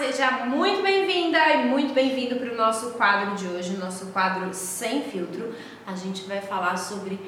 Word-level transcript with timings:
seja 0.00 0.30
muito 0.46 0.82
bem-vinda 0.82 1.38
e 1.50 1.66
muito 1.66 1.92
bem-vindo 1.92 2.36
para 2.36 2.50
o 2.50 2.56
nosso 2.56 2.92
quadro 2.92 3.34
de 3.34 3.46
hoje, 3.46 3.76
nosso 3.76 4.06
quadro 4.06 4.48
Sem 4.54 5.02
Filtro. 5.02 5.54
A 5.86 5.94
gente 5.94 6.26
vai 6.26 6.40
falar 6.40 6.78
sobre 6.78 7.20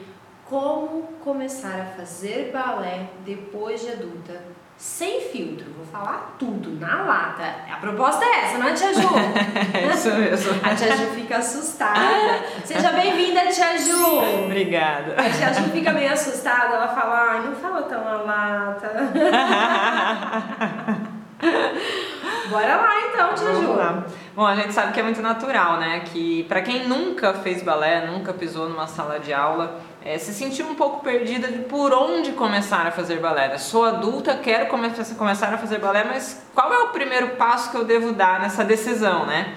como 0.46 1.02
começar 1.22 1.78
a 1.82 1.84
fazer 1.84 2.50
balé 2.50 3.10
depois 3.26 3.82
de 3.82 3.90
adulta, 3.90 4.40
sem 4.78 5.20
filtro. 5.20 5.66
Vou 5.76 5.84
falar 5.84 6.34
tudo, 6.38 6.80
na 6.80 7.02
lata. 7.02 7.44
A 7.70 7.76
proposta 7.76 8.24
é 8.24 8.44
essa, 8.44 8.56
não 8.56 8.66
é, 8.66 8.72
Tia 8.72 8.94
Ju? 8.94 9.02
É 9.74 9.94
isso 9.94 10.10
mesmo. 10.14 10.52
A 10.62 10.74
Tia 10.74 10.96
Ju 10.96 11.06
fica 11.08 11.36
assustada. 11.36 12.42
Seja 12.64 12.90
bem-vinda, 12.92 13.48
Tia 13.48 13.76
Ju! 13.76 14.46
Obrigada. 14.46 15.14
A 15.18 15.28
Tia 15.28 15.52
Ju 15.52 15.68
fica 15.72 15.92
meio 15.92 16.10
assustada, 16.10 16.76
ela 16.76 16.88
fala, 16.88 17.32
ai, 17.32 17.40
não 17.42 17.54
fala 17.54 17.82
tão 17.82 18.02
na 18.02 18.22
lata. 18.22 19.12
Bora 22.52 22.76
lá 22.76 23.00
então, 23.08 23.34
Tia. 23.34 24.04
Bom, 24.34 24.46
a 24.46 24.54
gente 24.54 24.74
sabe 24.74 24.92
que 24.92 25.00
é 25.00 25.02
muito 25.02 25.22
natural, 25.22 25.78
né? 25.78 26.02
Que 26.04 26.44
para 26.44 26.60
quem 26.60 26.86
nunca 26.86 27.32
fez 27.32 27.62
balé, 27.62 28.06
nunca 28.06 28.32
pisou 28.34 28.68
numa 28.68 28.86
sala 28.86 29.18
de 29.18 29.32
aula, 29.32 29.80
é, 30.04 30.18
se 30.18 30.34
sentiu 30.34 30.66
um 30.66 30.74
pouco 30.74 31.02
perdida 31.02 31.48
de 31.48 31.60
por 31.60 31.92
onde 31.92 32.32
começar 32.32 32.86
a 32.86 32.90
fazer 32.90 33.20
balé. 33.20 33.48
Né? 33.48 33.58
Sou 33.58 33.84
adulta, 33.84 34.36
quero 34.36 34.66
come 34.66 34.90
começar 35.16 35.54
a 35.54 35.58
fazer 35.58 35.78
balé, 35.78 36.04
mas 36.04 36.46
qual 36.54 36.72
é 36.72 36.78
o 36.78 36.88
primeiro 36.88 37.30
passo 37.36 37.70
que 37.70 37.76
eu 37.76 37.84
devo 37.84 38.12
dar 38.12 38.40
nessa 38.40 38.62
decisão, 38.62 39.24
né? 39.26 39.54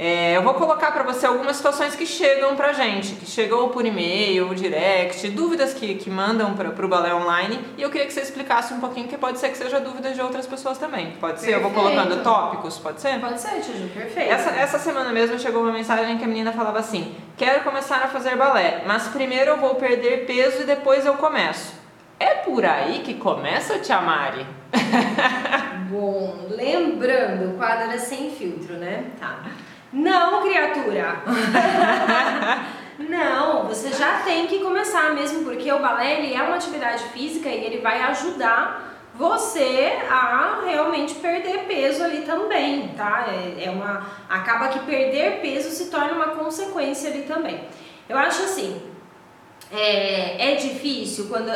É, 0.00 0.36
eu 0.36 0.42
vou 0.42 0.54
colocar 0.54 0.92
para 0.92 1.02
você 1.02 1.26
algumas 1.26 1.56
situações 1.56 1.96
que 1.96 2.06
chegam 2.06 2.54
pra 2.54 2.72
gente, 2.72 3.16
que 3.16 3.26
chegou 3.26 3.70
por 3.70 3.84
e-mail, 3.84 4.54
direct, 4.54 5.28
dúvidas 5.30 5.74
que, 5.74 5.96
que 5.96 6.08
mandam 6.08 6.54
para 6.54 6.86
o 6.86 6.88
balé 6.88 7.12
online 7.12 7.58
e 7.76 7.82
eu 7.82 7.90
queria 7.90 8.06
que 8.06 8.12
você 8.12 8.20
explicasse 8.20 8.72
um 8.72 8.78
pouquinho, 8.78 9.08
que 9.08 9.18
pode 9.18 9.40
ser 9.40 9.48
que 9.48 9.58
seja 9.58 9.80
dúvidas 9.80 10.14
de 10.14 10.22
outras 10.22 10.46
pessoas 10.46 10.78
também. 10.78 11.16
Pode 11.20 11.40
ser? 11.40 11.54
Eu 11.54 11.62
vou 11.62 11.72
colocando 11.72 12.22
tópicos, 12.22 12.78
pode 12.78 13.00
ser? 13.00 13.18
Pode 13.18 13.40
ser, 13.40 13.60
Tiju, 13.60 13.88
perfeito. 13.88 14.30
Essa, 14.30 14.50
essa 14.50 14.78
semana 14.78 15.10
mesmo 15.10 15.36
chegou 15.36 15.62
uma 15.62 15.72
mensagem 15.72 16.16
que 16.16 16.22
a 16.22 16.28
menina 16.28 16.52
falava 16.52 16.78
assim: 16.78 17.16
quero 17.36 17.64
começar 17.64 17.96
a 17.96 18.06
fazer 18.06 18.36
balé, 18.36 18.84
mas 18.86 19.08
primeiro 19.08 19.50
eu 19.50 19.56
vou 19.56 19.74
perder 19.74 20.26
peso 20.26 20.62
e 20.62 20.64
depois 20.64 21.06
eu 21.06 21.14
começo. 21.14 21.74
É 22.20 22.34
por 22.34 22.64
aí 22.64 23.00
que 23.00 23.14
começa, 23.14 23.80
Tia 23.80 24.00
Mari? 24.00 24.46
Bom, 25.90 26.46
lembrando, 26.50 27.50
o 27.50 27.56
quadro 27.56 27.90
é 27.90 27.98
sem 27.98 28.30
filtro, 28.30 28.74
né? 28.74 29.06
Tá. 29.18 29.40
Não, 29.92 30.42
criatura! 30.42 31.22
Não, 32.98 33.64
você 33.64 33.90
já 33.92 34.22
tem 34.22 34.46
que 34.46 34.58
começar 34.58 35.14
mesmo, 35.14 35.44
porque 35.44 35.70
o 35.70 35.78
balé 35.78 36.18
ele 36.18 36.34
é 36.34 36.42
uma 36.42 36.56
atividade 36.56 37.04
física 37.04 37.48
e 37.48 37.64
ele 37.64 37.78
vai 37.78 38.02
ajudar 38.02 38.88
você 39.14 39.98
a 40.08 40.60
realmente 40.64 41.14
perder 41.14 41.64
peso 41.66 42.04
ali 42.04 42.22
também, 42.22 42.88
tá? 42.96 43.26
É, 43.28 43.64
é 43.64 43.70
uma 43.70 44.06
acaba 44.28 44.68
que 44.68 44.80
perder 44.80 45.40
peso 45.40 45.70
se 45.70 45.90
torna 45.90 46.12
uma 46.12 46.36
consequência 46.36 47.10
ali 47.10 47.22
também. 47.22 47.64
Eu 48.08 48.18
acho 48.18 48.42
assim, 48.42 48.80
é, 49.72 50.52
é 50.52 50.54
difícil 50.56 51.28
quando 51.28 51.50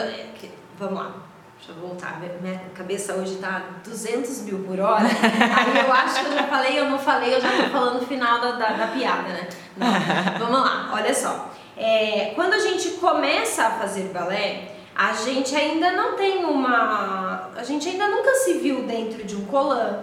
vamos 0.79 0.99
lá, 0.99 1.22
Deixa 1.65 1.79
eu 1.81 1.89
voltar, 1.89 2.21
minha 2.41 2.59
cabeça 2.75 3.15
hoje 3.15 3.37
tá 3.37 3.63
200 3.85 4.43
mil 4.43 4.65
por 4.65 4.81
hora. 4.81 5.05
Aí 5.07 5.87
eu 5.87 5.93
acho 5.93 6.19
que 6.19 6.27
eu 6.27 6.33
já 6.33 6.43
falei, 6.49 6.77
eu 6.77 6.91
não 6.91 6.99
falei, 6.99 7.37
eu 7.37 7.41
já 7.41 7.51
tô 7.51 7.71
falando 7.71 8.03
o 8.03 8.05
final 8.05 8.41
da, 8.41 8.51
da, 8.51 8.71
da 8.73 8.87
piada, 8.89 9.29
né? 9.29 9.49
Não, 9.77 10.41
vamos 10.41 10.61
lá, 10.61 10.91
olha 10.93 11.15
só. 11.15 11.53
É, 11.77 12.33
quando 12.35 12.55
a 12.55 12.59
gente 12.59 12.91
começa 12.95 13.65
a 13.65 13.71
fazer 13.71 14.09
balé, 14.09 14.73
a 14.93 15.13
gente 15.13 15.55
ainda 15.55 15.93
não 15.93 16.17
tem 16.17 16.45
uma. 16.45 17.53
A 17.55 17.63
gente 17.63 17.89
ainda 17.89 18.09
nunca 18.09 18.35
se 18.35 18.55
viu 18.55 18.83
dentro 18.83 19.23
de 19.23 19.37
um 19.37 19.45
colã, 19.45 20.01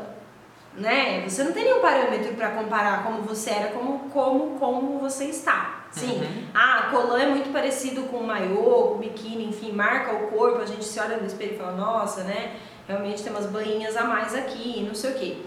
né? 0.76 1.28
Você 1.28 1.44
não 1.44 1.52
tem 1.52 1.66
nenhum 1.66 1.82
parâmetro 1.82 2.36
para 2.36 2.52
comparar 2.52 3.04
como 3.04 3.22
você 3.24 3.50
era, 3.50 3.74
como, 3.74 4.10
como, 4.12 4.58
como 4.58 4.98
você 5.00 5.26
está. 5.26 5.79
Sim. 5.92 6.20
Uhum. 6.20 6.44
Ah, 6.54 6.90
colã 6.92 7.20
é 7.20 7.28
muito 7.28 7.52
parecido 7.52 8.04
com 8.04 8.24
maiô, 8.24 8.92
com 8.94 8.98
biquíni, 9.00 9.46
enfim, 9.46 9.72
marca 9.72 10.14
o 10.14 10.28
corpo, 10.28 10.62
a 10.62 10.66
gente 10.66 10.86
se 10.86 11.00
olha 11.00 11.18
no 11.18 11.26
espelho 11.26 11.56
e 11.56 11.58
fala, 11.58 11.72
nossa, 11.72 12.24
né? 12.24 12.56
Realmente 12.88 13.24
tem 13.24 13.32
umas 13.32 13.46
banhinhas 13.46 13.96
a 13.98 14.04
mais 14.04 14.36
aqui, 14.36 14.84
não 14.88 14.96
sei 14.96 15.12
o 15.12 15.14
quê. 15.16 15.38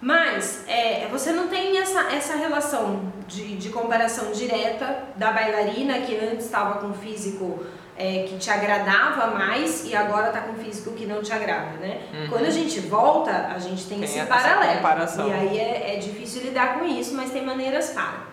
Mas 0.00 0.64
é, 0.68 1.08
você 1.10 1.32
não 1.32 1.48
tem 1.48 1.78
essa, 1.78 2.12
essa 2.12 2.36
relação 2.36 3.12
de, 3.26 3.56
de 3.56 3.68
comparação 3.70 4.30
direta 4.30 5.04
da 5.16 5.32
bailarina 5.32 6.00
que 6.00 6.16
antes 6.16 6.46
estava 6.46 6.78
com 6.78 6.92
físico 6.94 7.66
é, 7.96 8.22
que 8.28 8.38
te 8.38 8.48
agradava 8.48 9.26
mais 9.26 9.84
e 9.84 9.96
agora 9.96 10.28
está 10.28 10.42
com 10.42 10.54
físico 10.54 10.92
que 10.92 11.04
não 11.04 11.20
te 11.20 11.32
agrada, 11.32 11.78
né? 11.78 12.00
Uhum. 12.14 12.28
Quando 12.28 12.44
a 12.44 12.50
gente 12.50 12.78
volta, 12.78 13.48
a 13.48 13.58
gente 13.58 13.86
tem, 13.86 13.98
tem 13.98 14.04
esse 14.04 14.24
paralelo. 14.24 14.60
E 15.28 15.32
aí 15.32 15.58
é, 15.58 15.96
é 15.96 15.98
difícil 15.98 16.42
lidar 16.42 16.78
com 16.78 16.84
isso, 16.84 17.14
mas 17.14 17.32
tem 17.32 17.44
maneiras 17.44 17.90
para. 17.90 18.27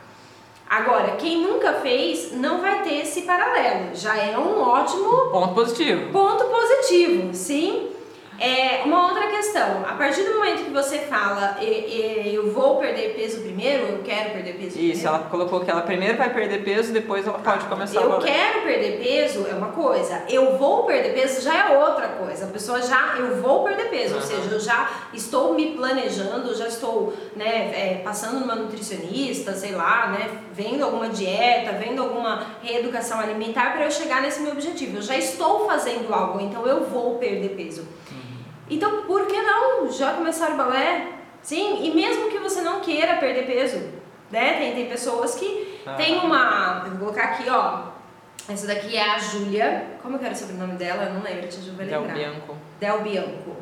Agora, 0.76 1.16
quem 1.16 1.42
nunca 1.42 1.72
fez 1.76 2.34
não 2.34 2.60
vai 2.60 2.84
ter 2.84 2.96
esse 2.96 3.22
paralelo. 3.22 3.96
Já 3.96 4.18
é 4.18 4.38
um 4.38 4.60
ótimo 4.62 5.30
ponto 5.32 5.54
positivo. 5.54 6.12
Ponto 6.12 6.44
positivo, 6.44 7.34
sim. 7.34 7.95
É, 8.40 8.84
uma 8.84 9.08
outra 9.08 9.28
questão, 9.28 9.86
a 9.88 9.94
partir 9.94 10.24
do 10.24 10.36
momento 10.36 10.66
que 10.66 10.72
você 10.72 11.00
fala 11.00 11.58
eu 11.62 12.52
vou 12.52 12.78
perder 12.78 13.14
peso 13.16 13.42
primeiro, 13.42 13.84
eu 13.84 14.04
quero 14.04 14.32
perder 14.32 14.54
peso 14.54 14.68
Isso, 14.68 14.78
primeiro. 14.78 15.08
ela 15.08 15.20
colocou 15.20 15.60
que 15.62 15.72
ela 15.72 15.82
primeiro 15.82 16.18
vai 16.18 16.34
perder 16.34 16.64
peso, 16.64 16.92
depois 16.92 17.26
ela 17.26 17.40
pode 17.40 17.66
começar 17.66 18.02
eu 18.02 18.12
a 18.12 18.16
Eu 18.16 18.22
quero 18.22 18.62
perder 18.62 19.04
peso 19.04 19.46
é 19.50 19.54
uma 19.54 19.70
coisa, 19.70 20.24
eu 20.30 20.58
vou 20.58 20.84
perder 20.84 21.14
peso 21.14 21.42
já 21.42 21.70
é 21.70 21.78
outra 21.78 22.10
coisa. 22.10 22.46
A 22.46 22.50
pessoa 22.50 22.82
já, 22.82 23.16
eu 23.18 23.42
vou 23.42 23.64
perder 23.64 23.90
peso, 23.90 24.16
uhum. 24.16 24.22
ou 24.22 24.26
seja, 24.26 24.52
eu 24.52 24.60
já 24.60 24.90
estou 25.14 25.54
me 25.54 25.72
planejando, 25.72 26.56
já 26.56 26.68
estou 26.68 27.14
né, 27.36 27.72
é, 27.74 28.02
passando 28.04 28.40
numa 28.40 28.56
nutricionista, 28.56 29.54
sei 29.54 29.72
lá, 29.72 30.08
né, 30.08 30.30
vendo 30.52 30.84
alguma 30.84 31.10
dieta, 31.10 31.72
vendo 31.74 32.02
alguma 32.02 32.46
reeducação 32.62 33.20
alimentar 33.20 33.74
para 33.74 33.86
eu 33.86 33.92
chegar 33.92 34.22
nesse 34.22 34.42
meu 34.42 34.52
objetivo. 34.52 34.98
Eu 34.98 35.02
já 35.02 35.18
estou 35.18 35.66
fazendo 35.66 36.14
algo, 36.14 36.40
então 36.42 36.66
eu 36.68 36.86
vou 36.86 37.16
perder 37.16 37.50
peso. 37.50 37.86
Então, 38.70 39.04
por 39.04 39.28
que 39.28 39.42
não 39.42 39.92
já 39.92 40.14
começar 40.14 40.52
o 40.52 40.58
balé? 40.58 41.10
Sim, 41.42 41.86
e 41.86 41.94
mesmo 41.94 42.30
que 42.30 42.40
você 42.40 42.62
não 42.62 42.82
queira 42.82 43.18
perder 43.18 43.46
peso, 43.46 43.78
né? 44.32 44.58
Tem, 44.58 44.74
tem 44.74 44.90
pessoas 44.90 45.36
que 45.36 45.82
ah. 45.86 45.94
tem 45.94 46.18
uma. 46.20 46.84
Eu 46.86 46.92
vou 46.92 47.00
colocar 47.00 47.24
aqui, 47.26 47.50
ó. 47.50 47.94
Essa 48.48 48.68
daqui 48.68 48.96
é 48.96 49.02
a 49.02 49.20
Júlia. 49.20 49.98
Como 50.02 50.18
que 50.18 50.26
era 50.26 50.34
o 50.34 50.38
sobrenome 50.38 50.74
dela? 50.74 51.04
Eu 51.04 51.14
não 51.14 51.22
lembro, 51.22 51.48
a 51.48 51.52
Ju 51.52 51.74
vai 51.76 51.86
lembrar. 51.86 52.14
Del 52.14 52.32
Bianco. 52.32 52.58
Del 52.80 53.02
Bianco. 53.02 53.56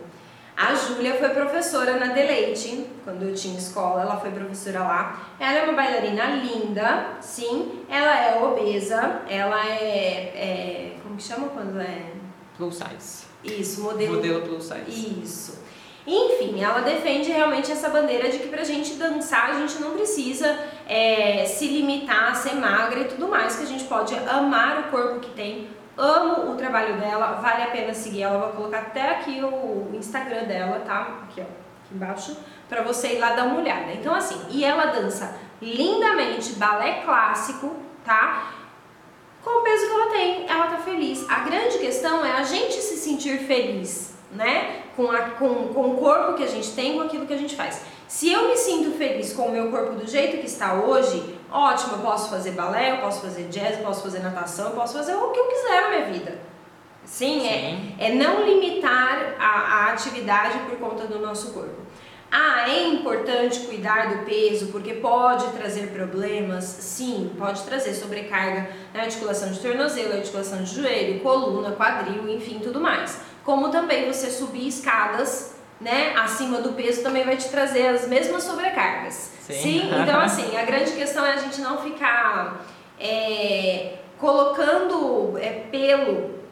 A 0.56 0.76
Júlia 0.76 1.16
foi 1.16 1.30
professora 1.30 1.98
na 1.98 2.14
Deleite, 2.14 2.86
quando 3.04 3.24
eu 3.24 3.34
tinha 3.34 3.58
escola, 3.58 4.04
ela 4.04 4.18
foi 4.18 4.30
professora 4.30 4.80
lá. 4.82 5.22
Ela 5.40 5.60
é 5.60 5.64
uma 5.64 5.74
bailarina 5.74 6.26
linda, 6.36 7.08
sim. 7.20 7.84
Ela 7.90 8.20
é 8.20 8.44
obesa, 8.44 9.22
ela 9.28 9.66
é, 9.66 10.32
é 10.36 10.96
como 11.02 11.16
que 11.18 11.24
chama 11.24 11.48
quando 11.50 11.82
é? 11.82 12.12
Plus 12.56 12.76
size. 12.76 13.33
Isso, 13.44 13.82
modelo. 13.82 14.16
Modelo 14.16 14.42
plus 14.42 14.64
size. 14.64 15.22
Isso. 15.22 15.64
Enfim, 16.06 16.62
ela 16.62 16.82
defende 16.82 17.32
realmente 17.32 17.72
essa 17.72 17.90
bandeira 17.90 18.30
de 18.30 18.40
que 18.40 18.50
pra 18.50 18.64
gente 18.64 18.96
dançar 18.96 19.52
a 19.52 19.54
gente 19.54 19.80
não 19.80 19.92
precisa 19.92 20.58
é, 20.88 21.46
se 21.46 21.66
limitar 21.68 22.32
a 22.32 22.36
ser 22.36 22.56
magra 22.56 23.00
e 23.00 23.06
tudo 23.06 23.30
mais, 23.30 23.56
que 23.56 23.64
a 23.64 23.68
gente 23.68 23.86
pode 23.86 24.14
amar 24.16 24.80
o 24.80 24.84
corpo 24.92 25.20
que 25.22 25.30
tem. 25.32 25.70
Amo 25.96 26.52
o 26.52 26.58
trabalho 26.58 27.00
dela, 27.00 27.40
vale 27.42 27.64
a 27.64 27.68
pena 27.68 27.94
seguir 27.94 28.24
ela. 28.24 28.40
Vou 28.40 28.50
colocar 28.50 28.80
até 28.80 29.12
aqui 29.12 29.42
o 29.42 29.92
Instagram 29.94 30.44
dela, 30.44 30.82
tá? 30.86 31.20
Aqui, 31.24 31.40
ó, 31.40 31.44
aqui 31.44 31.94
embaixo, 31.94 32.36
pra 32.68 32.82
você 32.82 33.16
ir 33.16 33.20
lá 33.20 33.34
dar 33.34 33.46
uma 33.46 33.60
olhada. 33.60 33.94
Então, 33.94 34.14
assim, 34.14 34.42
e 34.50 34.66
ela 34.66 34.88
dança 34.88 35.38
lindamente 35.62 36.54
balé 36.54 37.04
clássico, 37.06 37.76
tá? 38.04 38.63
Com 39.44 39.60
o 39.60 39.64
peso 39.64 39.86
que 39.88 39.92
ela 39.92 40.08
tem, 40.08 40.50
ela 40.50 40.68
tá 40.68 40.78
feliz. 40.78 41.26
A 41.30 41.40
grande 41.40 41.78
questão 41.78 42.26
é 42.26 42.32
a 42.32 42.44
gente 42.44 42.74
se 42.74 42.98
sentir 42.98 43.40
feliz, 43.40 44.14
né? 44.32 44.84
Com, 44.96 45.12
a, 45.12 45.22
com, 45.32 45.68
com 45.74 45.92
o 45.92 45.98
corpo 45.98 46.34
que 46.34 46.44
a 46.44 46.48
gente 46.48 46.72
tem, 46.72 46.94
com 46.94 47.02
aquilo 47.02 47.26
que 47.26 47.34
a 47.34 47.38
gente 47.38 47.56
faz. 47.56 47.82
Se 48.08 48.32
eu 48.32 48.48
me 48.48 48.56
sinto 48.56 48.98
feliz 48.98 49.34
com 49.34 49.48
o 49.48 49.52
meu 49.52 49.72
corpo 49.72 49.96
do 49.96 50.08
jeito 50.08 50.38
que 50.38 50.46
está 50.46 50.76
hoje, 50.76 51.38
ótimo, 51.52 51.94
eu 51.94 52.00
posso 52.00 52.30
fazer 52.30 52.52
balé, 52.52 52.92
eu 52.92 52.98
posso 52.98 53.22
fazer 53.22 53.44
jazz, 53.50 53.80
eu 53.80 53.84
posso 53.84 54.04
fazer 54.04 54.20
natação, 54.20 54.70
eu 54.70 54.76
posso 54.76 54.94
fazer 54.94 55.16
o 55.16 55.32
que 55.32 55.40
eu 55.40 55.46
quiser 55.46 55.82
na 55.82 55.90
minha 55.90 56.06
vida. 56.06 56.40
Sim, 57.06 57.48
é, 57.48 57.52
Sim. 57.52 57.96
É, 58.00 58.10
é 58.10 58.16
não 58.16 58.46
limitar 58.46 59.36
a, 59.40 59.46
a 59.46 59.92
atividade 59.92 60.60
por 60.70 60.78
conta 60.78 61.06
do 61.06 61.20
nosso 61.20 61.52
corpo. 61.54 61.82
Ah, 62.36 62.68
é 62.68 62.88
importante 62.88 63.60
cuidar 63.60 64.10
do 64.10 64.26
peso 64.26 64.70
porque 64.72 64.96
pode 64.96 65.46
trazer 65.52 65.90
problemas? 65.90 66.64
Sim, 66.64 67.32
pode 67.38 67.62
trazer 67.62 67.94
sobrecarga 67.94 68.72
na 68.92 69.02
articulação 69.02 69.52
de 69.52 69.60
tornozelo, 69.60 70.14
articulação 70.14 70.64
de 70.64 70.74
joelho, 70.74 71.20
coluna, 71.20 71.74
quadril, 71.74 72.28
enfim, 72.28 72.58
tudo 72.58 72.82
mais. 72.82 73.20
Como 73.44 73.70
também 73.70 74.12
você 74.12 74.32
subir 74.32 74.68
escadas, 74.68 75.58
né, 75.80 76.16
acima 76.16 76.60
do 76.60 76.74
peso 76.74 77.04
também 77.04 77.24
vai 77.24 77.38
te 77.38 77.50
trazer 77.50 77.90
as 77.90 78.08
mesmas 78.08 78.42
sobrecargas. 78.42 79.30
Sim. 79.42 79.54
Sim? 79.54 79.92
Então, 80.02 80.18
assim, 80.20 80.58
a 80.58 80.64
grande 80.64 80.92
questão 80.94 81.24
é 81.24 81.34
a 81.34 81.38
gente 81.38 81.62
não 81.62 81.78
ficar 81.84 82.66
é, 83.00 83.98
colocando 84.18 85.38
é, 85.38 85.66
pelo 85.70 86.43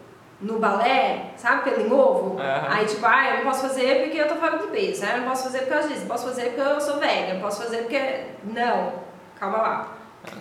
no 0.42 0.58
balé, 0.60 1.32
sabe, 1.38 1.70
pelo 1.70 1.88
novo. 1.88 2.30
Uhum. 2.36 2.40
Aí 2.70 2.86
tipo, 2.86 3.06
ah, 3.06 3.30
eu 3.30 3.38
não 3.38 3.44
posso 3.52 3.62
fazer 3.68 4.02
porque 4.04 4.18
eu 4.18 4.28
tô 4.28 4.36
fora 4.36 4.58
do 4.58 4.68
peso, 4.70 5.02
né? 5.02 5.14
eu 5.16 5.22
não 5.22 5.30
posso 5.30 5.44
fazer 5.44 5.60
por 5.60 5.70
causa 5.70 5.88
disso, 5.88 6.02
não 6.02 6.08
posso 6.08 6.26
fazer 6.28 6.46
porque 6.46 6.62
eu 6.62 6.82
sou 6.82 6.98
velha, 6.98 7.28
eu 7.30 7.34
não 7.36 7.42
posso 7.42 7.62
fazer 7.64 7.78
porque. 7.80 8.02
Não, 8.44 8.94
calma 9.40 9.58
lá. 9.60 9.88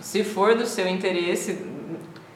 Se 0.01 0.23
for 0.23 0.55
do 0.55 0.65
seu 0.65 0.87
interesse 0.87 1.65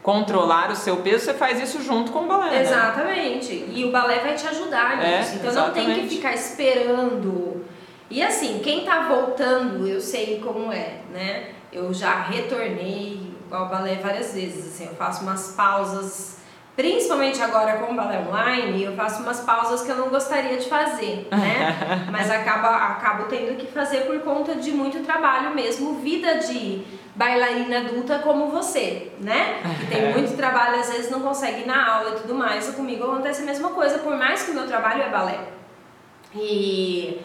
controlar 0.02 0.70
o 0.72 0.76
seu 0.76 0.98
peso, 0.98 1.26
você 1.26 1.34
faz 1.34 1.60
isso 1.60 1.82
junto 1.82 2.12
com 2.12 2.20
o 2.26 2.28
balé. 2.28 2.52
né? 2.52 2.62
Exatamente. 2.62 3.66
E 3.74 3.84
o 3.86 3.92
balé 3.92 4.20
vai 4.20 4.36
te 4.36 4.48
ajudar 4.48 5.04
É, 5.04 5.20
nisso. 5.20 5.36
então 5.36 5.52
não 5.54 5.72
tem 5.72 5.86
que 5.86 5.90
exatamente. 5.92 6.16
ficar 6.16 6.34
esperando. 6.34 7.66
E 8.10 8.22
assim, 8.22 8.60
quem 8.64 8.86
tá 8.86 9.08
voltando, 9.08 9.88
eu 9.88 10.00
sei 10.00 10.40
como 10.40 10.72
é, 10.72 11.00
né? 11.12 11.50
Eu 11.74 11.92
já 11.94 12.22
retornei 12.22 13.34
ao 13.50 13.68
balé 13.68 13.96
várias 13.96 14.34
vezes, 14.34 14.68
assim, 14.68 14.86
eu 14.86 14.96
faço 14.96 15.24
umas 15.24 15.54
pausas, 15.54 16.38
principalmente 16.76 17.42
agora 17.42 17.78
com 17.78 17.94
o 17.94 17.96
balé 17.96 18.20
online, 18.20 18.84
eu 18.84 18.96
faço 18.96 19.24
umas 19.24 19.40
pausas 19.40 19.82
que 19.82 19.90
eu 19.90 19.96
não 19.96 20.10
gostaria 20.10 20.58
de 20.58 20.68
fazer, 20.68 21.28
né? 21.32 21.76
Mas 22.12 22.30
acaba, 22.30 22.70
acabo 22.76 23.26
tendo 23.26 23.56
que 23.58 23.68
fazer 23.68 24.02
por 24.02 24.20
conta 24.20 24.56
de 24.56 24.72
muito 24.72 25.04
trabalho 25.04 25.56
mesmo, 25.56 25.96
vida 25.96 26.36
de 26.40 26.84
bailarina 27.16 27.80
adulta 27.80 28.20
como 28.20 28.50
você, 28.50 29.12
né? 29.22 29.62
Que 29.80 29.88
tem 29.88 30.12
muito 30.12 30.36
trabalho, 30.36 30.80
às 30.80 30.90
vezes 30.90 31.10
não 31.10 31.22
consegue 31.22 31.62
ir 31.62 31.66
na 31.66 31.96
aula 31.96 32.10
e 32.10 32.22
tudo 32.22 32.36
mais. 32.36 32.68
E 32.68 32.74
comigo 32.74 33.06
acontece 33.06 33.42
a 33.42 33.46
mesma 33.46 33.70
coisa, 33.70 34.00
por 34.00 34.16
mais 34.16 34.44
que 34.44 34.52
o 34.52 34.54
meu 34.54 34.68
trabalho 34.68 35.02
é 35.02 35.10
balé. 35.10 35.40
E 36.36 37.22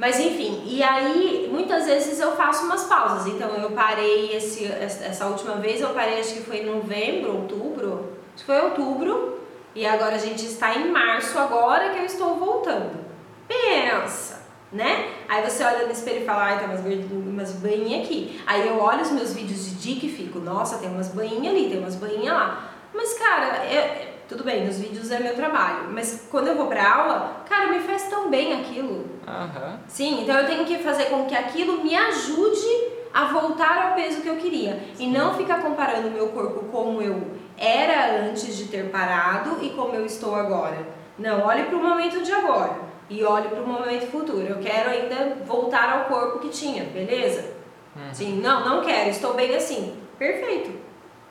mas 0.00 0.18
enfim, 0.18 0.62
e 0.64 0.82
aí 0.82 1.46
muitas 1.52 1.84
vezes 1.84 2.18
eu 2.20 2.34
faço 2.34 2.64
umas 2.64 2.84
pausas. 2.84 3.26
Então 3.26 3.50
eu 3.56 3.70
parei 3.72 4.34
esse, 4.34 4.64
essa 4.64 5.26
última 5.26 5.56
vez, 5.56 5.82
eu 5.82 5.90
parei 5.90 6.20
acho 6.20 6.34
que 6.34 6.40
foi 6.40 6.60
em 6.60 6.66
novembro, 6.66 7.36
outubro. 7.36 8.09
Que 8.40 8.46
foi 8.46 8.60
outubro. 8.60 9.38
E 9.74 9.86
agora 9.86 10.16
a 10.16 10.18
gente 10.18 10.44
está 10.44 10.74
em 10.74 10.90
março, 10.90 11.38
agora 11.38 11.90
que 11.90 11.98
eu 11.98 12.04
estou 12.04 12.34
voltando. 12.36 13.04
Pensa, 13.46 14.42
né? 14.72 15.12
Aí 15.28 15.48
você 15.48 15.62
olha 15.62 15.86
no 15.86 15.92
espelho 15.92 16.22
e 16.22 16.24
fala, 16.24 16.44
ai, 16.44 16.58
tem 16.58 16.68
umas, 16.68 16.80
umas 17.10 17.52
banhinhas 17.52 18.04
aqui. 18.04 18.40
Aí 18.46 18.66
eu 18.66 18.80
olho 18.80 19.02
os 19.02 19.12
meus 19.12 19.32
vídeos 19.32 19.64
de 19.66 19.74
dica 19.76 20.06
e 20.06 20.08
fico, 20.08 20.40
nossa, 20.40 20.78
tem 20.78 20.88
umas 20.88 21.08
banhinhas 21.08 21.54
ali, 21.54 21.68
tem 21.68 21.78
umas 21.78 21.94
banhinhas 21.94 22.34
lá. 22.34 22.70
Mas, 22.92 23.14
cara, 23.14 23.58
é, 23.58 24.14
tudo 24.28 24.42
bem, 24.42 24.66
nos 24.66 24.78
vídeos 24.78 25.10
é 25.10 25.20
meu 25.20 25.34
trabalho. 25.34 25.88
Mas 25.90 26.26
quando 26.30 26.48
eu 26.48 26.56
vou 26.56 26.66
pra 26.66 26.92
aula, 26.92 27.44
cara, 27.48 27.68
me 27.68 27.78
faz 27.80 28.08
tão 28.08 28.28
bem 28.28 28.60
aquilo. 28.60 29.06
Aham. 29.26 29.78
Sim, 29.86 30.22
então 30.22 30.36
eu 30.36 30.46
tenho 30.46 30.64
que 30.64 30.78
fazer 30.78 31.04
com 31.06 31.26
que 31.26 31.34
aquilo 31.34 31.84
me 31.84 31.94
ajude 31.94 32.98
a 33.12 33.26
voltar 33.26 33.88
ao 33.88 33.94
peso 33.94 34.20
que 34.20 34.28
eu 34.28 34.36
queria. 34.36 34.82
E 34.98 35.06
não 35.06 35.34
ficar 35.34 35.60
comparando 35.62 36.08
o 36.08 36.10
meu 36.10 36.28
corpo 36.28 36.64
como 36.70 37.00
eu 37.02 37.38
era 37.60 38.22
antes 38.22 38.56
de 38.56 38.64
ter 38.64 38.90
parado 38.90 39.62
e 39.62 39.70
como 39.70 39.94
eu 39.94 40.06
estou 40.06 40.34
agora. 40.34 40.78
Não, 41.18 41.44
olhe 41.44 41.64
para 41.64 41.76
o 41.76 41.82
momento 41.82 42.22
de 42.22 42.32
agora 42.32 42.80
e 43.10 43.22
olhe 43.22 43.48
para 43.48 43.62
o 43.62 43.66
momento 43.66 44.10
futuro. 44.10 44.46
Eu 44.46 44.58
quero 44.58 44.88
ainda 44.88 45.36
voltar 45.44 45.92
ao 45.92 46.04
corpo 46.06 46.38
que 46.38 46.48
tinha, 46.48 46.84
beleza? 46.84 47.52
Uhum. 47.94 48.14
Sim, 48.14 48.40
não, 48.40 48.66
não 48.66 48.82
quero, 48.82 49.10
estou 49.10 49.34
bem 49.34 49.54
assim. 49.54 50.00
Perfeito. 50.18 50.80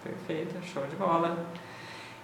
Perfeito, 0.03 0.55
show 0.63 0.85
de 0.85 0.95
bola. 0.95 1.37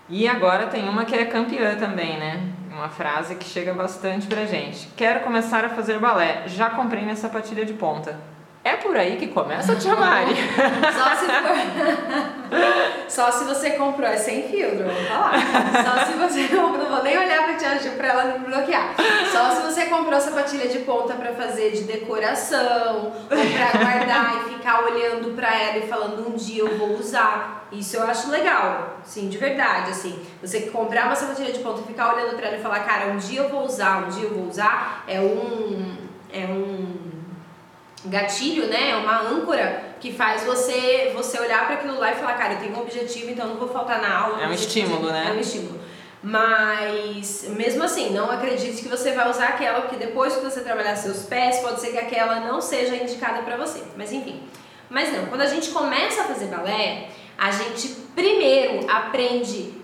E 0.07 0.27
agora 0.27 0.67
tem 0.67 0.87
uma 0.87 1.03
que 1.03 1.15
é 1.15 1.25
campeã 1.25 1.75
também, 1.75 2.19
né? 2.19 2.53
Uma 2.71 2.89
frase 2.89 3.35
que 3.35 3.45
chega 3.45 3.73
bastante 3.73 4.27
pra 4.27 4.45
gente. 4.45 4.87
Quero 4.95 5.21
começar 5.21 5.65
a 5.65 5.69
fazer 5.69 5.97
balé. 5.97 6.43
Já 6.45 6.69
comprei 6.69 7.01
minha 7.01 7.15
sapatilha 7.15 7.65
de 7.65 7.73
ponta. 7.73 8.19
É 8.65 8.75
por 8.77 8.97
aí 8.97 9.15
que 9.15 9.27
começa, 9.27 9.75
Tia 9.75 9.95
Mari? 9.95 10.33
Só 10.97 11.15
se 11.15 11.25
for... 11.27 13.05
Só 13.07 13.31
se 13.31 13.43
você 13.43 13.69
comprou, 13.73 14.07
é 14.07 14.17
sem 14.17 14.41
filtro, 14.49 14.85
vamos 14.85 15.07
falar. 15.07 15.33
Só 15.83 16.05
se 16.05 16.13
você 16.13 16.47
comprou, 16.57 16.79
não 16.79 16.89
vou 16.89 17.03
nem 17.03 17.15
olhar 17.15 17.43
pra 17.43 17.53
Tia 17.53 17.77
Ju 17.77 17.91
pra 17.91 18.07
ela 18.07 18.23
não 18.23 18.39
me 18.39 18.47
bloquear. 18.47 18.95
Só 19.31 19.51
se 19.51 19.61
você 19.61 19.85
comprou 19.85 20.19
sapatilha 20.19 20.67
de 20.67 20.79
ponta 20.79 21.13
pra 21.13 21.33
fazer 21.33 21.73
de 21.73 21.83
decoração, 21.83 23.13
ou 23.13 23.27
pra 23.27 23.79
guardar 23.79 24.35
e 24.37 24.53
ficar 24.55 24.83
olhando 24.83 25.35
pra 25.35 25.55
ela 25.55 25.77
e 25.77 25.87
falando 25.87 26.27
um 26.27 26.31
dia 26.31 26.63
eu 26.63 26.75
vou 26.75 26.97
usar. 26.97 27.67
Isso 27.71 27.97
eu 27.97 28.03
acho 28.03 28.31
legal, 28.31 28.97
sim, 29.03 29.29
de 29.29 29.37
verdade, 29.37 29.91
assim. 29.91 30.19
Você 30.41 30.61
comprar 30.61 31.05
uma 31.05 31.15
sapatilha 31.15 31.53
de 31.53 31.59
ponta 31.59 31.81
e 31.81 31.83
ficar 31.83 32.15
olhando 32.15 32.35
pra 32.35 32.47
ela 32.47 32.57
e 32.57 32.61
falar, 32.63 32.79
cara, 32.79 33.11
um 33.11 33.17
dia 33.17 33.41
eu 33.41 33.49
vou 33.49 33.63
usar, 33.63 34.07
um 34.07 34.09
dia 34.09 34.23
eu 34.23 34.33
vou 34.33 34.47
usar, 34.47 35.03
é 35.07 35.19
um... 35.19 35.97
é 36.33 36.45
um 36.45 37.04
gatilho, 38.05 38.67
né? 38.67 38.91
É 38.91 38.95
uma 38.95 39.21
âncora 39.21 39.95
que 39.99 40.11
faz 40.11 40.43
você 40.43 41.11
você 41.15 41.39
olhar 41.39 41.65
para 41.65 41.75
aquilo 41.75 41.97
lá 41.99 42.11
e 42.11 42.15
falar, 42.15 42.33
cara, 42.33 42.53
eu 42.53 42.59
tenho 42.59 42.75
um 42.75 42.81
objetivo, 42.81 43.31
então 43.31 43.47
não 43.47 43.55
vou 43.55 43.67
faltar 43.67 44.01
na 44.01 44.17
aula. 44.17 44.43
É 44.43 44.47
um 44.47 44.53
estímulo, 44.53 45.11
né? 45.11 45.27
É 45.29 45.31
um 45.33 45.39
estímulo. 45.39 45.79
Mas 46.21 47.45
mesmo 47.49 47.83
assim, 47.83 48.11
não 48.11 48.31
acredite 48.31 48.81
que 48.81 48.89
você 48.89 49.11
vai 49.11 49.29
usar 49.29 49.49
aquela, 49.49 49.81
porque 49.81 49.95
depois 49.95 50.35
que 50.35 50.43
você 50.43 50.61
trabalhar 50.61 50.95
seus 50.95 51.23
pés, 51.23 51.59
pode 51.59 51.79
ser 51.79 51.91
que 51.91 51.99
aquela 51.99 52.39
não 52.39 52.59
seja 52.59 52.95
indicada 52.95 53.43
para 53.43 53.57
você. 53.57 53.83
Mas 53.95 54.11
enfim. 54.11 54.41
Mas 54.89 55.13
não, 55.13 55.27
quando 55.27 55.41
a 55.41 55.47
gente 55.47 55.69
começa 55.69 56.21
a 56.21 56.25
fazer 56.25 56.47
balé, 56.47 57.09
a 57.37 57.51
gente 57.51 57.89
primeiro 58.15 58.89
aprende 58.89 59.74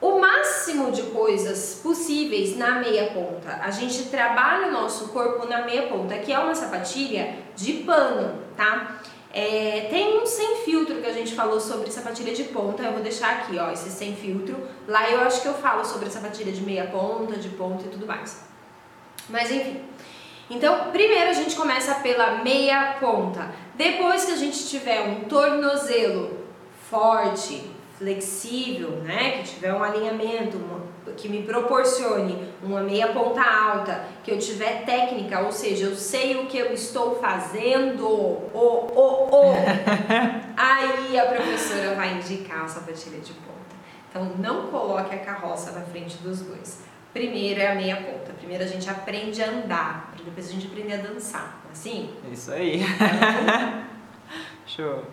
o 0.00 0.20
máximo 0.20 0.92
de 0.92 1.02
coisas 1.02 1.80
possíveis 1.82 2.56
na 2.56 2.78
meia 2.78 3.10
ponta. 3.10 3.58
A 3.62 3.70
gente 3.70 4.04
trabalha 4.04 4.68
o 4.68 4.72
nosso 4.72 5.08
corpo 5.08 5.46
na 5.46 5.62
meia 5.62 5.88
ponta, 5.88 6.16
que 6.18 6.32
é 6.32 6.38
uma 6.38 6.54
sapatilha 6.54 7.36
de 7.56 7.72
pano, 7.84 8.40
tá? 8.56 9.00
É, 9.32 9.88
tem 9.90 10.20
um 10.20 10.24
sem 10.24 10.56
filtro 10.64 10.96
que 11.00 11.06
a 11.06 11.12
gente 11.12 11.34
falou 11.34 11.60
sobre 11.60 11.90
sapatilha 11.90 12.32
de 12.32 12.44
ponta, 12.44 12.82
eu 12.82 12.92
vou 12.92 13.02
deixar 13.02 13.30
aqui, 13.30 13.58
ó, 13.58 13.70
esse 13.70 13.90
sem 13.90 14.14
filtro. 14.14 14.56
Lá 14.86 15.10
eu 15.10 15.20
acho 15.20 15.42
que 15.42 15.48
eu 15.48 15.54
falo 15.54 15.84
sobre 15.84 16.10
sapatilha 16.10 16.52
de 16.52 16.62
meia 16.62 16.86
ponta, 16.86 17.36
de 17.36 17.48
ponta 17.50 17.84
e 17.84 17.88
tudo 17.88 18.06
mais. 18.06 18.42
Mas 19.28 19.50
enfim. 19.50 19.82
Então, 20.48 20.90
primeiro 20.92 21.28
a 21.28 21.34
gente 21.34 21.54
começa 21.54 21.96
pela 21.96 22.42
meia 22.42 22.96
ponta. 22.98 23.50
Depois 23.74 24.24
que 24.24 24.32
a 24.32 24.36
gente 24.36 24.66
tiver 24.66 25.02
um 25.02 25.24
tornozelo 25.24 26.38
forte, 26.88 27.70
flexível, 27.98 28.90
né, 29.02 29.38
que 29.38 29.54
tiver 29.54 29.74
um 29.74 29.82
alinhamento, 29.82 30.56
uma- 30.56 30.78
que 31.16 31.28
me 31.28 31.42
proporcione 31.42 32.48
uma 32.62 32.80
meia 32.80 33.08
ponta 33.08 33.42
alta, 33.42 34.04
que 34.22 34.30
eu 34.30 34.38
tiver 34.38 34.84
técnica, 34.84 35.40
ou 35.40 35.50
seja, 35.50 35.86
eu 35.86 35.96
sei 35.96 36.36
o 36.36 36.46
que 36.46 36.56
eu 36.56 36.72
estou 36.72 37.16
fazendo, 37.16 38.06
o, 38.06 38.50
o, 38.54 39.28
o, 39.34 39.54
aí 40.56 41.18
a 41.18 41.26
professora 41.26 41.94
vai 41.94 42.14
indicar 42.14 42.64
a 42.64 42.68
sapatilha 42.68 43.18
de 43.18 43.32
ponta. 43.32 43.48
Então, 44.10 44.24
não 44.38 44.68
coloque 44.68 45.14
a 45.14 45.18
carroça 45.18 45.72
na 45.72 45.80
frente 45.82 46.16
dos 46.18 46.40
dois. 46.40 46.80
Primeiro 47.12 47.60
é 47.60 47.72
a 47.72 47.74
meia 47.74 47.96
ponta. 47.96 48.32
Primeiro 48.38 48.62
a 48.62 48.66
gente 48.66 48.88
aprende 48.88 49.42
a 49.42 49.48
andar, 49.50 50.14
depois 50.24 50.48
a 50.48 50.52
gente 50.52 50.66
aprender 50.66 50.94
a 50.94 50.96
dançar. 50.98 51.58
Assim? 51.70 52.10
Isso 52.32 52.50
aí. 52.52 52.82
Show. 54.66 55.04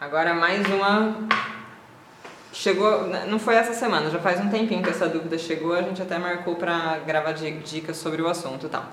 Agora 0.00 0.34
mais 0.34 0.66
uma. 0.66 1.16
Chegou, 2.52 3.06
não 3.28 3.38
foi 3.38 3.54
essa 3.54 3.74
semana, 3.74 4.08
já 4.10 4.18
faz 4.18 4.40
um 4.40 4.48
tempinho 4.48 4.82
que 4.82 4.88
essa 4.88 5.06
dúvida 5.08 5.36
chegou, 5.36 5.74
a 5.74 5.82
gente 5.82 6.00
até 6.00 6.16
marcou 6.18 6.56
pra 6.56 6.98
gravar 7.06 7.32
di- 7.32 7.58
dicas 7.58 7.98
sobre 7.98 8.22
o 8.22 8.28
assunto 8.28 8.66
e 8.66 8.68
tal. 8.70 8.84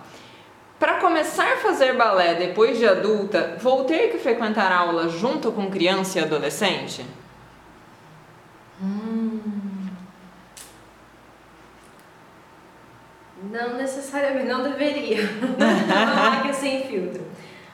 Para 0.78 0.96
começar 1.00 1.54
a 1.54 1.58
fazer 1.58 1.96
balé 1.96 2.34
depois 2.36 2.78
de 2.78 2.86
adulta, 2.86 3.58
vou 3.62 3.86
ter 3.86 4.10
que 4.12 4.18
frequentar 4.18 4.70
aula 4.72 5.08
junto 5.08 5.50
com 5.54 5.70
criança 5.72 6.20
e 6.20 6.24
adolescente? 6.24 7.06
Não 13.52 13.76
necessariamente, 13.78 14.48
não 14.48 14.64
deveria. 14.64 15.18
não 15.58 16.34
é 16.34 16.42
que 16.44 16.48
é 16.50 16.54
sem 16.54 16.84
filtro. 16.88 17.24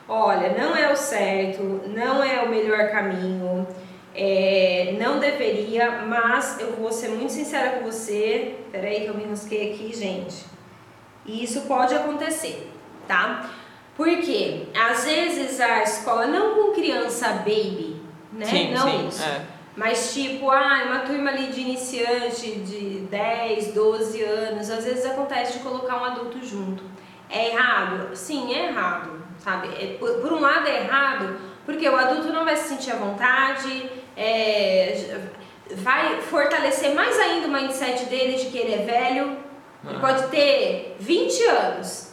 Olha, 0.09 0.57
não 0.57 0.75
é 0.75 0.91
o 0.91 0.95
certo, 0.95 1.61
não 1.87 2.23
é 2.23 2.41
o 2.41 2.49
melhor 2.49 2.89
caminho, 2.89 3.67
é, 4.15 4.97
não 4.99 5.19
deveria, 5.19 6.01
mas 6.07 6.59
eu 6.59 6.73
vou 6.73 6.91
ser 6.91 7.09
muito 7.09 7.31
sincera 7.31 7.77
com 7.77 7.85
você. 7.85 8.55
Peraí 8.71 9.01
que 9.01 9.07
eu 9.07 9.13
me 9.13 9.23
enrosquei 9.23 9.71
aqui, 9.71 9.95
gente. 9.95 10.45
E 11.25 11.43
isso 11.43 11.61
pode 11.61 11.93
acontecer, 11.93 12.71
tá? 13.07 13.51
Porque 13.95 14.67
às 14.75 15.05
vezes 15.05 15.59
a 15.59 15.83
escola, 15.83 16.25
não 16.25 16.55
com 16.55 16.73
criança 16.73 17.29
baby, 17.45 18.01
né? 18.33 18.45
Sim, 18.45 18.73
não 18.73 18.89
sim. 18.89 19.07
isso. 19.07 19.23
é. 19.23 19.41
Mas 19.75 20.13
tipo, 20.13 20.49
ah, 20.49 20.83
uma 20.87 20.99
turma 20.99 21.29
ali 21.29 21.47
de 21.47 21.61
iniciante 21.61 22.55
de 22.59 23.01
10, 23.09 23.73
12 23.73 24.21
anos, 24.23 24.69
às 24.69 24.83
vezes 24.83 25.05
acontece 25.05 25.59
de 25.59 25.59
colocar 25.59 26.01
um 26.01 26.05
adulto 26.05 26.43
junto. 26.43 26.83
É 27.29 27.53
errado? 27.53 28.13
Sim, 28.15 28.53
é 28.53 28.67
errado, 28.67 29.21
sabe? 29.39 29.67
É, 29.69 29.97
por, 29.97 30.09
por 30.21 30.33
um 30.33 30.39
lado 30.39 30.67
é 30.67 30.83
errado, 30.83 31.37
porque 31.65 31.87
o 31.87 31.95
adulto 31.95 32.31
não 32.31 32.45
vai 32.45 32.55
se 32.55 32.69
sentir 32.69 32.91
à 32.91 32.95
vontade, 32.95 33.89
é, 34.17 35.17
vai 35.75 36.21
fortalecer 36.21 36.93
mais 36.93 37.17
ainda 37.19 37.47
o 37.47 37.51
mindset 37.51 38.05
dele 38.05 38.37
de 38.37 38.45
que 38.47 38.57
ele 38.57 38.73
é 38.73 38.85
velho. 38.85 39.37
Ele 39.87 39.95
Ah. 39.95 39.99
pode 39.99 40.27
ter 40.27 40.95
20 40.99 41.41
anos. 41.45 42.09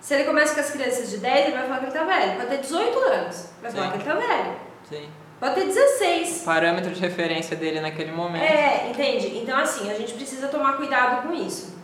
Se 0.00 0.14
ele 0.14 0.24
começa 0.24 0.54
com 0.54 0.60
as 0.60 0.70
crianças 0.70 1.10
de 1.10 1.18
10, 1.18 1.46
ele 1.46 1.52
vai 1.56 1.62
falar 1.64 1.78
que 1.78 1.84
ele 1.86 1.92
tá 1.92 2.04
velho. 2.04 2.32
Pode 2.36 2.48
ter 2.48 2.58
18 2.58 2.98
anos, 2.98 3.48
vai 3.60 3.70
falar 3.70 3.84
Sim. 3.84 3.90
que 3.92 3.96
ele 3.98 4.04
tá 4.04 4.14
velho. 4.14 4.56
Sim. 4.88 5.08
Pode 5.38 5.54
ter 5.56 5.64
16. 5.66 6.42
Parâmetro 6.44 6.90
de 6.92 7.00
referência 7.00 7.56
dele 7.56 7.80
naquele 7.80 8.12
momento. 8.12 8.42
É, 8.44 8.88
entende? 8.90 9.38
Então, 9.38 9.58
assim, 9.58 9.90
a 9.90 9.94
gente 9.94 10.14
precisa 10.14 10.48
tomar 10.48 10.76
cuidado 10.76 11.26
com 11.26 11.34
isso. 11.34 11.81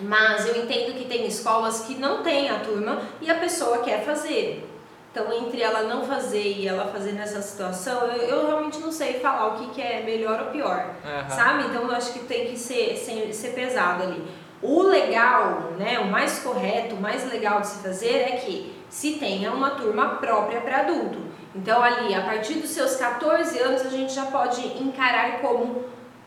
Mas 0.00 0.46
eu 0.46 0.56
entendo 0.62 0.94
que 0.96 1.04
tem 1.04 1.26
escolas 1.26 1.80
que 1.80 1.94
não 1.94 2.22
tem 2.22 2.50
a 2.50 2.58
turma 2.58 3.02
e 3.20 3.30
a 3.30 3.36
pessoa 3.36 3.78
quer 3.78 4.04
fazer. 4.04 4.68
Então, 5.14 5.32
entre 5.32 5.62
ela 5.62 5.82
não 5.82 6.04
fazer 6.04 6.42
e 6.42 6.66
ela 6.66 6.88
fazer 6.88 7.12
nessa 7.12 7.40
situação, 7.40 8.04
eu, 8.06 8.22
eu 8.22 8.46
realmente 8.48 8.80
não 8.80 8.90
sei 8.90 9.20
falar 9.20 9.54
o 9.54 9.58
que, 9.58 9.74
que 9.74 9.80
é 9.80 10.02
melhor 10.02 10.40
ou 10.40 10.46
pior, 10.46 10.90
Aham. 11.04 11.30
sabe? 11.30 11.64
Então, 11.66 11.82
eu 11.82 11.94
acho 11.94 12.12
que 12.12 12.18
tem 12.20 12.46
que 12.48 12.58
ser, 12.58 12.96
ser, 12.96 13.32
ser 13.32 13.50
pesado 13.50 14.02
ali. 14.02 14.26
O 14.60 14.82
legal, 14.82 15.74
né, 15.78 16.00
o 16.00 16.06
mais 16.06 16.40
correto, 16.40 16.96
o 16.96 17.00
mais 17.00 17.30
legal 17.30 17.60
de 17.60 17.68
se 17.68 17.82
fazer 17.82 18.16
é 18.22 18.36
que 18.38 18.74
se 18.88 19.12
tenha 19.12 19.52
uma 19.52 19.70
turma 19.70 20.16
própria 20.16 20.60
para 20.60 20.80
adulto. 20.80 21.18
Então, 21.54 21.80
ali, 21.80 22.12
a 22.12 22.22
partir 22.22 22.54
dos 22.54 22.70
seus 22.70 22.96
14 22.96 23.56
anos, 23.60 23.82
a 23.82 23.90
gente 23.90 24.12
já 24.12 24.26
pode 24.26 24.66
encarar 24.82 25.40
como 25.40 25.84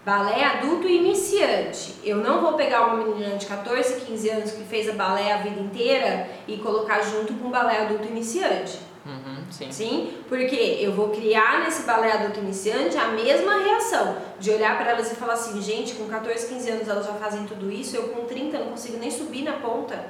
balé 0.07 0.41
adulto 0.41 0.87
iniciante. 0.87 1.95
Eu 2.01 2.15
não 2.15 2.39
vou 2.39 2.53
pegar 2.53 2.85
uma 2.85 3.03
menina 3.03 3.35
de 3.35 3.45
14, 3.45 4.05
15 4.05 4.29
anos 4.29 4.51
que 4.51 4.63
fez 4.63 4.87
a 4.87 4.93
balé 4.93 5.33
a 5.33 5.37
vida 5.39 5.59
inteira 5.59 6.29
e 6.47 6.55
colocar 6.59 7.01
junto 7.01 7.33
com 7.33 7.49
o 7.49 7.51
balé 7.51 7.81
adulto 7.81 8.07
iniciante. 8.07 8.79
Uhum, 9.05 9.43
sim. 9.51 9.69
Sim? 9.69 10.13
Porque 10.29 10.55
eu 10.79 10.93
vou 10.93 11.09
criar 11.09 11.59
nesse 11.65 11.83
balé 11.83 12.13
adulto 12.13 12.39
iniciante 12.39 12.97
a 12.97 13.09
mesma 13.09 13.57
reação 13.57 14.15
de 14.39 14.49
olhar 14.49 14.77
para 14.77 14.91
elas 14.91 15.11
e 15.11 15.15
falar 15.15 15.33
assim, 15.33 15.61
gente, 15.61 15.95
com 15.95 16.05
14, 16.05 16.47
15 16.47 16.69
anos 16.69 16.87
elas 16.87 17.05
já 17.05 17.13
fazem 17.15 17.45
tudo 17.45 17.69
isso, 17.69 17.97
eu 17.97 18.07
com 18.07 18.23
30 18.23 18.59
não 18.59 18.67
consigo 18.67 18.97
nem 18.97 19.11
subir 19.11 19.43
na 19.43 19.57
ponta, 19.57 20.05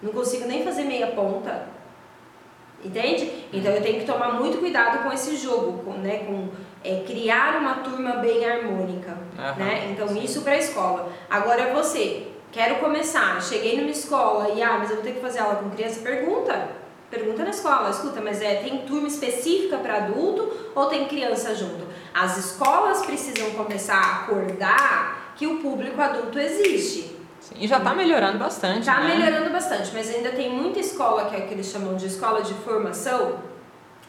não 0.00 0.10
consigo 0.10 0.46
nem 0.46 0.64
fazer 0.64 0.84
meia 0.84 1.08
ponta. 1.08 1.68
Entende? 2.82 3.46
Então 3.52 3.72
eu 3.72 3.82
tenho 3.82 4.00
que 4.00 4.06
tomar 4.06 4.34
muito 4.34 4.58
cuidado 4.58 5.02
com 5.02 5.12
esse 5.12 5.36
jogo, 5.36 5.82
com, 5.82 5.92
né, 5.92 6.18
com 6.18 6.48
é, 6.84 7.02
criar 7.06 7.56
uma 7.58 7.76
turma 7.76 8.12
bem 8.16 8.44
harmônica, 8.44 9.16
Aham, 9.38 9.54
né? 9.56 9.88
Então 9.92 10.06
sim. 10.08 10.22
isso 10.22 10.42
para 10.42 10.52
a 10.52 10.58
escola. 10.58 11.10
Agora 11.30 11.72
você, 11.72 12.28
quero 12.52 12.76
começar, 12.76 13.40
cheguei 13.42 13.78
numa 13.80 13.90
escola 13.90 14.50
e 14.50 14.62
ah, 14.62 14.76
mas 14.78 14.90
eu 14.90 14.96
vou 14.96 15.04
ter 15.04 15.12
que 15.14 15.20
fazer 15.20 15.38
aula 15.40 15.56
com 15.56 15.70
criança, 15.70 16.00
pergunta. 16.00 16.68
Pergunta 17.10 17.44
na 17.44 17.50
escola, 17.50 17.90
escuta, 17.90 18.20
mas 18.20 18.42
é, 18.42 18.56
tem 18.56 18.78
turma 18.78 19.06
específica 19.06 19.76
para 19.76 19.96
adulto 19.98 20.52
ou 20.74 20.86
tem 20.86 21.06
criança 21.06 21.54
junto? 21.54 21.86
As 22.12 22.36
escolas 22.38 23.04
precisam 23.06 23.50
começar 23.52 23.96
a 23.96 24.24
acordar 24.24 25.32
que 25.36 25.46
o 25.46 25.58
público 25.60 26.00
adulto 26.00 26.38
existe. 26.38 27.14
Sim, 27.40 27.54
E 27.58 27.68
já 27.68 27.78
tá 27.78 27.94
melhorando 27.94 28.38
bastante, 28.38 28.86
Tá 28.86 29.00
né? 29.00 29.14
melhorando 29.16 29.50
bastante, 29.50 29.90
mas 29.94 30.12
ainda 30.12 30.30
tem 30.30 30.50
muita 30.50 30.80
escola 30.80 31.26
que 31.26 31.36
é 31.36 31.40
o 31.40 31.46
que 31.46 31.54
eles 31.54 31.66
chamam 31.66 31.94
de 31.94 32.06
escola 32.06 32.42
de 32.42 32.54
formação, 32.54 33.38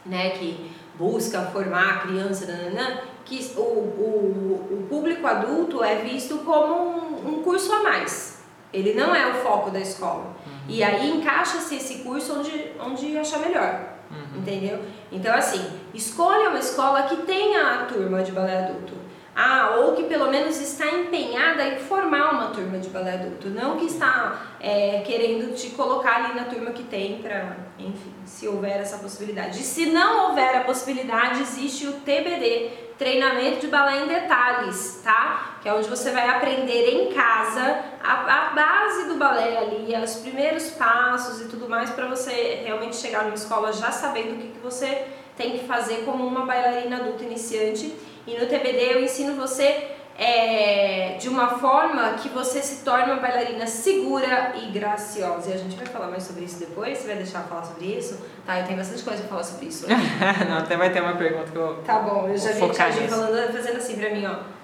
né, 0.05 0.31
que 0.31 0.71
busca 0.97 1.41
formar 1.47 1.89
a 1.89 1.97
criança, 1.99 2.45
nananã, 2.45 2.99
que 3.23 3.51
o, 3.57 3.61
o, 3.61 4.67
o 4.71 4.87
público 4.87 5.25
adulto 5.25 5.83
é 5.83 5.95
visto 5.95 6.37
como 6.39 6.73
um, 6.73 7.29
um 7.29 7.43
curso 7.43 7.73
a 7.73 7.83
mais. 7.83 8.43
Ele 8.71 8.93
não 8.93 9.15
é 9.15 9.31
o 9.31 9.35
foco 9.35 9.71
da 9.71 9.79
escola. 9.79 10.35
E 10.67 10.83
aí 10.83 11.09
encaixa-se 11.09 11.75
esse 11.75 11.99
curso 11.99 12.39
onde, 12.39 12.71
onde 12.79 13.17
achar 13.17 13.39
melhor. 13.39 13.95
Entendeu? 14.35 14.79
Então, 15.11 15.33
assim, 15.33 15.65
escolha 15.93 16.49
uma 16.49 16.59
escola 16.59 17.03
que 17.03 17.17
tenha 17.17 17.81
a 17.81 17.85
turma 17.85 18.21
de 18.21 18.31
balé 18.31 18.65
adulto. 18.65 18.93
Ah, 19.35 19.75
ou 19.81 19.93
que 19.93 20.03
pelo 20.03 20.31
menos 20.31 20.61
está 20.61 20.87
empenhada 20.87 21.67
em 21.67 21.77
formar 21.79 22.31
uma 22.31 22.47
turma 22.51 22.77
de 22.77 22.87
balé 22.87 23.15
adulto, 23.15 23.49
não 23.49 23.75
que 23.75 23.85
está 23.85 24.55
é, 24.61 25.03
querendo 25.05 25.53
te 25.53 25.71
colocar 25.71 26.23
ali 26.23 26.35
na 26.35 26.45
turma 26.45 26.71
que 26.71 26.83
tem 26.83 27.21
para, 27.21 27.57
enfim, 27.77 28.13
se 28.23 28.47
houver 28.47 28.79
essa 28.79 28.97
possibilidade. 28.97 29.59
E 29.59 29.63
se 29.63 29.87
não 29.87 30.29
houver 30.29 30.55
a 30.55 30.61
possibilidade, 30.61 31.41
existe 31.41 31.85
o 31.85 31.93
TBD, 31.93 32.85
treinamento 32.97 33.59
de 33.59 33.67
balé 33.67 34.03
em 34.03 34.07
detalhes, 34.07 35.01
tá? 35.03 35.57
Que 35.61 35.67
é 35.67 35.73
onde 35.73 35.89
você 35.89 36.11
vai 36.11 36.29
aprender 36.29 36.91
em 36.91 37.13
casa 37.13 37.81
a, 38.01 38.13
a 38.13 38.53
base 38.53 39.09
do 39.09 39.15
balé 39.15 39.57
ali, 39.57 39.93
os 40.01 40.15
primeiros 40.15 40.69
passos 40.69 41.41
e 41.41 41.49
tudo 41.49 41.67
mais 41.67 41.89
para 41.89 42.07
você 42.07 42.61
realmente 42.63 42.95
chegar 42.95 43.23
numa 43.23 43.35
escola 43.35 43.73
já 43.73 43.91
sabendo 43.91 44.35
o 44.35 44.37
que, 44.37 44.47
que 44.47 44.59
você 44.59 45.07
tem 45.35 45.57
que 45.57 45.67
fazer 45.67 46.05
como 46.05 46.25
uma 46.25 46.45
bailarina 46.45 46.95
adulta 46.97 47.25
iniciante. 47.25 47.93
E 48.27 48.39
no 48.39 48.47
TBD 48.47 48.93
eu 48.93 49.03
ensino 49.03 49.35
você 49.35 49.91
é, 50.17 51.17
de 51.19 51.27
uma 51.27 51.59
forma 51.59 52.13
que 52.13 52.29
você 52.29 52.61
se 52.61 52.83
torne 52.83 53.11
uma 53.11 53.21
bailarina 53.21 53.67
segura 53.67 54.53
e 54.55 54.71
graciosa. 54.71 55.51
E 55.51 55.53
a 55.53 55.57
gente 55.57 55.75
vai 55.75 55.85
falar 55.85 56.07
mais 56.07 56.23
sobre 56.23 56.45
isso 56.45 56.59
depois. 56.59 56.97
Você 56.97 57.07
vai 57.07 57.17
deixar 57.17 57.41
eu 57.41 57.47
falar 57.47 57.63
sobre 57.63 57.85
isso? 57.85 58.25
Tá, 58.45 58.59
eu 58.59 58.65
tenho 58.65 58.77
bastante 58.77 59.03
coisa 59.03 59.19
pra 59.19 59.29
falar 59.29 59.43
sobre 59.43 59.67
isso. 59.67 59.85
Não, 60.49 60.57
até 60.57 60.77
vai 60.77 60.91
ter 60.91 61.01
uma 61.01 61.15
pergunta 61.15 61.51
que 61.51 61.57
eu. 61.57 61.75
Tá 61.85 61.99
bom, 61.99 62.27
eu 62.27 62.37
já 62.37 62.51
vi 62.51 62.63
a 62.63 62.89
nisso. 62.89 63.07
falando, 63.09 63.53
fazendo 63.53 63.77
assim 63.77 63.97
pra 63.97 64.09
mim, 64.09 64.25
ó. 64.25 64.55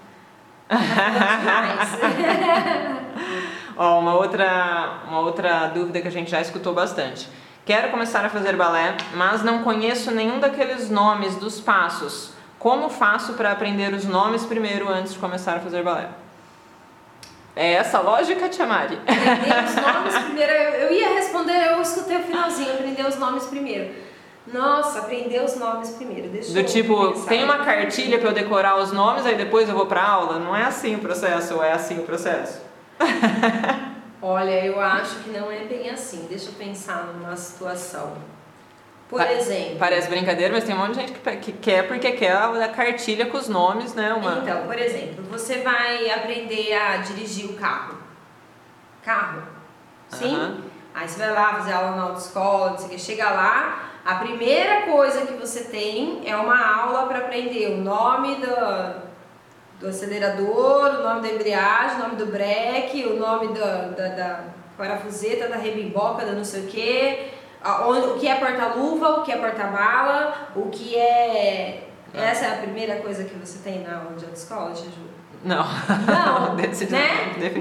Ó, 3.78 4.00
uma 4.00 4.16
outra, 4.16 5.02
uma 5.08 5.20
outra 5.20 5.68
dúvida 5.68 6.02
que 6.02 6.08
a 6.08 6.12
gente 6.12 6.30
já 6.30 6.40
escutou 6.40 6.74
bastante. 6.74 7.28
Quero 7.66 7.90
começar 7.90 8.24
a 8.24 8.30
fazer 8.30 8.56
balé, 8.56 8.96
mas 9.14 9.44
não 9.44 9.64
conheço 9.64 10.12
nenhum 10.12 10.40
daqueles 10.40 10.90
nomes 10.90 11.36
dos 11.36 11.60
passos. 11.60 12.32
Como 12.62 12.90
faço 12.92 13.34
para 13.34 13.52
aprender 13.52 13.92
os 13.92 14.06
nomes 14.06 14.46
primeiro 14.46 14.88
antes 14.88 15.14
de 15.14 15.20
começar 15.20 15.58
a 15.58 15.60
fazer 15.60 15.82
balé? 15.82 16.10
É 17.56 17.74
essa 17.74 17.98
a 17.98 18.02
lógica, 18.02 18.48
Tia 18.50 18.68
Mari? 18.68 19.00
Aprender 19.02 19.64
os 19.66 19.76
nomes 19.82 20.24
primeiro. 20.26 20.52
Eu, 20.52 20.94
ia 20.94 21.10
responder, 21.16 21.72
eu 21.72 21.82
escutei 21.82 22.18
o 22.18 22.24
finalzinho, 22.24 22.72
aprender 22.72 23.04
os 23.08 23.18
nomes 23.18 23.46
primeiro. 23.46 23.92
Nossa, 24.46 25.00
aprender 25.00 25.44
os 25.44 25.56
nomes 25.58 25.90
primeiro. 25.90 26.30
Deixa 26.30 26.54
Do 26.54 26.64
tipo, 26.64 27.14
pensar. 27.14 27.30
tem 27.30 27.44
uma 27.44 27.66
cartilha 27.66 28.20
para 28.20 28.30
eu 28.30 28.34
decorar 28.34 28.78
os 28.78 28.92
nomes, 28.92 29.26
aí 29.26 29.36
depois 29.36 29.68
eu 29.68 29.74
vou 29.74 29.88
pra 29.88 30.04
aula? 30.04 30.38
Não 30.38 30.56
é 30.56 30.62
assim 30.64 30.96
o 30.96 31.00
processo, 31.00 31.56
ou 31.56 31.64
é 31.64 31.72
assim 31.72 31.98
o 31.98 32.04
processo? 32.04 32.62
Olha, 34.22 34.64
eu 34.64 34.80
acho 34.80 35.16
que 35.24 35.32
não 35.32 35.52
é 35.52 35.64
bem 35.64 35.90
assim. 35.90 36.28
Deixa 36.30 36.50
eu 36.50 36.54
pensar 36.54 37.08
numa 37.08 37.36
situação. 37.36 38.14
Por 39.12 39.20
Pa- 39.20 39.32
exemplo. 39.34 39.76
Parece 39.78 40.10
brincadeira, 40.10 40.54
mas 40.54 40.64
tem 40.64 40.74
um 40.74 40.78
monte 40.80 40.94
de 40.94 41.02
gente 41.02 41.12
que, 41.12 41.36
que 41.38 41.52
quer 41.52 41.86
porque 41.86 42.14
quer 42.14 42.32
a 42.32 42.48
da 42.48 42.70
cartilha 42.70 43.26
com 43.26 43.38
os 43.38 43.50
nomes, 43.50 43.94
né? 43.94 44.14
Uma... 44.14 44.40
Então, 44.42 44.66
por 44.66 44.80
exemplo, 44.80 45.24
você 45.30 45.58
vai 45.58 46.10
aprender 46.10 46.74
a 46.74 46.98
dirigir 46.98 47.48
o 47.48 47.54
carro. 47.54 47.98
Carro. 49.04 49.44
Sim? 50.10 50.34
Aham. 50.34 50.58
Aí 50.96 51.08
você 51.08 51.20
vai 51.20 51.32
lá 51.34 51.54
fazer 51.56 51.74
aula 51.74 51.92
na 51.98 52.04
autoescola, 52.04 52.72
não 52.72 52.78
sei 52.78 52.88
o 52.88 52.90
que. 52.92 53.00
Chega 53.00 53.30
lá, 53.30 53.90
a 54.06 54.16
primeira 54.16 54.84
coisa 54.84 55.26
que 55.26 55.34
você 55.34 55.66
tem 55.66 56.22
é 56.26 56.36
uma 56.36 56.58
aula 56.82 57.08
para 57.08 57.20
aprender 57.20 57.68
o 57.72 57.78
nome 57.78 58.36
do, 58.36 58.94
do 59.82 59.88
acelerador, 59.90 61.00
o 61.00 61.04
nome 61.04 61.22
da 61.22 61.30
embreagem, 61.36 61.98
o 61.98 62.00
nome 62.04 62.16
do 62.16 62.26
breque, 62.28 63.06
o 63.06 63.18
nome 63.18 63.50
da, 63.58 63.88
da, 63.88 64.08
da 64.08 64.40
parafuseta, 64.78 65.48
da 65.50 65.58
rebimboca, 65.58 66.26
da 66.26 66.32
não 66.34 66.44
sei 66.46 66.64
o 66.64 66.68
que, 66.68 67.32
o 67.64 68.20
que 68.20 68.28
é 68.28 68.36
porta-luva, 68.36 69.20
o 69.20 69.24
que 69.24 69.32
é 69.32 69.38
porta-mala, 69.38 70.50
o 70.56 70.70
que 70.70 70.96
é... 70.96 71.88
Essa 72.14 72.46
é 72.46 72.54
a 72.56 72.58
primeira 72.58 72.96
coisa 72.98 73.24
que 73.24 73.36
você 73.36 73.60
tem 73.60 73.84
na 73.84 73.98
aula 74.00 74.16
de 74.18 74.26
autoescola, 74.26 74.76
Juju? 74.76 75.10
Não. 75.44 75.64
Não, 75.66 76.54
né? 76.58 76.68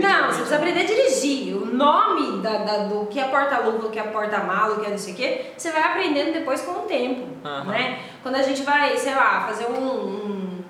Não, 0.01 0.27
você 0.27 0.35
precisa 0.39 0.57
aprender 0.57 0.81
a 0.81 0.85
dirigir. 0.85 1.55
O 1.57 1.65
nome 1.67 2.43
da, 2.43 2.59
da- 2.59 2.79
do 2.85 3.07
que 3.07 3.21
é 3.21 3.25
porta-luva, 3.29 3.87
o 3.87 3.91
que 3.91 3.99
é 3.99 4.03
porta-mala, 4.03 4.75
o 4.77 4.81
que 4.81 4.87
é 4.87 4.91
não 4.91 4.99
sei 4.99 5.15
o 5.15 5.17
quê, 5.17 5.53
você 5.57 5.71
vai 5.71 5.83
aprendendo 5.83 6.33
depois 6.33 6.61
com 6.63 6.73
o 6.73 6.83
tempo, 6.83 7.29
Aham. 7.45 7.65
né? 7.71 8.01
Quando 8.23 8.35
a 8.35 8.43
gente 8.43 8.63
vai, 8.63 8.97
sei 8.99 9.15
lá, 9.15 9.47
fazer 9.47 9.67
um, 9.67 9.79
um, 9.85 10.65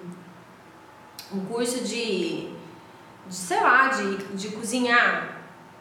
um 1.32 1.40
curso 1.46 1.82
de, 1.82 2.48
de, 3.26 3.34
sei 3.34 3.60
lá, 3.60 3.88
de, 3.88 4.16
de 4.34 4.48
cozinhar, 4.50 5.39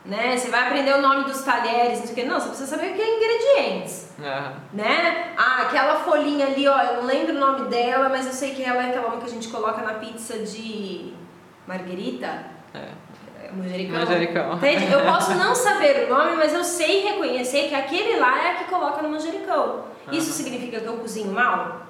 né? 0.09 0.35
Você 0.35 0.49
vai 0.49 0.67
aprender 0.67 0.93
o 0.95 1.01
nome 1.01 1.23
dos 1.25 1.41
talheres, 1.43 1.99
não 1.99 2.05
sei 2.07 2.11
o 2.11 2.15
quê. 2.15 2.23
Não, 2.25 2.39
você 2.39 2.49
precisa 2.49 2.75
saber 2.75 2.91
o 2.91 2.95
que 2.95 3.01
é 3.01 3.15
ingredientes 3.15 4.09
Aham. 4.19 4.53
né? 4.73 5.33
Ah, 5.37 5.61
aquela 5.63 5.95
folhinha 5.97 6.47
ali, 6.47 6.67
ó, 6.67 6.77
eu 6.81 6.95
não 6.97 7.05
lembro 7.05 7.35
o 7.35 7.39
nome 7.39 7.69
dela, 7.69 8.09
mas 8.09 8.25
eu 8.25 8.33
sei 8.33 8.53
que 8.55 8.63
ela 8.63 8.83
é 8.83 8.89
aquela 8.89 9.17
que 9.17 9.25
a 9.25 9.29
gente 9.29 9.47
coloca 9.47 9.81
na 9.81 9.93
pizza 9.95 10.39
de 10.39 11.13
marguerita, 11.67 12.45
É. 12.73 12.87
é, 13.45 13.51
manjericão. 13.51 13.99
Manjericão. 13.99 14.53
Entende? 14.55 14.91
Eu 14.91 15.01
posso 15.11 15.33
não 15.35 15.53
saber 15.55 16.07
o 16.07 16.09
nome, 16.15 16.35
mas 16.35 16.53
eu 16.53 16.63
sei 16.63 17.03
reconhecer 17.03 17.69
que 17.69 17.75
aquele 17.75 18.19
lá 18.19 18.43
é 18.43 18.51
a 18.51 18.55
que 18.55 18.63
coloca 18.65 19.01
no 19.01 19.09
manjericão. 19.09 19.85
Isso 20.11 20.29
Aham. 20.29 20.37
significa 20.37 20.79
que 20.79 20.85
eu 20.87 20.97
cozinho 20.97 21.31
mal? 21.31 21.81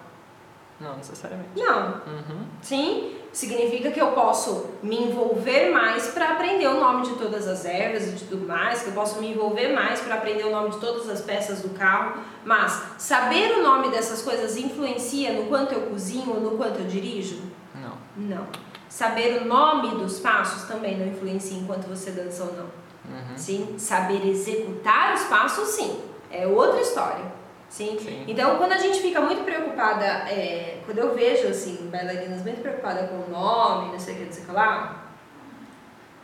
Não 0.80 0.96
necessariamente. 0.98 1.50
Não. 1.58 2.02
Uhum. 2.08 2.46
Sim, 2.62 3.18
significa 3.32 3.92
que 3.92 4.02
eu 4.02 4.12
posso 4.12 4.68
me 4.82 4.98
envolver 4.98 5.72
mais 5.72 6.08
para 6.08 6.32
aprender 6.32 6.68
o 6.68 6.80
nome 6.80 7.08
de 7.08 7.16
todas 7.16 7.48
as 7.48 7.66
ervas 7.66 8.08
e 8.08 8.12
de 8.12 8.26
tudo 8.26 8.48
mais, 8.48 8.82
que 8.82 8.88
eu 8.88 8.94
posso 8.94 9.20
me 9.20 9.32
envolver 9.32 9.70
mais 9.70 10.00
para 10.00 10.16
aprender 10.16 10.46
o 10.46 10.52
nome 10.52 10.72
de 10.72 10.80
todas 10.80 11.08
as 11.10 11.22
peças 11.22 11.62
do 11.62 11.70
carro, 11.70 12.22
mas 12.44 12.82
saber 12.98 13.58
o 13.58 13.64
nome 13.64 13.90
dessas 13.90 14.22
coisas 14.22 14.58
influencia 14.58 15.34
no 15.34 15.46
quanto 15.46 15.74
eu 15.74 15.82
cozinho 15.82 16.34
ou 16.34 16.42
no 16.42 16.58
quanto 16.58 16.80
eu 16.80 16.86
dirijo? 16.86 17.42
Não. 17.76 17.94
Não. 18.16 18.48
Saber 18.88 19.42
o 19.42 19.46
nome 19.46 19.90
dos 20.04 20.20
passos 20.20 20.68
também 20.68 20.98
não 20.98 21.08
influencia 21.08 21.58
enquanto 21.58 21.88
você 21.88 22.12
dança 22.12 22.44
ou 22.44 22.54
não. 22.54 22.80
Uhum. 23.10 23.38
Sim, 23.38 23.76
saber 23.78 24.28
executar 24.28 25.14
os 25.14 25.24
passos, 25.24 25.70
sim, 25.70 26.00
é 26.32 26.46
outra 26.46 26.82
história. 26.82 27.39
Sim? 27.70 27.98
Sim. 28.00 28.26
Então, 28.28 28.58
quando 28.58 28.72
a 28.74 28.78
gente 28.78 29.00
fica 29.00 29.22
muito 29.22 29.44
preocupada, 29.44 30.04
é, 30.06 30.80
quando 30.86 30.98
eu 30.98 31.14
vejo, 31.14 31.48
assim, 31.48 31.88
bailarinas 31.92 32.42
muito 32.42 32.62
preocupadas 32.62 33.08
com 33.10 33.16
o 33.18 33.30
nome, 33.30 33.92
não 33.92 34.00
sei 34.00 34.16
o 34.16 34.18
que, 34.18 34.26
não 34.26 34.32
sei 34.32 34.44
o 34.44 34.46
que 34.48 34.52
lá, 34.52 35.04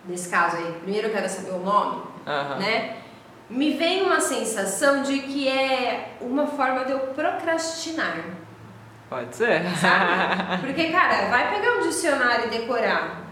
nesse 0.06 0.28
caso 0.30 0.58
aí, 0.58 0.74
primeiro 0.82 1.08
eu 1.08 1.14
quero 1.14 1.30
saber 1.30 1.52
o 1.52 1.60
nome, 1.60 2.02
né? 2.60 2.98
Me 3.48 3.74
vem 3.74 4.02
uma 4.02 4.20
sensação 4.20 5.04
de 5.04 5.20
que 5.20 5.48
é 5.48 6.16
uma 6.20 6.48
forma 6.48 6.84
de 6.84 6.94
eu 6.94 7.00
procrastinar, 7.00 8.18
Pode 9.08 9.36
ser. 9.36 9.62
sabe? 9.78 10.62
Porque, 10.66 10.92
cara, 10.92 11.30
vai 11.30 11.54
pegar 11.54 11.78
um 11.78 11.82
dicionário 11.82 12.48
e 12.48 12.50
decorar. 12.50 13.25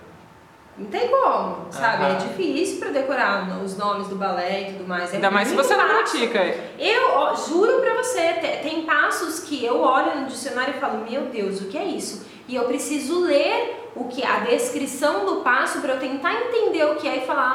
Não 0.78 0.88
tem 0.88 1.08
como, 1.08 1.68
sabe? 1.72 2.04
É 2.04 2.08
Aham. 2.08 2.18
difícil 2.18 2.80
pra 2.80 2.90
decorar 2.90 3.48
os 3.64 3.78
nomes 3.78 4.08
do 4.08 4.16
balé 4.16 4.62
e 4.70 4.74
tudo 4.74 4.88
mais. 4.88 5.12
É 5.12 5.16
Ainda 5.18 5.30
mais 5.30 5.48
se 5.48 5.56
você 5.56 5.76
não 5.76 5.86
pratica. 5.88 6.40
Eu 6.80 7.12
ó, 7.12 7.36
juro 7.36 7.80
pra 7.80 7.94
você, 7.96 8.34
te- 8.34 8.64
tem 8.64 8.82
passos 8.84 9.42
que 9.42 9.64
eu 9.64 9.80
olho 9.82 10.22
no 10.22 10.26
dicionário 10.26 10.74
e 10.76 10.80
falo, 10.80 11.06
meu 11.08 11.26
Deus, 11.26 11.62
o 11.62 11.66
que 11.66 11.78
é 11.78 11.86
isso? 11.86 12.26
E 12.48 12.56
eu 12.56 12.64
preciso 12.66 13.22
ler 13.22 13.92
o 13.96 14.06
que 14.06 14.24
a 14.26 14.40
descrição 14.40 15.26
do 15.28 15.38
passo 15.42 15.80
pra 15.80 15.94
eu 15.94 16.00
tentar 16.00 16.34
entender 16.34 16.84
o 16.86 16.96
que 16.96 17.08
é 17.08 17.18
e 17.18 17.28
falar, 17.28 17.54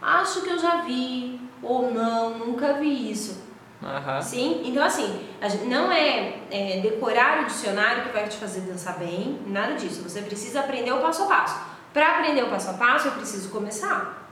ah, 0.00 0.20
acho 0.20 0.42
que 0.42 0.50
eu 0.50 0.58
já 0.58 0.76
vi 0.82 1.40
ou 1.62 1.90
não, 1.92 2.38
nunca 2.38 2.74
vi 2.74 3.10
isso. 3.10 3.42
Aham. 3.82 4.22
Sim? 4.22 4.62
Então 4.64 4.84
assim, 4.84 5.20
não 5.64 5.90
é, 5.90 6.38
é, 6.50 6.80
decorar 6.80 7.42
o 7.42 7.46
dicionário 7.46 8.04
que 8.04 8.10
vai 8.10 8.28
te 8.28 8.36
fazer 8.36 8.60
dançar 8.60 8.98
bem, 8.98 9.40
nada 9.46 9.74
disso. 9.74 10.02
Você 10.02 10.22
precisa 10.22 10.60
aprender 10.60 10.92
o 10.92 11.00
passo 11.00 11.24
a 11.24 11.26
passo. 11.26 11.60
Pra 11.92 12.18
aprender 12.18 12.42
o 12.42 12.48
passo 12.48 12.70
a 12.70 12.74
passo, 12.74 13.08
eu 13.08 13.12
preciso 13.12 13.50
começar. 13.50 14.28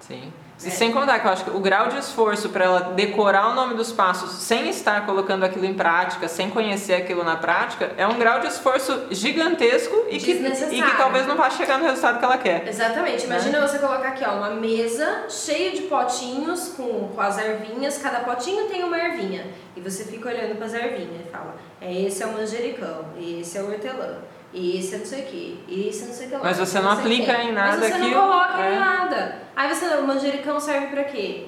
Sim. 0.00 0.32
E 0.62 0.68
É. 0.68 0.70
sem 0.70 0.92
contar 0.92 1.18
que 1.18 1.26
eu 1.26 1.32
acho 1.32 1.44
que 1.44 1.50
o 1.50 1.58
grau 1.58 1.88
de 1.88 1.98
esforço 1.98 2.48
para 2.50 2.64
ela 2.64 2.80
decorar 2.94 3.48
o 3.50 3.54
nome 3.54 3.74
dos 3.74 3.90
passos 3.92 4.30
sem 4.30 4.68
estar 4.70 5.04
colocando 5.04 5.44
aquilo 5.44 5.64
em 5.64 5.74
prática, 5.74 6.28
sem 6.28 6.48
conhecer 6.48 6.94
aquilo 6.94 7.24
na 7.24 7.36
prática, 7.36 7.92
é 7.96 8.06
um 8.06 8.18
grau 8.18 8.38
de 8.40 8.46
esforço 8.46 9.06
gigantesco 9.10 10.04
e 10.08 10.18
que, 10.18 10.30
e 10.30 10.82
que 10.82 10.96
talvez 10.96 11.26
não 11.26 11.36
vá 11.36 11.50
chegar 11.50 11.78
no 11.78 11.84
resultado 11.86 12.18
que 12.18 12.24
ela 12.24 12.38
quer. 12.38 12.68
Exatamente. 12.68 13.24
Imagina 13.24 13.60
você 13.60 13.78
colocar 13.78 14.08
aqui, 14.08 14.24
ó, 14.24 14.34
uma 14.36 14.50
mesa 14.50 15.24
cheia 15.28 15.72
de 15.72 15.82
potinhos 15.82 16.68
com, 16.76 17.08
com 17.08 17.20
as 17.20 17.36
ervinhas. 17.38 17.98
Cada 17.98 18.20
potinho 18.20 18.66
tem 18.68 18.84
uma 18.84 18.96
ervinha. 18.98 19.46
E 19.76 19.80
você 19.80 20.04
fica 20.04 20.28
olhando 20.28 20.56
para 20.56 20.66
as 20.66 20.74
ervinhas 20.74 21.26
e 21.26 21.30
fala: 21.30 21.56
é, 21.80 21.92
esse 21.92 22.22
é 22.22 22.26
o 22.26 22.32
manjericão, 22.32 23.06
esse 23.18 23.58
é 23.58 23.60
o 23.60 23.66
hortelã, 23.70 24.18
esse 24.54 24.94
é 24.94 24.98
não 24.98 25.04
sei 25.06 25.22
o 25.22 25.26
que, 25.26 25.64
esse 25.68 26.04
é 26.04 26.06
não 26.06 26.14
sei 26.14 26.26
o 26.26 26.30
que 26.30 26.36
lá. 26.36 26.40
Mas 26.44 26.58
você 26.58 26.80
não 26.80 26.90
sei 26.90 26.96
o 26.96 27.00
aplica 27.00 27.42
em 27.42 27.52
nada 27.52 27.76
Mas 27.78 27.88
você 27.92 27.98
não 27.98 28.12
coloca 28.12 28.60
é. 28.62 28.74
em 28.74 28.78
nada. 28.78 29.38
Aí 29.56 29.74
você, 29.74 29.86
o 29.96 30.06
manjericão 30.06 30.60
serve 30.60 30.86
para 30.88 31.04
quê? 31.04 31.46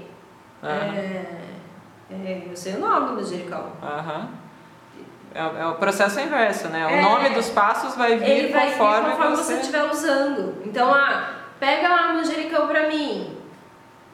Aham. 0.63 0.95
É, 0.97 1.27
é, 2.11 2.43
eu 2.51 2.57
sei 2.57 2.75
o 2.75 2.81
nome 2.81 3.09
do 3.09 3.15
manjericão. 3.15 3.73
Aham. 3.83 4.29
É, 5.35 5.43
o- 5.45 5.57
é 5.59 5.67
o 5.67 5.75
processo 5.75 6.19
inverso, 6.19 6.69
né? 6.69 6.87
O 6.87 6.91
É. 6.91 7.03
nome 7.03 7.29
dos 7.31 7.51
passos 7.51 7.95
vai 7.95 8.17
vir 8.17 8.29
Ele 8.31 8.53
vai 8.53 8.67
vir 8.71 8.79
conforme, 8.79 9.11
conforme 9.11 9.37
você... 9.37 9.43
você 9.55 9.61
estiver 9.61 9.85
usando. 9.85 10.63
Então, 10.65 10.93
ah, 10.95 11.31
pega 11.61 11.89
lá 11.89 12.11
o 12.11 12.15
manjericão 12.15 12.67
pra 12.67 12.89
mim. 12.89 13.37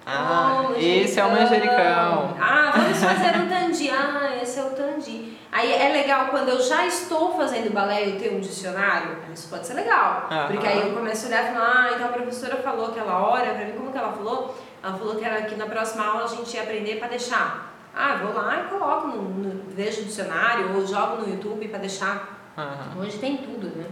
Ah, 0.05 0.65
Oh, 0.69 0.75
esse 0.77 1.21
é 1.21 1.25
o 1.25 1.31
manjericão. 1.31 2.37
Ah, 2.41 2.73
vamos 2.75 2.99
fazer 2.99 3.37
um 3.39 3.49
tandi. 3.49 3.89
Ah, 3.91 4.31
esse 4.43 4.59
é 4.59 4.63
o 4.65 4.71
tandi. 4.71 5.39
Aí 5.53 5.71
é 5.71 5.91
legal 5.91 6.29
quando 6.29 6.49
eu 6.49 6.63
já 6.63 6.87
estou 6.87 7.37
fazendo 7.37 7.71
balé 7.71 8.07
e 8.07 8.15
eu 8.15 8.19
tenho 8.19 8.39
um 8.39 8.41
dicionário, 8.41 9.19
isso 9.35 9.51
pode 9.51 9.67
ser 9.67 9.75
legal. 9.75 10.27
Porque 10.47 10.67
aí 10.67 10.81
eu 10.81 10.95
começo 10.95 11.27
a 11.27 11.29
olhar 11.29 11.45
e 11.45 11.53
falar, 11.53 11.75
ah, 11.77 11.91
então 11.95 12.07
a 12.07 12.13
professora 12.13 12.57
falou 12.57 12.87
aquela 12.87 13.19
hora, 13.19 13.53
pra 13.53 13.67
mim 13.67 13.73
como 13.73 13.93
que 13.93 13.99
ela 13.99 14.13
falou? 14.13 14.57
Ela 14.83 14.97
falou 14.97 15.15
que, 15.17 15.25
era, 15.25 15.43
que 15.43 15.55
na 15.55 15.67
próxima 15.67 16.07
aula 16.07 16.25
a 16.25 16.29
gente 16.29 16.57
ia 16.57 16.63
aprender 16.63 16.97
pra 16.97 17.07
deixar. 17.07 17.71
Ah, 17.95 18.17
vou 18.23 18.33
lá 18.33 18.63
e 18.63 18.71
coloco, 18.71 19.09
no, 19.09 19.23
no, 19.23 19.71
vejo 19.71 20.01
o 20.01 20.05
dicionário 20.05 20.75
ou 20.75 20.87
jogo 20.87 21.17
no 21.17 21.29
YouTube 21.29 21.69
pra 21.69 21.79
deixar. 21.79 22.41
Aham. 22.57 23.01
Hoje 23.01 23.19
tem 23.19 23.37
tudo, 23.37 23.67
né? 23.77 23.85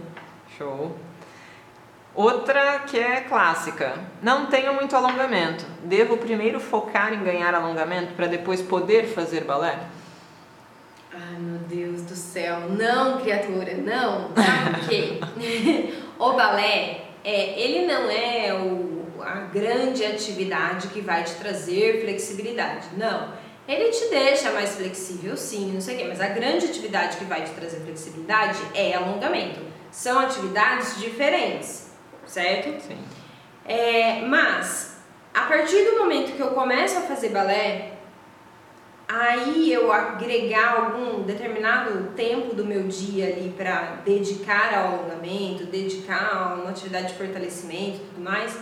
Show. 0.57 0.97
Outra 2.15 2.79
que 2.79 2.99
é 2.99 3.21
clássica. 3.21 3.93
Não 4.21 4.47
tenho 4.47 4.73
muito 4.73 4.95
alongamento. 4.95 5.63
Devo 5.83 6.17
primeiro 6.17 6.59
focar 6.59 7.13
em 7.13 7.23
ganhar 7.23 7.53
alongamento 7.53 8.13
para 8.13 8.25
depois 8.25 8.63
poder 8.63 9.05
fazer 9.05 9.43
balé? 9.43 9.77
Ai, 11.13 11.39
meu 11.39 11.59
Deus 11.59 12.03
do 12.03 12.15
céu. 12.15 12.69
Não, 12.69 13.19
criatura, 13.19 13.73
não. 13.75 14.31
Sabe 14.33 14.79
por 14.79 14.89
quê? 14.89 15.19
o 16.17 16.33
balé, 16.33 17.01
é, 17.23 17.59
ele 17.59 17.85
não 17.85 18.09
é 18.09 18.53
o, 18.53 19.21
a 19.21 19.41
grande 19.41 20.05
atividade 20.05 20.87
que 20.87 21.01
vai 21.01 21.23
te 21.23 21.33
trazer 21.35 22.01
flexibilidade. 22.01 22.87
Não. 22.95 23.33
Ele 23.67 23.89
te 23.89 24.09
deixa 24.09 24.51
mais 24.51 24.75
flexível, 24.75 25.35
sim, 25.37 25.71
não 25.73 25.81
sei 25.81 25.95
o 25.95 25.97
quê, 25.99 26.05
mas 26.07 26.19
a 26.19 26.27
grande 26.27 26.65
atividade 26.65 27.17
que 27.17 27.25
vai 27.25 27.43
te 27.43 27.51
trazer 27.51 27.81
flexibilidade 27.81 28.59
é 28.73 28.95
alongamento. 28.95 29.59
São 29.91 30.19
atividades 30.19 30.99
diferentes, 30.99 31.91
certo? 32.25 32.81
Sim. 32.81 32.97
É, 33.65 34.21
mas, 34.21 34.97
a 35.33 35.41
partir 35.41 35.83
do 35.85 35.99
momento 35.99 36.31
que 36.35 36.41
eu 36.41 36.51
começo 36.51 36.97
a 36.97 37.01
fazer 37.01 37.29
balé, 37.29 37.91
aí 39.13 39.73
eu 39.73 39.91
agregar 39.91 40.75
algum 40.75 41.23
determinado 41.23 42.11
tempo 42.15 42.55
do 42.55 42.63
meu 42.65 42.83
dia 42.83 43.25
ali 43.27 43.53
para 43.57 43.97
dedicar 44.05 44.73
ao 44.73 44.99
alongamento, 44.99 45.65
dedicar 45.65 46.31
a 46.33 46.53
uma 46.61 46.69
atividade 46.69 47.09
de 47.09 47.15
fortalecimento 47.15 47.97
e 47.97 48.05
tudo 48.13 48.21
mais, 48.23 48.57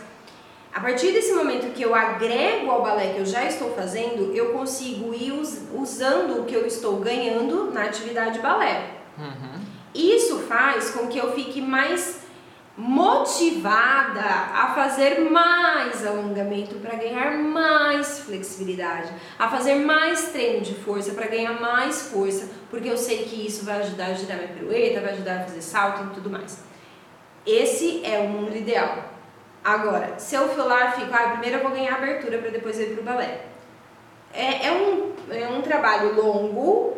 a 0.73 0.79
partir 0.79 1.11
desse 1.11 1.33
momento 1.33 1.71
que 1.73 1.81
eu 1.83 1.93
agrego 1.93 2.69
ao 2.71 2.81
balé 2.81 3.13
que 3.13 3.19
eu 3.19 3.25
já 3.25 3.45
estou 3.45 3.71
fazendo, 3.73 4.33
eu 4.35 4.51
consigo 4.53 5.13
ir 5.13 5.31
us- 5.33 5.61
usando 5.75 6.41
o 6.41 6.45
que 6.45 6.55
eu 6.55 6.65
estou 6.65 6.97
ganhando 6.97 7.71
na 7.71 7.83
atividade 7.83 8.39
balé. 8.39 8.87
Uhum. 9.17 9.59
Isso 9.93 10.39
faz 10.39 10.91
com 10.91 11.07
que 11.07 11.17
eu 11.17 11.31
fique 11.33 11.61
mais 11.61 12.21
motivada 12.79 14.21
a 14.21 14.71
fazer 14.73 15.29
mais 15.29 16.07
alongamento 16.07 16.75
para 16.75 16.95
ganhar 16.95 17.37
mais 17.37 18.19
flexibilidade, 18.19 19.11
a 19.37 19.49
fazer 19.49 19.75
mais 19.75 20.29
treino 20.29 20.61
de 20.61 20.73
força 20.75 21.11
para 21.11 21.27
ganhar 21.27 21.59
mais 21.59 22.03
força, 22.03 22.49
porque 22.69 22.87
eu 22.87 22.97
sei 22.97 23.25
que 23.25 23.45
isso 23.45 23.65
vai 23.65 23.81
ajudar 23.81 24.05
a 24.05 24.13
girar 24.13 24.37
minha 24.37 24.53
pirueta, 24.53 25.01
vai 25.01 25.11
ajudar 25.11 25.41
a 25.41 25.43
fazer 25.43 25.61
salto 25.61 26.05
e 26.05 26.15
tudo 26.15 26.29
mais. 26.29 26.63
Esse 27.45 28.01
é 28.05 28.17
o 28.19 28.29
mundo 28.29 28.55
ideal. 28.55 29.09
Agora, 29.61 30.17
se 30.17 30.35
eu 30.35 30.47
for 30.47 30.65
lá 30.65 30.87
e 30.87 31.01
fico, 31.01 31.13
ah, 31.13 31.31
primeiro 31.31 31.57
eu 31.57 31.63
vou 31.63 31.71
ganhar 31.71 31.95
abertura 31.95 32.37
para 32.37 32.49
depois 32.49 32.79
ir 32.79 32.93
pro 32.93 33.03
balé. 33.03 33.41
É, 34.33 34.67
é, 34.67 34.71
um, 34.71 35.11
é 35.29 35.49
um 35.49 35.61
trabalho 35.61 36.15
longo, 36.15 36.95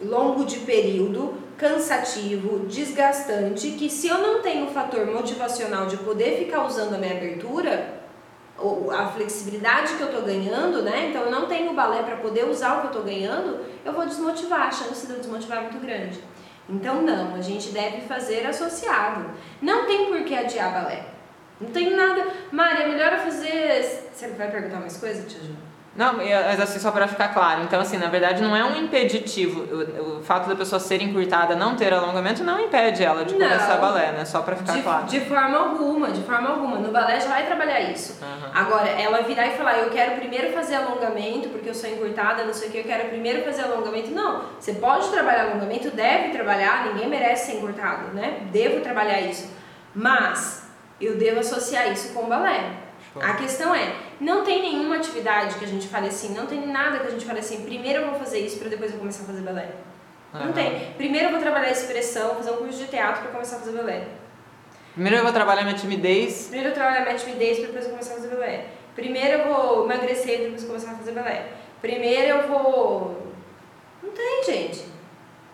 longo 0.00 0.44
de 0.44 0.60
período, 0.60 1.34
cansativo, 1.56 2.60
desgastante, 2.66 3.72
que 3.72 3.90
se 3.90 4.08
eu 4.08 4.18
não 4.18 4.40
tenho 4.40 4.66
o 4.66 4.70
fator 4.70 5.06
motivacional 5.06 5.86
de 5.86 5.96
poder 5.98 6.38
ficar 6.38 6.64
usando 6.64 6.94
a 6.94 6.98
minha 6.98 7.12
abertura, 7.12 7.98
a 8.92 9.06
flexibilidade 9.08 9.94
que 9.94 10.00
eu 10.00 10.12
tô 10.12 10.22
ganhando, 10.22 10.82
né? 10.82 11.08
Então 11.10 11.22
eu 11.22 11.30
não 11.30 11.46
tenho 11.46 11.74
balé 11.74 12.02
para 12.02 12.16
poder 12.16 12.44
usar 12.44 12.78
o 12.78 12.80
que 12.82 12.86
eu 12.88 13.00
tô 13.00 13.02
ganhando, 13.02 13.60
eu 13.84 13.92
vou 13.92 14.06
desmotivar, 14.06 14.62
a 14.62 14.70
chance 14.70 15.06
de 15.06 15.12
eu 15.12 15.18
desmotivar 15.18 15.58
é 15.58 15.62
muito 15.62 15.78
grande. 15.78 16.20
Então 16.68 17.02
não, 17.02 17.34
a 17.34 17.40
gente 17.40 17.70
deve 17.70 18.02
fazer 18.02 18.46
associado. 18.46 19.30
Não 19.62 19.86
tem 19.86 20.06
por 20.06 20.22
que 20.24 20.34
adiar 20.34 20.72
balé. 20.72 21.06
Não 21.60 21.70
tem 21.70 21.96
nada. 21.96 22.26
Mari, 22.52 22.82
é 22.82 22.88
melhor 22.88 23.12
eu 23.14 23.18
fazer. 23.20 24.08
Você 24.12 24.28
vai 24.28 24.50
perguntar 24.50 24.78
mais 24.78 24.96
coisa, 24.96 25.22
Tia 25.26 25.40
Ju? 25.40 25.67
Não, 25.98 26.22
e, 26.22 26.32
mas 26.32 26.60
assim, 26.60 26.78
só 26.78 26.92
para 26.92 27.08
ficar 27.08 27.34
claro. 27.34 27.64
Então, 27.64 27.80
assim, 27.80 27.98
na 27.98 28.06
verdade, 28.06 28.40
não 28.40 28.54
é 28.54 28.64
um 28.64 28.76
impeditivo. 28.76 29.62
O, 29.62 30.18
o 30.18 30.22
fato 30.22 30.48
da 30.48 30.54
pessoa 30.54 30.78
ser 30.78 31.02
encurtada, 31.02 31.56
não 31.56 31.74
ter 31.74 31.92
alongamento, 31.92 32.44
não 32.44 32.60
impede 32.60 33.02
ela 33.02 33.24
de 33.24 33.34
Não. 33.34 33.44
começar 33.48 33.78
balé, 33.78 34.12
né? 34.12 34.24
Só 34.24 34.40
para 34.42 34.54
ficar 34.54 34.74
De, 34.74 34.82
claro. 34.82 35.06
de 35.06 35.20
forma 35.22 35.58
alguma, 35.58 36.12
de 36.12 36.22
forma 36.22 36.50
alguma. 36.50 36.78
No 36.78 36.92
balé 36.92 37.18
já 37.18 37.28
vai 37.28 37.44
trabalhar 37.46 37.80
isso. 37.80 38.16
Aham. 38.22 38.50
Agora, 38.54 38.88
ela 38.90 39.22
virar 39.22 39.48
e 39.48 39.56
falar, 39.56 39.78
eu 39.78 39.90
quero 39.90 40.20
primeiro 40.20 40.52
fazer 40.52 40.76
alongamento, 40.76 41.48
porque 41.48 41.68
eu 41.68 41.74
sou 41.74 41.90
encurtada, 41.90 42.44
não 42.44 42.54
sei 42.54 42.68
o 42.68 42.70
que, 42.70 42.78
eu 42.78 42.84
quero 42.84 43.08
primeiro 43.08 43.42
fazer 43.42 43.62
alongamento. 43.64 44.12
Não, 44.12 44.44
você 44.60 44.74
pode 44.74 45.08
trabalhar 45.08 45.46
alongamento, 45.50 45.90
deve 45.90 46.28
trabalhar, 46.28 46.86
ninguém 46.86 47.08
merece 47.08 47.50
ser 47.50 47.58
encurtado, 47.58 48.14
né? 48.14 48.42
Devo 48.52 48.82
trabalhar 48.82 49.20
isso. 49.22 49.50
Mas 49.92 50.62
eu 51.00 51.16
devo 51.16 51.40
associar 51.40 51.90
isso 51.90 52.14
com 52.14 52.22
o 52.22 52.26
balé. 52.28 52.86
A 53.22 53.34
questão 53.34 53.74
é, 53.74 53.94
não 54.20 54.44
tem 54.44 54.62
nenhuma 54.62 54.96
atividade 54.96 55.56
que 55.56 55.64
a 55.64 55.68
gente 55.68 55.88
fale 55.88 56.08
assim, 56.08 56.34
não 56.34 56.46
tem 56.46 56.66
nada 56.66 56.98
que 57.00 57.06
a 57.06 57.10
gente 57.10 57.24
fale 57.24 57.38
assim, 57.40 57.64
primeiro 57.64 58.02
eu 58.02 58.10
vou 58.10 58.18
fazer 58.18 58.40
isso 58.40 58.58
para 58.58 58.68
depois 58.68 58.92
eu 58.92 58.98
começar 58.98 59.22
a 59.22 59.26
fazer 59.26 59.40
balé. 59.42 59.68
Não 60.32 60.42
Aham. 60.42 60.52
tem. 60.52 60.92
Primeiro 60.96 61.28
eu 61.28 61.32
vou 61.32 61.40
trabalhar 61.40 61.68
a 61.68 61.72
expressão, 61.72 62.34
fazer 62.34 62.50
um 62.50 62.56
curso 62.56 62.78
de 62.78 62.86
teatro 62.88 63.22
para 63.22 63.30
começar 63.32 63.56
a 63.56 63.58
fazer 63.60 63.72
balé. 63.72 64.04
Primeiro 64.92 65.18
eu 65.18 65.22
vou 65.22 65.32
trabalhar 65.32 65.62
minha 65.62 65.76
timidez. 65.76 66.48
Primeiro 66.48 66.70
eu 66.70 66.74
trabalho 66.74 66.98
a 66.98 67.04
minha 67.04 67.14
timidez 67.14 67.58
para 67.58 67.66
depois 67.68 67.84
eu 67.84 67.90
começar 67.90 68.12
a 68.12 68.16
fazer 68.16 68.28
balé. 68.28 68.66
Primeiro 68.94 69.38
eu 69.38 69.44
vou 69.44 69.84
emagrecer 69.84 70.38
para 70.38 70.44
depois 70.44 70.64
começar 70.64 70.90
a 70.92 70.94
fazer 70.96 71.12
balé. 71.12 71.46
Primeiro 71.80 72.28
eu 72.28 72.48
vou. 72.48 73.32
Não 74.02 74.10
tem, 74.10 74.44
gente. 74.44 74.84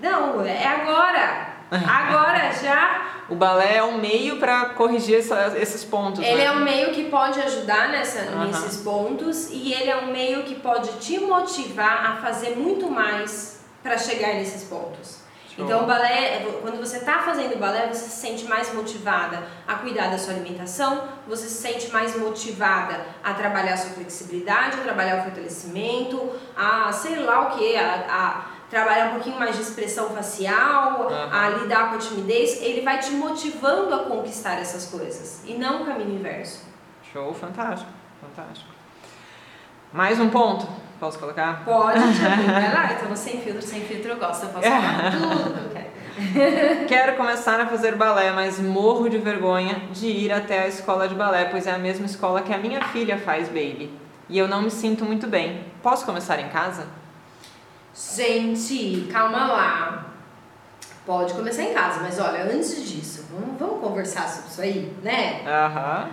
Não, 0.00 0.44
é 0.44 0.66
agora. 0.66 1.53
Agora 1.88 2.52
já 2.52 3.14
o 3.28 3.34
balé 3.34 3.76
é 3.76 3.82
um 3.82 3.98
meio 3.98 4.36
para 4.36 4.66
corrigir 4.70 5.18
essa, 5.18 5.54
esses 5.56 5.84
pontos. 5.84 6.24
Ele 6.24 6.36
né? 6.36 6.44
é 6.44 6.52
um 6.52 6.60
meio 6.60 6.92
que 6.92 7.04
pode 7.04 7.40
ajudar 7.40 7.88
nessa, 7.88 8.20
Aham. 8.20 8.46
nesses 8.46 8.82
pontos 8.82 9.48
e 9.50 9.72
ele 9.72 9.90
é 9.90 9.96
um 9.96 10.12
meio 10.12 10.42
que 10.42 10.54
pode 10.56 10.90
te 10.98 11.18
motivar 11.18 12.06
a 12.06 12.16
fazer 12.16 12.56
muito 12.56 12.90
mais 12.90 13.60
para 13.82 13.96
chegar 13.96 14.34
nesses 14.34 14.64
pontos. 14.64 15.24
Show. 15.54 15.64
Então 15.64 15.84
o 15.84 15.86
balé, 15.86 16.44
quando 16.62 16.78
você 16.78 16.98
está 16.98 17.20
fazendo 17.20 17.56
balé, 17.58 17.86
você 17.86 18.08
se 18.08 18.20
sente 18.20 18.44
mais 18.44 18.74
motivada 18.74 19.42
a 19.66 19.76
cuidar 19.76 20.10
da 20.10 20.18
sua 20.18 20.34
alimentação, 20.34 21.04
você 21.28 21.48
se 21.48 21.62
sente 21.62 21.92
mais 21.92 22.18
motivada 22.18 23.06
a 23.22 23.32
trabalhar 23.34 23.74
a 23.74 23.76
sua 23.76 23.90
flexibilidade, 23.90 24.80
a 24.80 24.82
trabalhar 24.82 25.20
o 25.20 25.22
fortalecimento, 25.22 26.30
a 26.56 26.90
sei 26.92 27.20
lá 27.20 27.48
o 27.48 27.56
que, 27.56 27.76
a, 27.76 28.04
a 28.08 28.53
trabalhar 28.74 29.10
um 29.10 29.14
pouquinho 29.14 29.38
mais 29.38 29.54
de 29.54 29.62
expressão 29.62 30.10
facial, 30.10 31.08
Aham. 31.08 31.28
a 31.30 31.48
lidar 31.50 31.90
com 31.90 31.94
a 31.94 31.98
timidez, 31.98 32.60
ele 32.60 32.80
vai 32.80 32.98
te 32.98 33.12
motivando 33.12 33.94
a 33.94 33.98
conquistar 34.00 34.58
essas 34.58 34.86
coisas 34.86 35.44
e 35.46 35.54
não 35.54 35.82
o 35.82 35.86
caminho 35.86 36.18
inverso. 36.18 36.64
Show, 37.12 37.32
fantástico, 37.32 37.88
fantástico. 38.20 38.68
Mais 39.92 40.18
um 40.18 40.28
ponto, 40.28 40.66
posso 40.98 41.20
colocar? 41.20 41.64
Pode, 41.64 42.00
vai 42.18 42.74
lá, 42.74 42.92
então 42.94 43.14
sem 43.14 43.40
filtro, 43.40 43.62
sem 43.62 43.82
filtro 43.82 44.10
eu 44.10 44.16
gosto, 44.16 44.46
eu 44.46 44.48
posso 44.48 44.66
falar 44.68 45.12
tudo 45.12 45.70
que. 45.72 45.84
Quero 46.88 47.16
começar 47.16 47.60
a 47.60 47.66
fazer 47.66 47.94
balé, 47.94 48.32
mas 48.32 48.58
morro 48.58 49.08
de 49.08 49.18
vergonha 49.18 49.82
de 49.92 50.08
ir 50.08 50.32
até 50.32 50.64
a 50.64 50.66
escola 50.66 51.06
de 51.06 51.14
balé, 51.14 51.44
pois 51.44 51.68
é 51.68 51.72
a 51.72 51.78
mesma 51.78 52.06
escola 52.06 52.42
que 52.42 52.52
a 52.52 52.58
minha 52.58 52.82
filha 52.88 53.18
faz, 53.18 53.46
baby. 53.46 53.96
E 54.28 54.36
eu 54.36 54.48
não 54.48 54.62
me 54.62 54.70
sinto 54.70 55.04
muito 55.04 55.28
bem. 55.28 55.64
Posso 55.80 56.04
começar 56.04 56.40
em 56.40 56.48
casa? 56.48 57.03
Gente, 57.94 59.08
calma 59.12 59.46
lá. 59.46 60.06
Pode 61.06 61.34
começar 61.34 61.62
em 61.62 61.72
casa, 61.72 62.00
mas 62.00 62.18
olha, 62.18 62.44
antes 62.44 62.88
disso, 62.88 63.26
vamos, 63.30 63.58
vamos 63.58 63.80
conversar 63.80 64.26
sobre 64.28 64.50
isso 64.50 64.60
aí, 64.62 64.96
né? 65.02 65.42
Aham. 65.46 66.10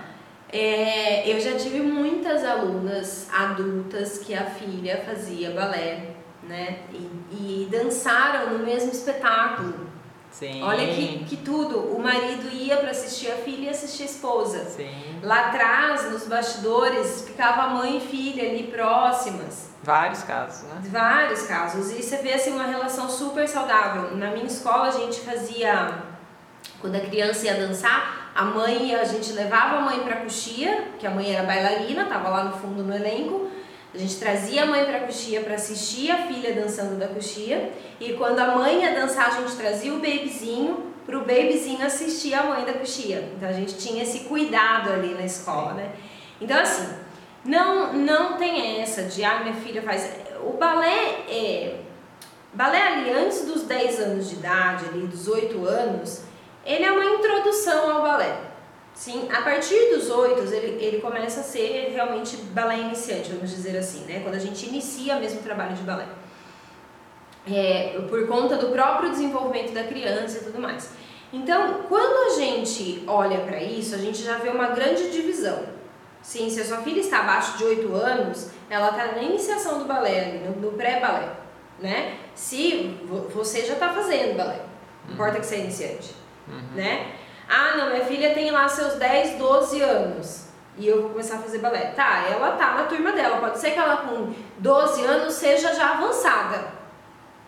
É, 0.54 1.32
eu 1.34 1.40
já 1.40 1.58
tive 1.58 1.80
muitas 1.80 2.44
alunas 2.44 3.28
adultas 3.34 4.18
que 4.18 4.36
a 4.36 4.46
filha 4.46 5.02
fazia 5.06 5.52
balé, 5.52 6.10
né? 6.44 6.80
E, 6.92 7.10
e 7.32 7.70
dançaram 7.72 8.58
no 8.58 8.66
mesmo 8.66 8.92
espetáculo. 8.92 9.90
Sim. 10.30 10.62
Olha 10.62 10.94
que, 10.94 11.26
que 11.26 11.38
tudo. 11.38 11.80
O 11.80 12.02
marido 12.02 12.54
ia 12.54 12.78
para 12.78 12.92
assistir 12.92 13.32
a 13.32 13.36
filha 13.36 13.68
e 13.68 13.70
assistir 13.70 14.04
a 14.04 14.06
esposa. 14.06 14.66
Sim. 14.66 15.20
Lá 15.24 15.48
atrás, 15.48 16.12
nos 16.12 16.28
bastidores, 16.28 17.24
ficava 17.28 17.64
a 17.64 17.70
mãe 17.70 17.98
e 17.98 18.02
filha 18.02 18.50
ali 18.50 18.64
próximas. 18.64 19.71
Vários 19.84 20.24
casos, 20.24 20.70
né? 20.70 20.82
Vários 20.90 21.44
casos. 21.44 21.92
E 21.92 22.04
você 22.04 22.18
vê 22.18 22.34
assim 22.34 22.52
uma 22.52 22.66
relação 22.66 23.10
super 23.10 23.48
saudável. 23.48 24.16
Na 24.16 24.32
minha 24.32 24.46
escola 24.46 24.88
a 24.88 24.92
gente 24.92 25.20
fazia 25.22 26.04
quando 26.80 26.96
a 26.96 27.00
criança 27.00 27.46
ia 27.46 27.56
dançar, 27.56 28.32
a 28.34 28.46
mãe, 28.46 28.96
a 28.96 29.04
gente 29.04 29.34
levava 29.34 29.78
a 29.78 29.82
mãe 29.82 30.00
para 30.00 30.18
coxia, 30.18 30.86
que 31.00 31.06
a 31.06 31.12
mãe 31.12 31.34
era 31.34 31.46
bailarina, 31.46 32.06
tava 32.06 32.30
lá 32.30 32.44
no 32.46 32.58
fundo 32.58 32.84
no 32.84 32.96
elenco. 32.96 33.50
A 33.94 33.98
gente 33.98 34.18
trazia 34.18 34.64
a 34.64 34.66
mãe 34.66 34.86
para 34.86 35.02
coxia 35.02 35.42
para 35.42 35.56
assistir 35.56 36.10
a 36.12 36.18
filha 36.28 36.54
dançando 36.54 36.98
da 36.98 37.08
coxia, 37.08 37.74
e 38.00 38.14
quando 38.14 38.40
a 38.40 38.56
mãe 38.56 38.82
ia 38.82 38.96
dançar, 38.96 39.28
a 39.28 39.42
gente 39.42 39.56
trazia 39.56 39.94
o 39.94 39.98
babyzinho 39.98 40.92
pro 41.06 41.20
babyzinho 41.20 41.86
assistir 41.86 42.34
a 42.34 42.44
mãe 42.44 42.64
da 42.64 42.74
coxia. 42.74 43.32
Então 43.36 43.50
a 43.50 43.54
gente 43.54 43.76
tinha 43.78 44.04
esse 44.04 44.22
cuidado 44.22 44.92
ali 44.92 45.14
na 45.14 45.26
escola, 45.26 45.74
né? 45.74 45.90
Então 46.40 46.58
assim, 46.58 46.88
não 47.44 47.94
não 47.94 48.38
tem 48.38 48.82
essa 48.82 49.04
de 49.04 49.24
ah, 49.24 49.40
minha 49.40 49.56
filha 49.56 49.82
faz 49.82 50.10
o 50.44 50.54
balé 50.54 51.26
é 51.30 51.82
balé 52.54 52.82
ali 52.82 53.12
antes 53.12 53.46
dos 53.46 53.64
10 53.64 54.00
anos 54.00 54.30
de 54.30 54.36
idade, 54.36 54.86
ali 54.86 55.08
dos 55.08 55.28
8 55.28 55.66
anos, 55.66 56.24
ele 56.66 56.84
é 56.84 56.92
uma 56.92 57.06
introdução 57.06 57.90
ao 57.90 58.02
balé. 58.02 58.38
Sim, 58.94 59.30
a 59.32 59.42
partir 59.42 59.90
dos 59.96 60.10
8 60.10 60.54
ele, 60.54 60.84
ele 60.84 61.02
começa 61.02 61.40
a 61.40 61.44
ser 61.44 61.92
realmente 61.94 62.36
balé 62.38 62.80
iniciante, 62.80 63.32
vamos 63.32 63.50
dizer 63.50 63.78
assim, 63.78 64.02
né? 64.02 64.20
Quando 64.22 64.36
a 64.36 64.40
gente 64.40 64.68
inicia 64.68 65.16
mesmo 65.16 65.40
o 65.40 65.44
trabalho 65.44 65.76
de 65.76 65.82
balé. 65.84 66.06
É, 67.48 68.00
por 68.08 68.28
conta 68.28 68.58
do 68.58 68.68
próprio 68.68 69.10
desenvolvimento 69.10 69.74
da 69.74 69.84
criança 69.84 70.40
e 70.40 70.44
tudo 70.44 70.60
mais. 70.60 70.92
Então, 71.34 71.86
quando 71.88 72.32
a 72.32 72.40
gente 72.40 73.04
olha 73.08 73.40
para 73.40 73.64
isso, 73.64 73.96
a 73.96 73.98
gente 73.98 74.22
já 74.22 74.38
vê 74.38 74.50
uma 74.50 74.68
grande 74.68 75.10
divisão. 75.10 75.64
Sim, 76.22 76.50
se 76.50 76.62
a 76.62 76.66
sua 76.66 76.78
filha 76.78 77.00
está 77.00 77.20
abaixo 77.20 77.58
de 77.58 77.64
8 77.64 77.94
anos, 77.96 78.50
ela 78.70 78.90
está 78.92 79.06
na 79.14 79.22
iniciação 79.24 79.80
do 79.80 79.86
balé, 79.86 80.42
no, 80.46 80.56
no 80.62 80.72
pré-balé, 80.74 81.30
né? 81.80 82.18
Se 82.36 83.00
vo- 83.06 83.28
você 83.30 83.66
já 83.66 83.74
está 83.74 83.90
fazendo 83.90 84.38
balé, 84.38 84.60
não 85.08 85.14
importa 85.16 85.40
que 85.40 85.46
você 85.46 85.56
é 85.56 85.60
iniciante, 85.62 86.14
né? 86.76 87.12
Ah, 87.50 87.76
não, 87.76 87.90
minha 87.92 88.06
filha 88.06 88.34
tem 88.34 88.52
lá 88.52 88.68
seus 88.70 88.94
10, 88.94 89.38
12 89.38 89.82
anos 89.82 90.46
e 90.78 90.88
eu 90.88 91.02
vou 91.02 91.10
começar 91.12 91.36
a 91.36 91.40
fazer 91.40 91.58
balé. 91.58 91.88
Tá, 91.96 92.24
ela 92.32 92.52
tá 92.52 92.76
na 92.76 92.84
turma 92.84 93.12
dela, 93.12 93.38
pode 93.42 93.60
ser 93.60 93.72
que 93.72 93.80
ela 93.80 93.98
com 93.98 94.32
12 94.60 95.04
anos 95.04 95.34
seja 95.34 95.74
já 95.74 95.92
avançada. 95.96 96.66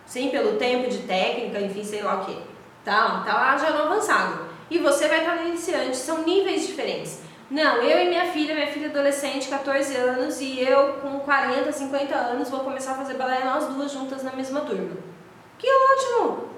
Sim, 0.04 0.28
pelo 0.30 0.56
tempo 0.58 0.90
de 0.90 0.98
técnica, 0.98 1.58
enfim, 1.60 1.82
sei 1.82 2.02
lá 2.02 2.20
o 2.20 2.24
que. 2.26 2.36
Tá, 2.84 3.22
tá 3.24 3.32
lá 3.34 3.56
já 3.56 3.70
no 3.70 3.84
avançado. 3.84 4.44
E 4.70 4.78
você 4.78 5.08
vai 5.08 5.20
estar 5.20 5.36
no 5.36 5.48
iniciante, 5.48 5.96
são 5.96 6.22
níveis 6.24 6.66
diferentes. 6.66 7.20
Não, 7.50 7.76
eu 7.76 8.06
e 8.06 8.08
minha 8.08 8.26
filha, 8.26 8.54
minha 8.54 8.66
filha 8.66 8.88
adolescente, 8.88 9.48
14 9.48 9.94
anos, 9.96 10.40
e 10.40 10.60
eu 10.60 10.94
com 10.94 11.20
40, 11.20 11.70
50 11.70 12.14
anos 12.14 12.50
vou 12.50 12.60
começar 12.60 12.92
a 12.92 12.96
fazer 12.96 13.14
balé 13.14 13.44
nós 13.44 13.66
duas 13.66 13.92
juntas 13.92 14.22
na 14.22 14.32
mesma 14.32 14.62
turma. 14.62 14.96
Que 15.58 15.68
ótimo! 15.68 16.48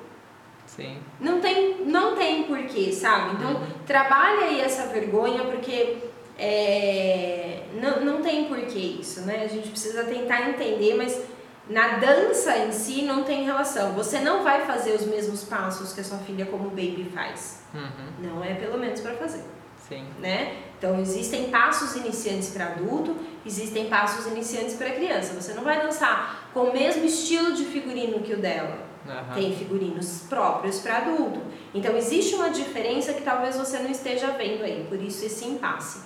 Sim. 0.66 0.98
Não 1.20 1.40
tem, 1.40 1.84
não 1.84 2.14
tem 2.16 2.44
porquê, 2.44 2.92
sabe? 2.92 3.36
Então, 3.36 3.62
trabalha 3.86 4.46
aí 4.46 4.60
essa 4.60 4.86
vergonha, 4.86 5.44
porque 5.44 5.98
é, 6.38 7.62
não, 7.74 8.04
não 8.04 8.22
tem 8.22 8.46
porquê 8.46 8.78
isso, 8.78 9.22
né? 9.22 9.44
A 9.44 9.48
gente 9.48 9.70
precisa 9.70 10.04
tentar 10.04 10.50
entender, 10.50 10.94
mas 10.94 11.22
na 11.68 11.96
dança 11.96 12.56
em 12.58 12.72
si 12.72 13.02
não 13.02 13.24
tem 13.24 13.44
relação. 13.44 13.92
Você 13.92 14.20
não 14.20 14.42
vai 14.42 14.66
fazer 14.66 14.92
os 14.92 15.06
mesmos 15.06 15.44
passos 15.44 15.92
que 15.92 16.00
a 16.00 16.04
sua 16.04 16.18
filha 16.18 16.46
como 16.46 16.70
baby 16.70 17.10
faz. 17.14 17.64
Uhum. 17.74 18.28
Não 18.28 18.44
é 18.44 18.54
pelo 18.54 18.78
menos 18.78 19.00
para 19.00 19.14
fazer, 19.14 19.44
Sim. 19.88 20.06
né? 20.18 20.65
Então, 20.78 21.00
existem 21.00 21.50
passos 21.50 21.96
iniciantes 21.96 22.50
para 22.50 22.66
adulto, 22.66 23.16
existem 23.44 23.86
passos 23.86 24.26
iniciantes 24.26 24.74
para 24.74 24.90
criança. 24.90 25.32
Você 25.40 25.54
não 25.54 25.64
vai 25.64 25.80
dançar 25.80 26.50
com 26.52 26.64
o 26.64 26.72
mesmo 26.72 27.04
estilo 27.04 27.52
de 27.52 27.64
figurino 27.64 28.20
que 28.20 28.34
o 28.34 28.38
dela. 28.38 28.86
Aham. 29.08 29.34
Tem 29.34 29.54
figurinos 29.54 30.24
próprios 30.28 30.80
para 30.80 30.98
adulto. 30.98 31.40
Então 31.72 31.96
existe 31.96 32.34
uma 32.34 32.50
diferença 32.50 33.12
que 33.12 33.22
talvez 33.22 33.56
você 33.56 33.78
não 33.78 33.90
esteja 33.90 34.28
vendo 34.32 34.64
aí, 34.64 34.86
por 34.88 35.00
isso 35.00 35.24
esse 35.24 35.44
impasse. 35.44 36.00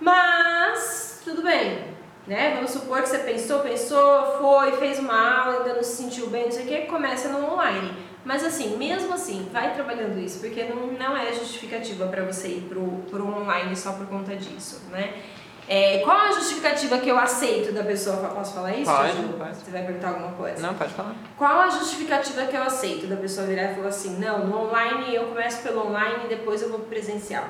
Mas 0.00 1.20
tudo 1.24 1.42
bem, 1.42 1.84
né? 2.26 2.54
Vamos 2.54 2.72
supor 2.72 3.02
que 3.02 3.08
você 3.08 3.18
pensou, 3.18 3.60
pensou, 3.60 4.38
foi, 4.38 4.72
fez 4.72 4.98
uma 4.98 5.42
aula, 5.42 5.58
ainda 5.58 5.74
não 5.74 5.82
se 5.82 6.02
sentiu 6.02 6.26
bem, 6.28 6.44
não 6.44 6.52
sei 6.52 6.64
o 6.64 6.66
que, 6.66 6.80
começa 6.86 7.28
no 7.28 7.52
online. 7.52 8.03
Mas 8.24 8.42
assim, 8.42 8.76
mesmo 8.76 9.12
assim, 9.12 9.48
vai 9.52 9.74
trabalhando 9.74 10.18
isso, 10.18 10.40
porque 10.40 10.64
não, 10.64 10.86
não 10.86 11.16
é 11.16 11.32
justificativa 11.32 12.06
para 12.06 12.24
você 12.24 12.48
ir 12.48 12.66
pro, 12.68 12.82
pro 13.10 13.26
online 13.26 13.76
só 13.76 13.92
por 13.92 14.06
conta 14.06 14.34
disso, 14.34 14.80
né? 14.90 15.22
É, 15.66 15.98
qual 16.00 16.16
a 16.16 16.32
justificativa 16.32 16.98
que 16.98 17.08
eu 17.08 17.18
aceito 17.18 17.72
da 17.72 17.82
pessoa? 17.82 18.16
Posso 18.16 18.54
falar 18.54 18.76
isso? 18.76 18.90
Pode, 18.90 19.22
pode. 19.38 19.56
Você 19.56 19.70
vai 19.70 19.82
perguntar 19.82 20.08
alguma 20.08 20.32
coisa? 20.32 20.60
Não, 20.60 20.74
pode 20.74 20.92
falar. 20.92 21.14
Qual 21.38 21.60
a 21.60 21.70
justificativa 21.70 22.44
que 22.44 22.56
eu 22.56 22.62
aceito 22.62 23.06
da 23.06 23.16
pessoa 23.16 23.46
virar 23.46 23.72
e 23.72 23.74
falar 23.74 23.88
assim, 23.88 24.18
não, 24.18 24.46
no 24.46 24.58
online 24.58 25.14
eu 25.14 25.28
começo 25.28 25.62
pelo 25.62 25.86
online 25.86 26.24
e 26.26 26.28
depois 26.28 26.60
eu 26.60 26.68
vou 26.68 26.80
pro 26.80 26.88
presencial? 26.88 27.46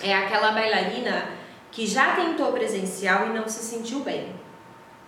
É 0.00 0.14
aquela 0.14 0.52
bailarina 0.52 1.28
que 1.72 1.86
já 1.86 2.14
tentou 2.14 2.52
presencial 2.52 3.26
e 3.26 3.30
não 3.30 3.48
se 3.48 3.64
sentiu 3.64 4.00
bem 4.00 4.32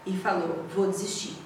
e 0.04 0.16
falou, 0.16 0.64
vou 0.74 0.88
desistir. 0.88 1.45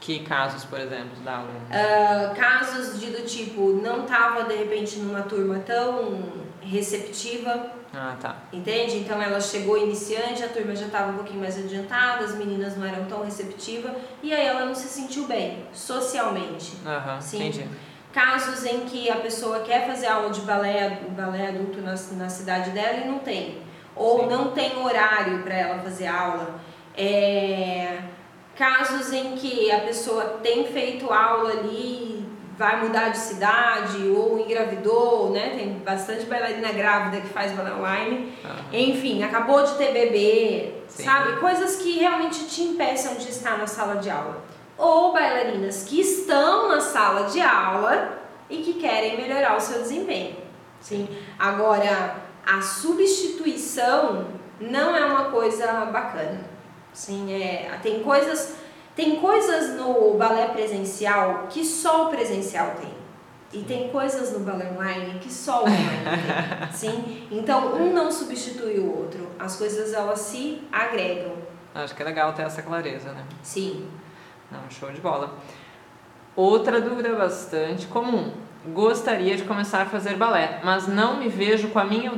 Que 0.00 0.20
casos, 0.20 0.64
por 0.64 0.80
exemplo, 0.80 1.10
da 1.22 1.36
aluna? 1.36 1.60
Ah, 1.70 2.32
casos 2.34 2.98
de 2.98 3.06
do 3.10 3.22
tipo, 3.26 3.80
não 3.82 4.06
tava 4.06 4.44
de 4.44 4.54
repente 4.56 4.98
numa 4.98 5.22
turma 5.22 5.58
tão 5.58 6.22
receptiva, 6.62 7.70
Ah, 7.92 8.16
tá. 8.20 8.36
entende? 8.52 8.96
Então 8.98 9.20
ela 9.20 9.40
chegou 9.40 9.76
iniciante, 9.76 10.42
a 10.42 10.48
turma 10.48 10.74
já 10.74 10.86
estava 10.86 11.12
um 11.12 11.16
pouquinho 11.16 11.40
mais 11.40 11.58
adiantada, 11.58 12.24
as 12.24 12.34
meninas 12.34 12.76
não 12.78 12.86
eram 12.86 13.04
tão 13.06 13.22
receptivas 13.24 13.92
e 14.22 14.32
aí 14.32 14.46
ela 14.46 14.64
não 14.64 14.74
se 14.74 14.88
sentiu 14.88 15.26
bem 15.26 15.64
socialmente. 15.72 16.72
Aham, 16.86 17.20
Sim. 17.20 17.48
entendi. 17.48 17.68
Casos 18.12 18.64
em 18.64 18.80
que 18.86 19.08
a 19.10 19.16
pessoa 19.16 19.60
quer 19.60 19.86
fazer 19.86 20.06
aula 20.08 20.30
de 20.30 20.40
balé, 20.40 21.00
balé 21.10 21.48
adulto 21.48 21.80
na, 21.80 21.92
na 22.16 22.28
cidade 22.28 22.70
dela 22.70 22.98
e 23.04 23.08
não 23.08 23.18
tem. 23.20 23.58
Ou 23.94 24.20
Sim. 24.20 24.26
não 24.30 24.50
tem 24.52 24.76
horário 24.82 25.42
para 25.42 25.54
ela 25.54 25.78
fazer 25.82 26.06
aula. 26.06 26.58
É, 26.96 27.98
casos 28.60 29.10
em 29.10 29.36
que 29.36 29.72
a 29.72 29.80
pessoa 29.80 30.38
tem 30.42 30.66
feito 30.66 31.10
aula 31.10 31.50
ali, 31.50 32.28
vai 32.58 32.84
mudar 32.84 33.08
de 33.08 33.16
cidade 33.16 34.06
ou 34.10 34.38
engravidou, 34.38 35.30
né? 35.30 35.54
Tem 35.56 35.78
bastante 35.78 36.26
bailarina 36.26 36.70
grávida 36.70 37.22
que 37.22 37.28
faz 37.28 37.52
balé 37.52 37.72
online. 37.72 38.34
Aham. 38.44 38.56
Enfim, 38.70 39.22
acabou 39.22 39.62
de 39.64 39.76
ter 39.76 39.94
bebê, 39.94 40.74
Sim. 40.88 41.04
sabe? 41.04 41.40
Coisas 41.40 41.76
que 41.76 41.98
realmente 41.98 42.44
te 42.44 42.60
impeçam 42.60 43.14
de 43.14 43.30
estar 43.30 43.56
na 43.56 43.66
sala 43.66 43.96
de 43.96 44.10
aula. 44.10 44.44
Ou 44.76 45.14
bailarinas 45.14 45.84
que 45.84 45.98
estão 45.98 46.68
na 46.68 46.82
sala 46.82 47.30
de 47.30 47.40
aula 47.40 48.18
e 48.50 48.58
que 48.58 48.74
querem 48.74 49.16
melhorar 49.16 49.56
o 49.56 49.60
seu 49.60 49.80
desempenho. 49.80 50.36
Sim. 50.80 51.08
Agora, 51.38 52.16
a 52.46 52.60
substituição 52.60 54.26
não 54.60 54.94
é 54.94 55.02
uma 55.06 55.30
coisa 55.30 55.86
bacana. 55.86 56.59
Sim, 56.92 57.32
é, 57.32 57.78
tem 57.82 58.02
coisas 58.02 58.56
tem 58.96 59.16
coisas 59.16 59.76
no 59.76 60.14
balé 60.14 60.48
presencial 60.48 61.46
que 61.48 61.64
só 61.64 62.06
o 62.06 62.10
presencial 62.10 62.74
tem. 62.80 62.92
E 63.52 63.64
tem 63.64 63.88
coisas 63.88 64.32
no 64.32 64.40
balé 64.40 64.70
online 64.70 65.18
que 65.20 65.32
só 65.32 65.62
o 65.62 65.66
online 65.66 66.04
tem. 66.68 66.72
Sim? 66.72 67.26
Então, 67.30 67.74
um 67.76 67.92
não 67.92 68.12
substitui 68.12 68.78
o 68.78 68.96
outro. 68.96 69.26
As 69.38 69.56
coisas, 69.56 69.92
elas 69.92 70.20
se 70.20 70.62
agregam. 70.70 71.32
Acho 71.74 71.94
que 71.94 72.02
é 72.02 72.04
legal 72.04 72.32
ter 72.32 72.42
essa 72.42 72.62
clareza, 72.62 73.12
né? 73.12 73.24
Sim. 73.42 73.88
Não, 74.50 74.68
show 74.68 74.90
de 74.92 75.00
bola. 75.00 75.34
Outra 76.36 76.80
dúvida 76.80 77.14
bastante 77.14 77.86
comum. 77.86 78.32
Gostaria 78.66 79.38
de 79.38 79.44
começar 79.44 79.80
a 79.80 79.86
fazer 79.86 80.16
balé, 80.16 80.60
mas 80.62 80.86
não 80.86 81.16
me 81.16 81.28
vejo 81.28 81.68
com 81.68 81.78
a 81.78 81.84
minha, 81.84 82.10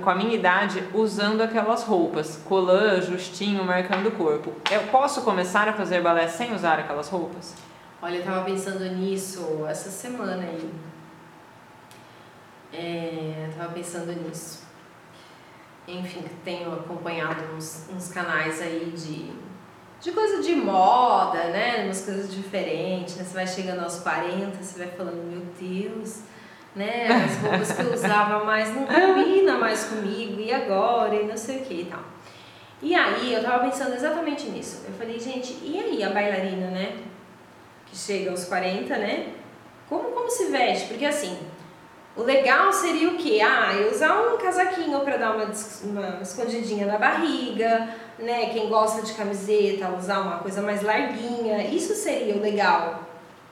com 0.00 0.08
a 0.08 0.14
minha 0.14 0.32
idade 0.32 0.84
usando 0.94 1.40
aquelas 1.40 1.82
roupas, 1.82 2.40
colã, 2.44 3.00
justinho, 3.00 3.64
marcando 3.64 4.06
o 4.06 4.12
corpo. 4.12 4.52
Eu 4.70 4.82
posso 4.92 5.22
começar 5.22 5.68
a 5.68 5.72
fazer 5.72 6.00
balé 6.00 6.28
sem 6.28 6.54
usar 6.54 6.78
aquelas 6.78 7.08
roupas? 7.08 7.56
Olha, 8.00 8.18
eu 8.18 8.24
tava 8.24 8.44
pensando 8.44 8.84
nisso 8.84 9.66
essa 9.68 9.90
semana 9.90 10.44
aí. 10.44 10.70
É, 12.72 13.50
tava 13.58 13.72
pensando 13.72 14.12
nisso. 14.12 14.68
Enfim, 15.88 16.24
tenho 16.44 16.72
acompanhado 16.74 17.42
uns, 17.56 17.88
uns 17.92 18.12
canais 18.12 18.62
aí 18.62 18.92
de, 18.94 19.32
de 20.00 20.12
coisa 20.12 20.42
de 20.42 20.54
moda, 20.54 21.44
né? 21.44 21.84
Umas 21.84 22.04
coisas 22.04 22.32
diferentes, 22.32 23.16
né? 23.16 23.24
Você 23.24 23.34
vai 23.34 23.46
chegando 23.46 23.82
aos 23.82 24.00
40, 24.00 24.62
você 24.62 24.78
vai 24.78 24.88
falando, 24.88 25.22
meu 25.24 25.42
Deus, 25.60 26.20
né? 26.74 27.08
As 27.08 27.36
roupas 27.38 27.72
que 27.72 27.82
eu 27.82 27.92
usava 27.92 28.44
mais 28.44 28.74
não 28.74 28.86
combina 28.86 29.56
mais 29.58 29.84
comigo, 29.84 30.40
e 30.40 30.52
agora? 30.52 31.14
E 31.14 31.26
não 31.26 31.36
sei 31.36 31.58
o 31.58 31.64
que 31.64 31.74
e 31.74 31.84
tal. 31.84 32.02
E 32.80 32.94
aí, 32.94 33.34
eu 33.34 33.42
tava 33.42 33.64
pensando 33.64 33.94
exatamente 33.94 34.48
nisso. 34.48 34.84
Eu 34.86 34.94
falei, 34.94 35.18
gente, 35.18 35.58
e 35.62 35.78
aí 35.78 36.04
a 36.04 36.10
bailarina, 36.10 36.70
né? 36.70 36.96
que 37.90 37.96
chega 37.96 38.30
aos 38.30 38.44
40, 38.44 38.96
né? 38.96 39.32
Como, 39.88 40.10
como 40.10 40.30
se 40.30 40.46
veste? 40.46 40.88
Porque 40.88 41.04
assim, 41.04 41.38
o 42.16 42.22
legal 42.22 42.72
seria 42.72 43.08
o 43.08 43.16
quê? 43.16 43.40
Ah, 43.42 43.74
eu 43.74 43.90
usar 43.90 44.20
um 44.20 44.38
casaquinho 44.38 45.00
para 45.00 45.16
dar 45.16 45.34
uma, 45.34 45.46
uma 45.84 46.22
escondidinha 46.22 46.86
na 46.86 46.98
barriga, 46.98 47.88
né? 48.18 48.50
Quem 48.52 48.68
gosta 48.68 49.02
de 49.02 49.12
camiseta, 49.12 49.94
usar 49.96 50.20
uma 50.20 50.38
coisa 50.38 50.60
mais 50.62 50.82
larguinha. 50.82 51.66
Isso 51.68 51.94
seria 51.94 52.34
o 52.34 52.40
legal, 52.40 53.02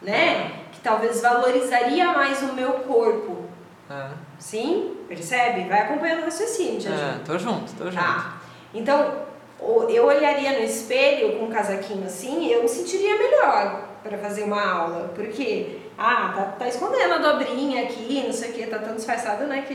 né? 0.03 0.65
Que 0.73 0.81
talvez 0.81 1.21
valorizaria 1.21 2.13
mais 2.13 2.43
o 2.43 2.53
meu 2.53 2.73
corpo. 2.73 3.45
É. 3.91 4.09
Sim? 4.39 4.97
Percebe? 5.09 5.69
Vai 5.69 5.83
acompanhando 5.83 6.23
o 6.23 6.25
raciocínio, 6.25 6.81
Tia 6.81 6.91
É, 6.91 7.19
tô 7.25 7.39
junto, 7.39 7.73
tô 7.75 7.85
junto. 7.85 7.97
Tá. 7.97 8.41
Então, 8.75 9.27
eu 9.89 10.05
olharia 10.05 10.59
no 10.59 10.65
espelho 10.65 11.39
com 11.39 11.47
um 11.47 11.51
casaquinho 11.51 12.05
assim, 12.05 12.49
eu 12.49 12.63
me 12.63 12.69
sentiria 12.69 13.17
melhor 13.17 13.89
para 14.03 14.19
fazer 14.19 14.43
uma 14.43 14.63
aula, 14.63 15.13
porque 15.15 15.79
ah, 15.99 16.33
tá, 16.37 16.43
tá 16.59 16.69
escondendo 16.69 17.15
a 17.15 17.19
dobrinha 17.19 17.85
aqui, 17.85 18.23
não 18.25 18.33
sei 18.33 18.51
o 18.51 18.53
que, 18.53 18.67
tá 18.67 18.79
tão 18.79 18.95
disfarçado, 18.95 19.45
né? 19.47 19.63
Que 19.63 19.75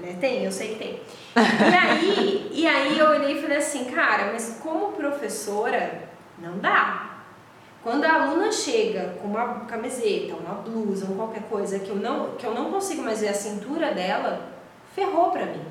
né, 0.00 0.16
tem, 0.20 0.44
eu 0.44 0.52
sei 0.52 0.74
que 0.74 0.74
tem. 0.76 1.02
E 1.36 1.74
aí, 1.74 2.50
e 2.52 2.66
aí 2.66 2.98
eu 2.98 3.06
olhei 3.06 3.38
e 3.38 3.42
falei 3.42 3.58
assim, 3.58 3.86
cara, 3.86 4.30
mas 4.32 4.60
como 4.62 4.92
professora, 4.92 6.02
não 6.38 6.58
dá. 6.58 7.22
Quando 7.82 8.04
a 8.04 8.12
aluna 8.12 8.52
chega 8.52 9.16
com 9.20 9.28
uma 9.28 9.60
camiseta, 9.60 10.34
uma 10.34 10.54
blusa, 10.54 11.06
ou 11.08 11.16
qualquer 11.16 11.42
coisa 11.44 11.78
que 11.78 11.90
eu 11.90 11.96
não, 11.96 12.36
que 12.36 12.46
eu 12.46 12.54
não 12.54 12.70
consigo 12.70 13.02
mais 13.02 13.20
ver 13.20 13.28
a 13.28 13.34
cintura 13.34 13.92
dela, 13.92 14.48
ferrou 14.94 15.30
para 15.30 15.46
mim, 15.46 15.64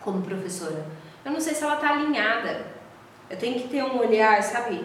como 0.00 0.22
professora. 0.22 0.84
Eu 1.24 1.32
não 1.32 1.40
sei 1.40 1.54
se 1.54 1.62
ela 1.62 1.76
tá 1.76 1.90
alinhada. 1.90 2.66
Eu 3.30 3.38
tenho 3.38 3.60
que 3.60 3.68
ter 3.68 3.82
um 3.82 3.98
olhar, 3.98 4.42
sabe? 4.42 4.84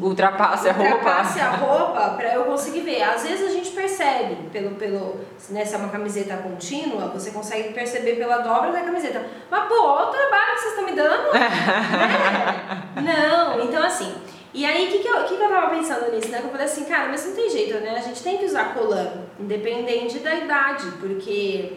Ultrapasse 0.00 0.68
a 0.68 0.72
roupa. 0.72 0.94
Ultrapasse 0.94 1.40
a 1.40 1.50
roupa 1.50 2.10
para 2.16 2.34
eu 2.34 2.44
conseguir 2.44 2.80
ver. 2.80 3.02
Às 3.02 3.22
vezes 3.22 3.48
a 3.48 3.52
gente 3.52 3.70
percebe 3.70 4.36
pelo 4.52 4.76
pelo, 4.76 5.20
né, 5.50 5.64
se 5.64 5.74
é 5.74 5.78
uma 5.78 5.88
camiseta 5.88 6.36
contínua, 6.38 7.08
você 7.08 7.30
consegue 7.30 7.72
perceber 7.72 8.16
pela 8.16 8.38
dobra 8.38 8.72
da 8.72 8.80
camiseta. 8.80 9.24
Mas 9.50 9.68
pô, 9.68 9.82
olha 9.82 10.08
o 10.08 10.10
trabalho 10.10 10.54
que 10.54 10.60
vocês 10.60 10.72
estão 10.72 10.86
me 10.86 10.92
dando. 10.92 11.34
é. 11.36 13.00
Não, 13.00 13.64
então 13.64 13.82
assim. 13.82 14.14
E 14.54 14.64
aí, 14.64 14.86
o 14.86 14.92
que, 14.92 14.98
que, 15.00 15.08
eu, 15.08 15.24
que, 15.24 15.36
que 15.36 15.42
eu 15.42 15.48
tava 15.48 15.74
pensando 15.74 16.12
nisso, 16.12 16.28
né? 16.28 16.40
Eu 16.40 16.48
falei 16.48 16.64
assim, 16.64 16.84
cara, 16.84 17.08
mas 17.08 17.26
não 17.26 17.34
tem 17.34 17.50
jeito, 17.50 17.74
né? 17.80 17.96
A 17.96 18.00
gente 18.00 18.22
tem 18.22 18.38
que 18.38 18.44
usar 18.44 18.72
colã, 18.72 19.10
independente 19.40 20.20
da 20.20 20.32
idade, 20.32 20.92
porque 21.00 21.72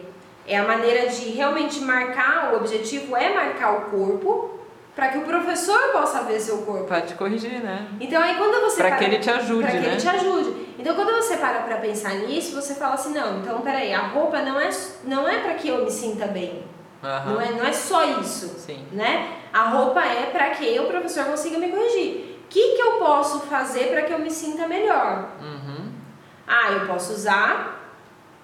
é 0.46 0.56
a 0.56 0.62
maneira 0.62 1.08
de 1.08 1.30
realmente 1.30 1.80
marcar, 1.80 2.52
o 2.52 2.56
objetivo 2.56 3.16
é 3.16 3.34
marcar 3.34 3.72
o 3.72 3.90
corpo, 3.90 4.57
para 4.98 5.10
que 5.10 5.18
o 5.18 5.22
professor 5.22 5.92
possa 5.92 6.24
ver 6.24 6.40
seu 6.40 6.58
corpo. 6.62 6.86
Para 6.86 7.02
te 7.02 7.14
corrigir, 7.14 7.62
né? 7.62 7.86
Então 8.00 8.20
aí 8.20 8.34
quando 8.34 8.60
você 8.62 8.82
para 8.82 8.96
que 8.96 9.04
ele 9.04 9.18
te 9.20 9.30
ajude, 9.30 9.62
para 9.62 9.70
que 9.70 9.78
né? 9.78 9.86
ele 9.86 9.96
te 9.96 10.08
ajude. 10.08 10.74
Então 10.76 10.96
quando 10.96 11.14
você 11.14 11.36
para 11.36 11.60
para 11.60 11.76
pensar 11.76 12.14
nisso, 12.14 12.52
você 12.52 12.74
fala 12.74 12.94
assim, 12.94 13.14
não, 13.14 13.38
então 13.38 13.60
peraí, 13.60 13.94
a 13.94 14.08
roupa 14.08 14.42
não 14.42 14.58
é 14.58 14.68
não 15.04 15.28
é 15.28 15.38
para 15.38 15.54
que 15.54 15.68
eu 15.68 15.84
me 15.84 15.90
sinta 15.92 16.26
bem. 16.26 16.64
Uhum. 17.00 17.32
Não 17.32 17.40
é 17.40 17.52
não 17.52 17.64
é 17.64 17.72
só 17.72 18.18
isso, 18.18 18.48
Sim. 18.58 18.88
né? 18.90 19.34
A 19.52 19.68
roupa 19.68 20.04
é 20.04 20.30
para 20.32 20.50
que 20.50 20.80
o 20.80 20.88
professor 20.88 21.26
consiga 21.26 21.60
me 21.60 21.68
corrigir. 21.68 22.40
O 22.46 22.48
que 22.48 22.74
que 22.74 22.82
eu 22.82 22.94
posso 22.94 23.42
fazer 23.42 23.90
para 23.92 24.02
que 24.02 24.12
eu 24.12 24.18
me 24.18 24.32
sinta 24.32 24.66
melhor? 24.66 25.28
Uhum. 25.40 25.92
Ah, 26.44 26.72
eu 26.72 26.88
posso 26.88 27.12
usar 27.12 27.94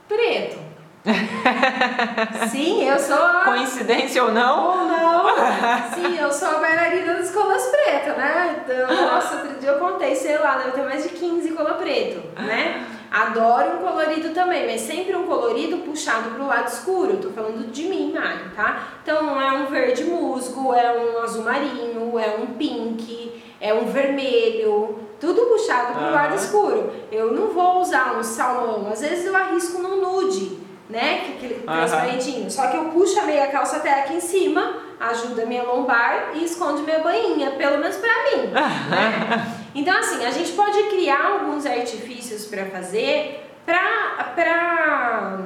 preto. 0.06 0.56
Sim, 2.50 2.88
eu 2.88 2.98
sou. 2.98 3.16
A... 3.16 3.42
Coincidência 3.44 4.24
ou 4.24 4.32
não? 4.32 4.68
Ou 4.68 4.88
não. 4.88 5.24
Sim, 5.94 6.16
eu 6.18 6.32
sou 6.32 6.48
a 6.48 6.58
bailarina 6.60 7.14
das 7.14 7.30
colas 7.30 7.62
pretas, 7.66 8.16
né? 8.16 8.56
Então, 8.64 8.88
nossa, 8.88 9.36
outro 9.36 9.60
dia 9.60 9.70
eu 9.70 9.78
contei, 9.78 10.14
sei 10.14 10.38
lá, 10.38 10.56
deve 10.56 10.72
ter 10.72 10.82
mais 10.82 11.02
de 11.02 11.10
15 11.10 11.50
cola 11.52 11.74
preto, 11.74 12.26
né? 12.40 12.86
Adoro 13.10 13.76
um 13.76 13.78
colorido 13.78 14.30
também, 14.30 14.66
mas 14.66 14.80
sempre 14.80 15.14
um 15.14 15.24
colorido 15.24 15.76
puxado 15.78 16.30
pro 16.30 16.46
lado 16.46 16.68
escuro. 16.68 17.18
Tô 17.18 17.30
falando 17.30 17.70
de 17.70 17.84
mim, 17.84 18.12
Mari, 18.12 18.50
tá? 18.56 18.88
Então 19.02 19.40
é 19.40 19.52
um 19.52 19.66
verde 19.66 20.04
musgo, 20.04 20.72
é 20.72 20.90
um 20.90 21.22
azul 21.22 21.44
marinho, 21.44 22.18
é 22.18 22.34
um 22.40 22.46
pink, 22.56 23.42
é 23.60 23.74
um 23.74 23.84
vermelho, 23.84 24.98
tudo 25.20 25.42
puxado 25.42 25.92
pro 25.92 26.10
lado 26.10 26.34
escuro. 26.34 26.90
Eu 27.12 27.32
não 27.32 27.48
vou 27.48 27.80
usar 27.82 28.16
um 28.18 28.22
salmão, 28.22 28.88
às 28.90 29.00
vezes 29.02 29.26
eu 29.26 29.36
arrisco 29.36 29.80
num 29.80 30.00
nude, 30.00 30.63
né? 30.88 31.22
Que 31.24 31.32
aquele 31.32 31.54
transparentinho. 31.60 32.50
Só 32.50 32.68
que 32.68 32.76
eu 32.76 32.86
puxo 32.86 33.18
a 33.20 33.24
meia 33.24 33.46
calça 33.48 33.76
até 33.76 34.00
aqui 34.00 34.14
em 34.14 34.20
cima, 34.20 34.76
ajuda 35.00 35.42
a 35.42 35.46
minha 35.46 35.62
lombar 35.62 36.32
e 36.34 36.44
esconde 36.44 36.82
minha 36.82 37.00
bainha, 37.00 37.52
pelo 37.52 37.78
menos 37.78 37.96
pra 37.96 38.12
mim. 38.24 38.46
né? 38.52 39.56
Então, 39.74 39.96
assim, 39.98 40.24
a 40.24 40.30
gente 40.30 40.52
pode 40.52 40.82
criar 40.84 41.24
alguns 41.24 41.66
artifícios 41.66 42.46
pra 42.46 42.66
fazer 42.66 43.44
pra, 43.64 44.32
pra 44.34 45.38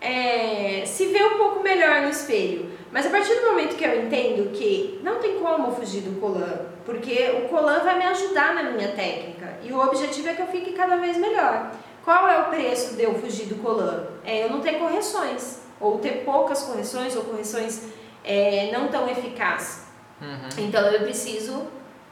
é, 0.00 0.82
se 0.86 1.06
ver 1.06 1.24
um 1.24 1.38
pouco 1.38 1.62
melhor 1.62 2.02
no 2.02 2.10
espelho. 2.10 2.70
Mas 2.90 3.06
a 3.06 3.10
partir 3.10 3.34
do 3.34 3.50
momento 3.50 3.76
que 3.76 3.84
eu 3.84 4.02
entendo 4.02 4.50
que 4.52 5.00
não 5.02 5.16
tem 5.16 5.38
como 5.38 5.72
fugir 5.72 6.00
do 6.00 6.18
colã, 6.18 6.60
porque 6.86 7.42
o 7.44 7.48
colã 7.48 7.80
vai 7.80 7.98
me 7.98 8.04
ajudar 8.04 8.54
na 8.54 8.62
minha 8.62 8.88
técnica 8.88 9.58
e 9.62 9.70
o 9.70 9.78
objetivo 9.78 10.28
é 10.28 10.32
que 10.32 10.40
eu 10.40 10.46
fique 10.46 10.72
cada 10.72 10.96
vez 10.96 11.18
melhor. 11.18 11.70
Qual 12.08 12.26
é 12.26 12.40
o 12.40 12.44
preço 12.44 12.94
de 12.94 13.02
eu 13.02 13.12
fugir 13.16 13.48
do 13.48 13.56
colã? 13.56 14.04
É 14.24 14.42
eu 14.42 14.48
não 14.48 14.60
ter 14.60 14.78
correções, 14.78 15.58
ou 15.78 15.98
ter 15.98 16.24
poucas 16.24 16.62
correções, 16.62 17.14
ou 17.14 17.22
correções 17.22 17.82
é, 18.24 18.70
não 18.72 18.88
tão 18.88 19.06
eficazes. 19.10 19.82
Uhum. 20.18 20.48
Então 20.64 20.86
eu 20.86 21.00
preciso 21.00 21.66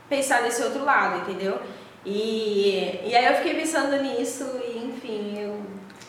pensar 0.07 0.43
nesse 0.43 0.63
outro 0.63 0.85
lado, 0.85 1.23
entendeu? 1.23 1.59
E, 2.05 3.01
e 3.07 3.17
aí 3.17 3.25
eu 3.25 3.37
fiquei 3.37 3.55
pensando 3.55 3.97
nisso 4.03 4.61
e 4.69 4.85
enfim, 4.85 5.39
eu 5.39 5.63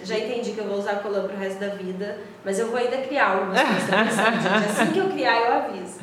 já 0.03 0.17
entendi 0.19 0.51
que 0.51 0.57
eu 0.57 0.65
vou 0.65 0.79
usar 0.79 0.95
colã 0.95 1.25
pro 1.25 1.37
resto 1.37 1.61
da 1.61 1.69
vida, 1.69 2.19
mas 2.43 2.59
eu 2.59 2.67
vou 2.67 2.75
ainda 2.75 2.97
criar 2.97 3.37
algumas 3.37 3.61
coisas 3.61 3.83
pra 3.85 4.03
pensar, 4.03 4.31
gente. 4.33 4.65
Assim 4.81 4.91
que 4.91 4.99
eu 4.99 5.09
criar, 5.11 5.39
eu 5.39 5.53
aviso. 5.53 5.99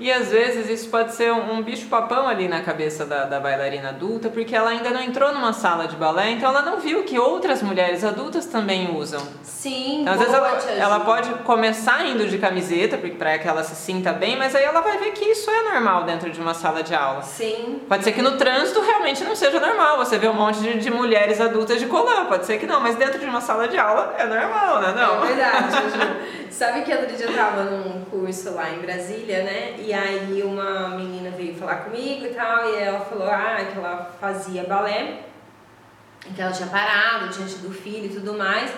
E 0.00 0.10
às 0.10 0.28
vezes 0.30 0.68
isso 0.70 0.88
pode 0.88 1.12
ser 1.14 1.30
um, 1.30 1.56
um 1.56 1.62
bicho-papão 1.62 2.26
ali 2.26 2.48
na 2.48 2.62
cabeça 2.62 3.04
da, 3.04 3.24
da 3.24 3.38
bailarina 3.38 3.90
adulta, 3.90 4.30
porque 4.30 4.56
ela 4.56 4.70
ainda 4.70 4.88
não 4.90 5.02
entrou 5.02 5.32
numa 5.34 5.52
sala 5.52 5.86
de 5.86 5.94
balé, 5.94 6.30
então 6.30 6.48
ela 6.48 6.62
não 6.62 6.78
viu 6.80 7.04
que 7.04 7.18
outras 7.18 7.62
mulheres 7.62 8.02
adultas 8.02 8.46
também 8.46 8.96
usam. 8.96 9.20
Sim, 9.42 10.00
Então, 10.00 10.14
às 10.14 10.18
vezes 10.20 10.34
ela, 10.34 10.58
ela 10.78 11.00
pode 11.00 11.28
começar 11.44 12.04
indo 12.06 12.26
de 12.26 12.38
camiseta, 12.38 12.96
porque- 12.96 13.16
pra 13.16 13.38
que 13.38 13.46
ela 13.46 13.62
se 13.62 13.74
sinta 13.76 14.10
bem, 14.10 14.36
mas 14.38 14.54
aí 14.54 14.64
ela 14.64 14.80
vai 14.80 14.96
ver 14.96 15.10
que 15.12 15.22
isso 15.26 15.50
é 15.50 15.74
normal 15.74 16.04
dentro 16.04 16.30
de 16.30 16.40
uma 16.40 16.54
sala 16.54 16.82
de 16.82 16.94
aula. 16.94 17.20
Sim, 17.22 17.82
Pode 17.86 18.02
ser 18.02 18.12
que 18.12 18.22
no 18.22 18.38
trânsito 18.38 18.80
realmente 18.80 19.22
não 19.22 19.36
seja 19.36 19.60
normal, 19.60 19.98
você 19.98 20.16
vê 20.16 20.28
um 20.28 20.32
monte 20.32 20.60
de, 20.60 20.78
de 20.78 20.90
mulheres 20.90 21.40
adultas 21.42 21.78
de 21.78 21.84
colã, 21.84 22.24
pode 22.24 22.46
ser 22.46 22.56
que 22.58 22.66
não, 22.66 22.80
mas 22.80 22.94
dentro 22.96 23.18
de 23.18 23.26
uma 23.26 23.42
sala 23.42 23.68
de 23.68 23.76
aula 23.76 24.14
é 24.16 24.24
normal, 24.24 24.80
né? 24.80 24.94
Não. 24.96 25.22
É 25.24 25.26
verdade, 25.26 25.76
Ju. 25.92 26.39
Sabe 26.50 26.82
que 26.82 26.92
outro 26.92 27.16
dia 27.16 27.26
eu 27.26 27.34
tava 27.34 27.64
num 27.64 28.04
curso 28.06 28.54
lá 28.54 28.70
em 28.70 28.80
Brasília, 28.80 29.44
né? 29.44 29.76
E 29.78 29.92
aí 29.92 30.42
uma 30.42 30.90
menina 30.90 31.30
veio 31.30 31.54
falar 31.54 31.84
comigo 31.84 32.26
e 32.26 32.30
tal, 32.30 32.68
e 32.68 32.76
ela 32.76 33.00
falou 33.00 33.28
ah, 33.30 33.56
que 33.70 33.78
ela 33.78 34.10
fazia 34.20 34.64
balé, 34.64 35.20
que 36.34 36.40
ela 36.40 36.52
tinha 36.52 36.68
parado 36.68 37.28
diante 37.28 37.56
do 37.56 37.72
filho 37.72 38.06
e 38.06 38.14
tudo 38.14 38.34
mais. 38.34 38.70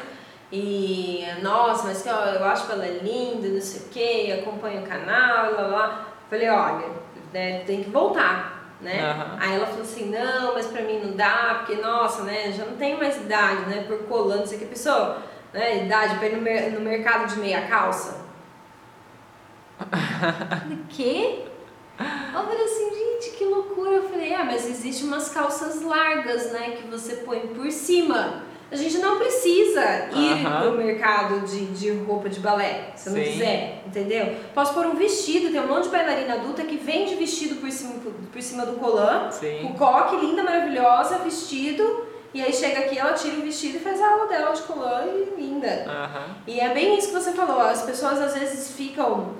E, 0.52 1.24
nossa, 1.40 1.84
mas 1.84 2.02
que 2.02 2.10
ó, 2.10 2.24
eu 2.26 2.44
acho 2.44 2.66
que 2.66 2.72
ela 2.72 2.84
é 2.84 2.98
linda, 3.02 3.48
não 3.48 3.60
sei 3.60 3.80
o 3.80 3.88
que, 3.88 4.32
acompanho 4.32 4.82
o 4.82 4.86
canal, 4.86 5.52
lá, 5.52 5.62
lá. 5.62 6.08
Falei, 6.28 6.50
olha, 6.50 6.86
né, 7.32 7.60
tem 7.60 7.82
que 7.82 7.88
voltar, 7.88 8.76
né? 8.80 9.02
Aham. 9.02 9.36
Aí 9.40 9.56
ela 9.56 9.66
falou 9.66 9.82
assim, 9.82 10.10
não, 10.10 10.52
mas 10.52 10.66
pra 10.66 10.82
mim 10.82 11.00
não 11.00 11.16
dá, 11.16 11.56
porque, 11.58 11.80
nossa, 11.80 12.22
né, 12.24 12.52
já 12.52 12.66
não 12.66 12.76
tenho 12.76 12.98
mais 12.98 13.16
idade, 13.16 13.62
né, 13.62 13.84
por 13.88 14.00
colando, 14.06 14.40
não 14.40 14.46
sei 14.46 14.58
o 14.58 14.60
que, 14.60 14.66
pessoa, 14.66 15.22
né, 15.52 15.84
idade 15.84 16.16
pra 16.18 16.28
ir 16.28 16.36
no, 16.36 16.42
mer- 16.42 16.70
no 16.72 16.80
mercado 16.80 17.32
de 17.32 17.38
meia 17.40 17.66
calça. 17.66 18.22
Falei, 19.82 20.78
quê? 20.88 21.44
Eu 21.98 22.42
falei 22.44 22.64
assim, 22.64 22.90
gente, 22.94 23.36
que 23.36 23.44
loucura. 23.44 23.90
Eu 23.90 24.08
falei, 24.08 24.34
ah, 24.34 24.44
mas 24.44 24.68
existe 24.68 25.04
umas 25.04 25.28
calças 25.28 25.82
largas, 25.82 26.50
né, 26.52 26.76
que 26.80 26.88
você 26.88 27.16
põe 27.16 27.40
por 27.40 27.70
cima. 27.70 28.42
A 28.70 28.76
gente 28.76 28.96
não 28.98 29.18
precisa 29.18 29.82
ir 30.14 30.46
Aham. 30.46 30.60
pro 30.62 30.78
mercado 30.78 31.40
de, 31.40 31.66
de 31.66 31.90
roupa 31.90 32.30
de 32.30 32.40
balé, 32.40 32.92
se 32.96 33.10
não 33.10 33.20
quiser, 33.22 33.82
entendeu? 33.86 34.34
Posso 34.54 34.72
pôr 34.72 34.86
um 34.86 34.94
vestido, 34.94 35.52
tem 35.52 35.60
um 35.60 35.66
monte 35.66 35.84
de 35.84 35.90
bailarina 35.90 36.34
adulta 36.34 36.62
que 36.64 36.78
vende 36.78 37.14
vestido 37.16 37.56
por 37.56 37.70
cima, 37.70 37.96
por 38.32 38.40
cima 38.42 38.64
do 38.64 38.78
colã, 38.78 39.30
Sim. 39.30 39.66
o 39.66 39.74
coque, 39.74 40.16
linda, 40.16 40.42
maravilhosa, 40.42 41.18
vestido, 41.18 42.06
e 42.34 42.42
aí 42.42 42.52
chega 42.52 42.80
aqui, 42.80 42.98
ela 42.98 43.12
tira 43.12 43.36
o 43.36 43.42
vestido 43.42 43.76
e 43.76 43.80
faz 43.80 44.00
a 44.00 44.10
aula 44.10 44.26
dela 44.26 44.52
de 44.52 44.62
colã 44.62 45.04
e 45.06 45.40
linda. 45.40 45.84
Aham. 45.86 46.36
E 46.46 46.58
é 46.60 46.72
bem 46.72 46.96
isso 46.98 47.08
que 47.08 47.14
você 47.14 47.32
falou, 47.32 47.60
as 47.60 47.82
pessoas 47.82 48.20
às 48.20 48.34
vezes 48.34 48.72
ficam 48.76 49.34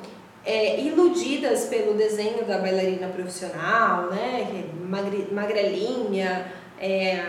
é, 0.45 0.81
iludidas 0.81 1.65
pelo 1.67 1.95
desenho 1.95 2.45
da 2.45 2.59
bailarina 2.59 3.09
profissional, 3.09 4.11
né? 4.11 4.47
é 4.69 4.85
magre- 4.87 5.29
magrelinha, 5.33 6.53
é, 6.79 7.23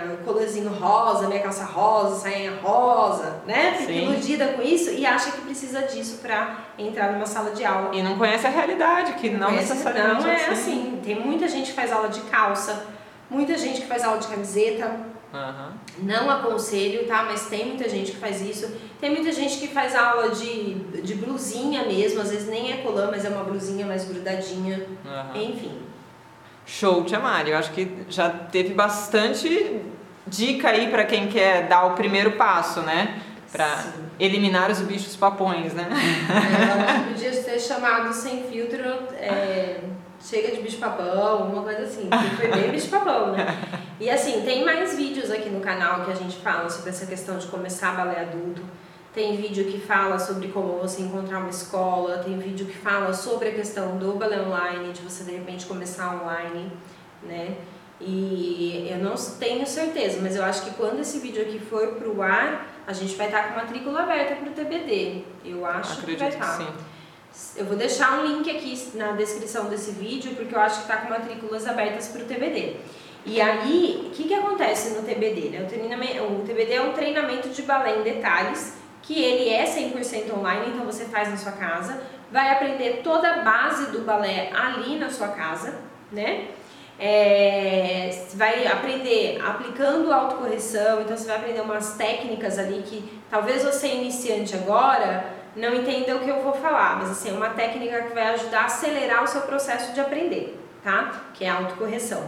rosa, 0.79 1.27
meia 1.27 1.41
calça 1.43 1.63
rosa, 1.63 2.21
sainha 2.21 2.55
rosa, 2.61 3.41
né? 3.45 3.73
Fica 3.77 3.93
Sim. 3.93 4.03
iludida 4.11 4.47
com 4.53 4.61
isso 4.63 4.89
e 4.91 5.05
acha 5.05 5.31
que 5.31 5.41
precisa 5.41 5.83
disso 5.83 6.17
pra 6.21 6.57
entrar 6.77 7.11
numa 7.13 7.25
sala 7.27 7.51
de 7.51 7.63
aula. 7.63 7.93
E 7.95 8.01
não 8.01 8.17
conhece 8.17 8.47
a 8.47 8.49
realidade, 8.49 9.13
que 9.13 9.29
não 9.29 9.47
Conhece? 9.49 9.69
necessariamente 9.73 10.23
Não 10.23 10.29
é 10.31 10.45
assim. 10.49 10.99
Tem 11.03 11.15
muita 11.19 11.47
gente 11.47 11.67
que 11.69 11.73
faz 11.75 11.91
aula 11.91 12.09
de 12.09 12.21
calça, 12.21 12.87
muita 13.29 13.55
gente 13.57 13.81
que 13.81 13.87
faz 13.87 14.03
aula 14.03 14.17
de 14.17 14.27
camiseta. 14.27 15.12
Aham. 15.33 15.73
Não 15.99 16.29
aconselho, 16.29 17.07
tá? 17.07 17.23
Mas 17.23 17.47
tem 17.47 17.65
muita 17.65 17.89
gente 17.89 18.11
que 18.11 18.17
faz 18.17 18.41
isso. 18.41 18.71
Tem 19.01 19.09
muita 19.09 19.31
gente 19.31 19.57
que 19.57 19.67
faz 19.67 19.95
aula 19.95 20.29
de, 20.29 20.75
de 21.01 21.15
blusinha 21.15 21.83
mesmo, 21.85 22.21
às 22.21 22.29
vezes 22.29 22.47
nem 22.47 22.71
é 22.71 22.77
colã, 22.77 23.09
mas 23.09 23.25
é 23.25 23.29
uma 23.29 23.43
blusinha 23.43 23.85
mais 23.85 24.05
grudadinha. 24.05 24.85
Aham. 25.05 25.41
Enfim. 25.41 25.79
Show, 26.65 27.03
Tia 27.03 27.19
Mari. 27.19 27.49
Eu 27.51 27.57
acho 27.57 27.71
que 27.71 28.05
já 28.09 28.29
teve 28.29 28.73
bastante 28.73 29.81
dica 30.27 30.69
aí 30.69 30.89
pra 30.89 31.03
quem 31.03 31.27
quer 31.27 31.67
dar 31.67 31.85
o 31.85 31.95
primeiro 31.95 32.33
passo, 32.33 32.81
né? 32.81 33.21
Pra 33.51 33.77
Sim. 33.77 33.89
eliminar 34.19 34.71
os 34.71 34.79
bichos 34.79 35.15
papões, 35.15 35.73
né? 35.73 35.87
Ela 35.89 37.05
podia 37.09 37.31
ter 37.31 37.59
chamado 37.59 38.13
sem 38.13 38.43
filtro, 38.45 38.81
é, 39.15 39.79
chega 40.23 40.55
de 40.55 40.61
bicho 40.61 40.77
papão, 40.77 41.21
alguma 41.43 41.63
coisa 41.63 41.83
assim. 41.83 42.07
Porque 42.09 42.35
foi 42.35 42.47
bem 42.51 42.71
bicho 42.71 42.89
papão, 42.89 43.33
né? 43.33 43.45
E 43.99 44.09
assim, 44.09 44.41
tem 44.41 44.63
mais 44.65 44.95
vídeos 44.95 45.29
aqui 45.29 45.49
no 45.49 45.59
canal 45.59 46.05
que 46.05 46.11
a 46.11 46.15
gente 46.15 46.37
fala 46.37 46.69
sobre 46.69 46.89
essa 46.89 47.05
questão 47.05 47.37
de 47.37 47.47
começar 47.47 47.95
balé 47.95 48.21
adulto. 48.21 48.61
Tem 49.13 49.35
vídeo 49.35 49.65
que 49.65 49.79
fala 49.79 50.17
sobre 50.17 50.47
como 50.47 50.79
você 50.79 51.03
encontrar 51.03 51.37
uma 51.37 51.49
escola, 51.49 52.17
tem 52.17 52.39
vídeo 52.39 52.65
que 52.65 52.75
fala 52.75 53.13
sobre 53.13 53.49
a 53.49 53.51
questão 53.53 53.97
do 53.97 54.13
balé 54.13 54.41
online, 54.41 54.91
de 54.91 55.01
você 55.01 55.23
de 55.23 55.31
repente 55.31 55.67
começar 55.67 56.15
online, 56.15 56.71
né? 57.21 57.55
E 58.01 58.87
eu 58.91 58.97
não 58.97 59.13
tenho 59.39 59.65
certeza, 59.67 60.19
mas 60.21 60.35
eu 60.35 60.43
acho 60.43 60.63
que 60.63 60.71
quando 60.71 60.99
esse 60.99 61.19
vídeo 61.19 61.43
aqui 61.43 61.59
for 61.59 61.89
pro 61.89 62.21
ar, 62.21 62.67
a 62.87 62.91
gente 62.91 63.15
vai 63.15 63.27
estar 63.27 63.49
com 63.49 63.55
matrícula 63.55 64.01
aberta 64.01 64.35
pro 64.35 64.51
TBD. 64.51 65.23
Eu 65.45 65.63
acho 65.65 66.01
que 66.01 66.15
vai 66.15 66.15
Acredito 66.15 66.37
que 66.37 66.43
estar. 66.43 66.57
sim. 66.57 66.67
Eu 67.55 67.65
vou 67.65 67.75
deixar 67.75 68.19
um 68.19 68.25
link 68.25 68.49
aqui 68.49 68.91
na 68.95 69.13
descrição 69.13 69.65
desse 69.65 69.91
vídeo, 69.91 70.35
porque 70.35 70.53
eu 70.53 70.59
acho 70.59 70.77
que 70.77 70.91
está 70.91 70.97
com 70.97 71.09
matrículas 71.09 71.67
abertas 71.67 72.07
para 72.07 72.21
o 72.21 72.25
TBD. 72.25 72.75
E 73.25 73.39
aí, 73.41 74.05
o 74.07 74.09
que, 74.11 74.25
que 74.25 74.33
acontece 74.33 74.91
no 74.91 75.01
TBD? 75.01 75.49
Né? 75.49 75.67
O, 76.21 76.41
o 76.41 76.43
TBD 76.45 76.73
é 76.73 76.81
um 76.81 76.93
treinamento 76.93 77.49
de 77.49 77.61
balé 77.61 77.97
em 77.99 78.03
detalhes, 78.03 78.73
que 79.01 79.21
ele 79.21 79.49
é 79.49 79.65
100% 79.65 80.37
online, 80.37 80.71
então 80.73 80.85
você 80.85 81.05
faz 81.05 81.29
na 81.29 81.37
sua 81.37 81.53
casa, 81.53 82.01
vai 82.31 82.51
aprender 82.51 83.01
toda 83.03 83.29
a 83.29 83.37
base 83.39 83.91
do 83.91 84.01
balé 84.01 84.49
ali 84.53 84.97
na 84.97 85.09
sua 85.09 85.29
casa, 85.29 85.75
né? 86.11 86.47
É, 86.99 88.25
vai 88.35 88.67
aprender 88.67 89.41
aplicando 89.43 90.13
autocorreção, 90.13 91.01
então 91.01 91.17
você 91.17 91.25
vai 91.25 91.37
aprender 91.37 91.61
umas 91.61 91.95
técnicas 91.95 92.59
ali 92.59 92.83
que 92.83 93.21
talvez 93.29 93.63
você 93.63 93.87
iniciante 93.87 94.55
agora 94.55 95.42
não 95.55 95.73
entenda 95.73 96.15
o 96.15 96.19
que 96.19 96.29
eu 96.29 96.41
vou 96.41 96.53
falar, 96.53 96.97
mas 96.97 97.11
assim, 97.11 97.29
é 97.29 97.33
uma 97.33 97.49
técnica 97.49 98.01
que 98.03 98.13
vai 98.13 98.33
ajudar 98.33 98.61
a 98.61 98.65
acelerar 98.65 99.23
o 99.23 99.27
seu 99.27 99.41
processo 99.41 99.93
de 99.93 99.99
aprender, 99.99 100.59
tá? 100.83 101.23
Que 101.33 101.45
é 101.45 101.49
a 101.49 101.57
autocorreção. 101.57 102.23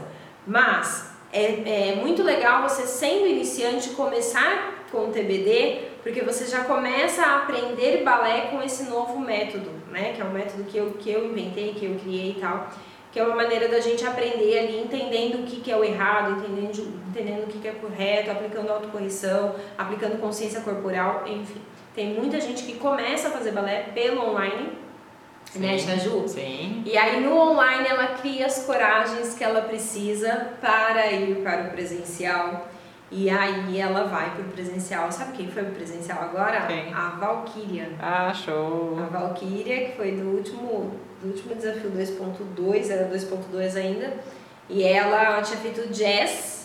Mas 0.46 1.12
é, 1.34 1.92
é 1.92 1.96
muito 1.96 2.22
legal 2.24 2.68
você 2.68 2.86
sendo 2.86 3.28
iniciante 3.28 3.90
começar 3.90 4.86
com 4.92 5.10
o 5.10 5.12
TBD, 5.12 5.90
porque 6.04 6.22
você 6.22 6.46
já 6.46 6.64
começa 6.66 7.24
a 7.24 7.38
aprender 7.38 8.04
balé 8.04 8.48
com 8.52 8.62
esse 8.62 8.84
novo 8.84 9.20
método, 9.20 9.72
né? 9.90 10.14
Que 10.14 10.22
é 10.22 10.26
um 10.26 10.32
método 10.32 10.64
que 10.66 10.78
eu, 10.78 10.92
que 10.92 11.12
eu 11.12 11.26
inventei, 11.26 11.74
que 11.74 11.86
eu 11.86 11.96
criei 11.96 12.32
e 12.32 12.40
tal 12.40 12.70
que 13.16 13.20
é 13.22 13.24
uma 13.24 13.38
maneira 13.38 13.70
da 13.70 13.80
gente 13.80 14.06
aprender 14.06 14.60
ali, 14.60 14.78
entendendo 14.78 15.36
o 15.36 15.44
que, 15.44 15.62
que 15.62 15.72
é 15.72 15.78
o 15.78 15.86
errado, 15.86 16.34
entendendo, 16.34 17.02
entendendo 17.08 17.44
o 17.46 17.48
que, 17.48 17.60
que 17.60 17.68
é 17.70 17.72
correto, 17.72 18.30
aplicando 18.30 18.70
autocorreção, 18.70 19.56
aplicando 19.78 20.20
consciência 20.20 20.60
corporal, 20.60 21.24
enfim. 21.26 21.62
Tem 21.96 22.14
muita 22.14 22.42
gente 22.42 22.64
que 22.64 22.74
começa 22.76 23.30
a 23.30 23.32
fazer 23.32 23.52
balé 23.52 23.84
pelo 23.94 24.30
online, 24.30 24.78
né, 25.56 25.78
Sim. 25.78 25.86
Tia 25.86 26.00
Ju? 26.00 26.28
Sim. 26.28 26.84
E 26.86 26.98
aí 26.98 27.22
no 27.22 27.38
online 27.38 27.88
ela 27.88 28.08
cria 28.08 28.46
as 28.46 28.66
coragens 28.66 29.34
que 29.34 29.44
ela 29.44 29.62
precisa 29.62 30.50
para 30.60 31.10
ir 31.12 31.38
para 31.38 31.64
o 31.64 31.70
presencial. 31.72 32.68
E 33.12 33.30
aí 33.30 33.80
ela 33.80 34.06
vai 34.06 34.32
para 34.32 34.42
o 34.42 34.50
presencial. 34.50 35.10
Sabe 35.12 35.38
quem 35.38 35.48
foi 35.48 35.64
para 35.64 35.72
o 35.72 35.76
presencial 35.76 36.22
agora? 36.22 36.66
Quem? 36.66 36.94
A 36.94 37.12
Valkyria. 37.12 37.92
Ah, 38.02 38.34
show. 38.34 38.98
A 39.00 39.06
Valkyria, 39.06 39.86
que 39.86 39.96
foi 39.96 40.12
do 40.12 40.36
último, 40.36 41.00
do 41.22 41.30
último 41.30 41.56
desafio 41.56 41.92
2.2, 41.92 42.90
era 42.90 43.08
2.2 43.08 43.78
ainda. 43.78 44.14
E 44.68 44.84
ela 44.84 45.42
tinha 45.42 45.60
feito 45.60 45.88
jazz. 45.94 46.65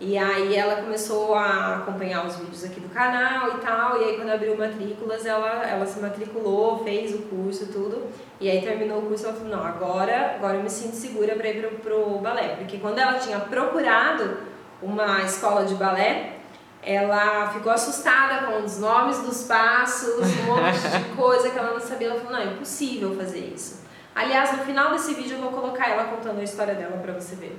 E 0.00 0.16
aí 0.16 0.54
ela 0.54 0.76
começou 0.76 1.34
a 1.34 1.78
acompanhar 1.78 2.24
os 2.24 2.36
vídeos 2.36 2.62
aqui 2.62 2.78
do 2.78 2.88
canal 2.88 3.56
e 3.56 3.60
tal. 3.60 4.00
E 4.00 4.04
aí 4.04 4.16
quando 4.16 4.30
abriu 4.30 4.56
matrículas, 4.56 5.26
ela, 5.26 5.64
ela 5.66 5.84
se 5.86 5.98
matriculou, 5.98 6.84
fez 6.84 7.12
o 7.14 7.18
curso 7.22 7.64
e 7.64 7.66
tudo. 7.66 8.06
E 8.40 8.48
aí 8.48 8.62
terminou 8.62 8.98
o 9.00 9.06
curso, 9.06 9.26
ela 9.26 9.34
falou, 9.34 9.56
não, 9.56 9.64
agora, 9.64 10.36
agora 10.36 10.56
eu 10.56 10.62
me 10.62 10.70
sinto 10.70 10.94
segura 10.94 11.34
para 11.34 11.48
ir 11.48 11.60
pro, 11.60 11.78
pro 11.78 12.18
balé. 12.18 12.54
Porque 12.56 12.78
quando 12.78 13.00
ela 13.00 13.14
tinha 13.14 13.40
procurado 13.40 14.38
uma 14.80 15.22
escola 15.22 15.64
de 15.64 15.74
balé, 15.74 16.34
ela 16.80 17.50
ficou 17.50 17.72
assustada 17.72 18.46
com 18.46 18.64
os 18.64 18.78
nomes 18.78 19.18
dos 19.18 19.48
passos, 19.48 20.20
um 20.20 20.46
monte 20.54 20.78
de 20.78 21.16
coisa 21.16 21.50
que 21.50 21.58
ela 21.58 21.72
não 21.72 21.80
sabia. 21.80 22.10
Ela 22.10 22.20
falou, 22.20 22.38
não, 22.38 22.40
é 22.40 22.52
impossível 22.52 23.16
fazer 23.16 23.52
isso. 23.52 23.82
Aliás, 24.14 24.56
no 24.56 24.64
final 24.64 24.92
desse 24.92 25.12
vídeo 25.14 25.38
eu 25.38 25.42
vou 25.42 25.50
colocar 25.50 25.88
ela 25.88 26.04
contando 26.04 26.38
a 26.38 26.44
história 26.44 26.74
dela 26.74 26.98
pra 26.98 27.12
você 27.12 27.34
ver. 27.34 27.58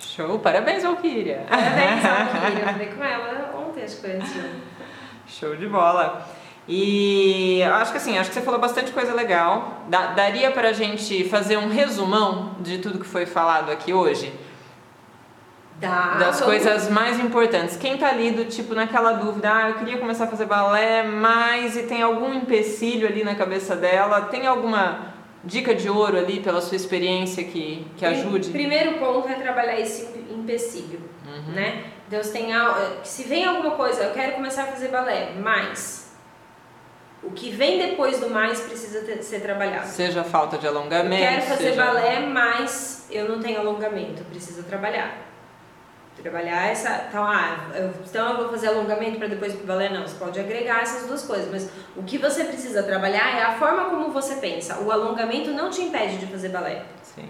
Show. 0.00 0.38
Parabéns, 0.38 0.82
Valkyria. 0.82 1.44
Parabéns, 1.48 2.02
Valkyria. 2.02 2.60
Eu 2.60 2.68
falei 2.72 2.86
com 2.88 3.04
ela 3.04 3.54
ontem, 3.66 3.82
acho 3.84 3.96
que 3.96 4.00
foi 4.02 4.12
antes. 4.16 4.32
Show 5.26 5.56
de 5.56 5.66
bola. 5.66 6.26
E 6.70 7.62
acho 7.62 7.92
que 7.92 7.96
assim, 7.98 8.18
acho 8.18 8.28
que 8.30 8.34
você 8.34 8.42
falou 8.42 8.60
bastante 8.60 8.92
coisa 8.92 9.14
legal. 9.14 9.82
Da- 9.88 10.08
daria 10.08 10.50
pra 10.50 10.72
gente 10.72 11.28
fazer 11.28 11.56
um 11.56 11.68
resumão 11.68 12.54
de 12.60 12.78
tudo 12.78 12.98
que 12.98 13.06
foi 13.06 13.24
falado 13.26 13.70
aqui 13.72 13.92
hoje? 13.94 14.32
Dá, 15.76 16.16
das 16.18 16.40
coisas 16.40 16.90
mais 16.90 17.20
importantes. 17.20 17.76
Quem 17.76 17.96
tá 17.96 18.08
ali 18.08 18.32
do 18.32 18.44
tipo 18.46 18.74
naquela 18.74 19.12
dúvida, 19.12 19.48
ah, 19.50 19.68
eu 19.68 19.74
queria 19.76 19.96
começar 19.96 20.24
a 20.24 20.26
fazer 20.26 20.44
balé, 20.44 21.04
mas 21.04 21.76
e 21.76 21.84
tem 21.84 22.02
algum 22.02 22.34
empecilho 22.34 23.06
ali 23.06 23.22
na 23.22 23.36
cabeça 23.36 23.76
dela? 23.76 24.22
Tem 24.22 24.44
alguma 24.46 25.14
dica 25.44 25.74
de 25.74 25.88
ouro 25.88 26.16
ali 26.18 26.40
pela 26.40 26.60
sua 26.60 26.76
experiência 26.76 27.44
que, 27.44 27.86
que 27.96 28.04
ajude? 28.04 28.50
Primeiro 28.50 28.98
ponto 28.98 29.28
é 29.28 29.34
trabalhar 29.34 29.78
esse 29.78 30.02
empecilho, 30.30 31.00
Uhum. 31.26 31.52
né? 31.54 31.84
Deus 32.08 32.28
tem 32.30 32.52
al- 32.54 33.04
se 33.04 33.22
vem 33.24 33.44
alguma 33.44 33.72
coisa, 33.72 34.02
eu 34.04 34.12
quero 34.14 34.32
começar 34.32 34.62
a 34.64 34.66
fazer 34.68 34.88
balé, 34.88 35.32
mas 35.40 36.16
o 37.22 37.30
que 37.32 37.50
vem 37.50 37.78
depois 37.78 38.18
do 38.18 38.30
mais 38.30 38.60
precisa 38.60 39.00
ter- 39.02 39.22
ser 39.22 39.40
trabalhado. 39.40 39.86
Seja 39.88 40.24
falta 40.24 40.56
de 40.56 40.66
Eu 40.66 40.72
alongamento. 40.76 41.20
quero 41.22 41.42
fazer 41.42 41.64
seja... 41.70 41.84
balé, 41.84 42.20
mas 42.20 43.06
eu 43.10 43.28
não 43.28 43.40
tenho 43.40 43.60
alongamento, 43.60 44.24
preciso 44.24 44.62
trabalhar. 44.62 45.27
Trabalhar 46.22 46.68
essa. 46.68 47.06
Então, 47.08 47.24
ah, 47.24 47.68
eu, 47.74 47.92
então 48.04 48.30
eu 48.30 48.36
vou 48.38 48.48
fazer 48.48 48.68
alongamento 48.68 49.18
para 49.18 49.28
depois 49.28 49.54
pro 49.54 49.66
balé? 49.66 49.88
Não, 49.88 50.02
você 50.02 50.16
pode 50.16 50.38
agregar 50.38 50.82
essas 50.82 51.06
duas 51.06 51.22
coisas, 51.24 51.48
mas 51.50 51.70
o 51.96 52.02
que 52.02 52.18
você 52.18 52.44
precisa 52.44 52.82
trabalhar 52.82 53.36
é 53.36 53.42
a 53.42 53.52
forma 53.52 53.84
como 53.84 54.10
você 54.10 54.36
pensa. 54.36 54.80
O 54.80 54.90
alongamento 54.90 55.50
não 55.50 55.70
te 55.70 55.80
impede 55.82 56.18
de 56.18 56.26
fazer 56.26 56.48
balé. 56.48 56.82
Sim. 57.02 57.28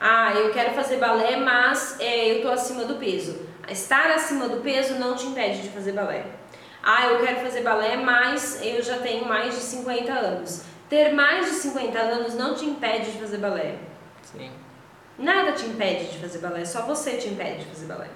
Ah, 0.00 0.32
eu 0.32 0.52
quero 0.52 0.74
fazer 0.74 0.98
balé, 0.98 1.36
mas 1.36 1.98
é, 1.98 2.36
eu 2.36 2.42
tô 2.42 2.50
acima 2.50 2.84
do 2.84 2.94
peso. 2.94 3.48
Estar 3.68 4.10
acima 4.12 4.48
do 4.48 4.60
peso 4.60 4.94
não 4.94 5.16
te 5.16 5.26
impede 5.26 5.62
de 5.62 5.68
fazer 5.70 5.92
balé. 5.92 6.24
Ah, 6.82 7.06
eu 7.06 7.18
quero 7.18 7.40
fazer 7.40 7.62
balé, 7.62 7.96
mas 7.96 8.60
eu 8.62 8.80
já 8.80 8.98
tenho 8.98 9.26
mais 9.26 9.54
de 9.54 9.60
50 9.60 10.12
anos. 10.12 10.62
Ter 10.88 11.12
mais 11.12 11.46
de 11.46 11.52
50 11.52 11.98
anos 11.98 12.34
não 12.34 12.54
te 12.54 12.64
impede 12.64 13.10
de 13.10 13.18
fazer 13.18 13.38
balé. 13.38 13.76
Sim. 14.22 14.50
Nada 15.18 15.52
te 15.52 15.66
impede 15.66 16.06
de 16.12 16.18
fazer 16.18 16.38
balé, 16.38 16.64
só 16.64 16.82
você 16.82 17.16
te 17.16 17.28
impede 17.28 17.64
de 17.64 17.64
fazer 17.66 17.86
balé. 17.86 18.08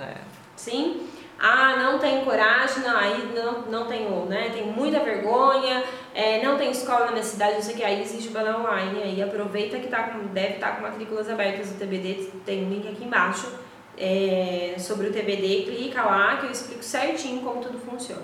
É. 0.00 0.14
Sim? 0.56 1.06
Ah, 1.38 1.76
não 1.76 1.98
tenho 1.98 2.24
coragem, 2.24 2.82
não, 2.82 2.96
aí 2.96 3.32
não, 3.32 3.62
não 3.62 3.86
tenho, 3.86 4.24
né? 4.24 4.50
Tenho 4.52 4.66
muita 4.66 4.98
vergonha, 5.00 5.84
é, 6.12 6.42
não 6.42 6.58
tenho 6.58 6.72
escola 6.72 7.06
na 7.06 7.12
minha 7.12 7.22
cidade, 7.22 7.54
não 7.54 7.62
sei 7.62 7.74
o 7.74 7.76
que, 7.76 7.84
aí 7.84 8.02
existe 8.02 8.30
balé 8.30 8.56
online, 8.56 9.02
aí 9.02 9.22
aproveita 9.22 9.78
que 9.78 9.86
tá 9.86 10.04
com, 10.04 10.26
deve 10.28 10.54
estar 10.54 10.70
tá 10.70 10.76
com 10.76 10.82
matrículas 10.82 11.30
abertas 11.30 11.70
no 11.70 11.78
TBD, 11.78 12.30
tem 12.44 12.64
um 12.64 12.70
link 12.70 12.88
aqui 12.88 13.04
embaixo 13.04 13.52
é, 13.96 14.74
sobre 14.78 15.08
o 15.08 15.12
TBD, 15.12 15.64
clica 15.66 16.02
lá 16.02 16.38
que 16.38 16.46
eu 16.46 16.50
explico 16.50 16.82
certinho 16.82 17.40
como 17.42 17.60
tudo 17.60 17.78
funciona. 17.78 18.22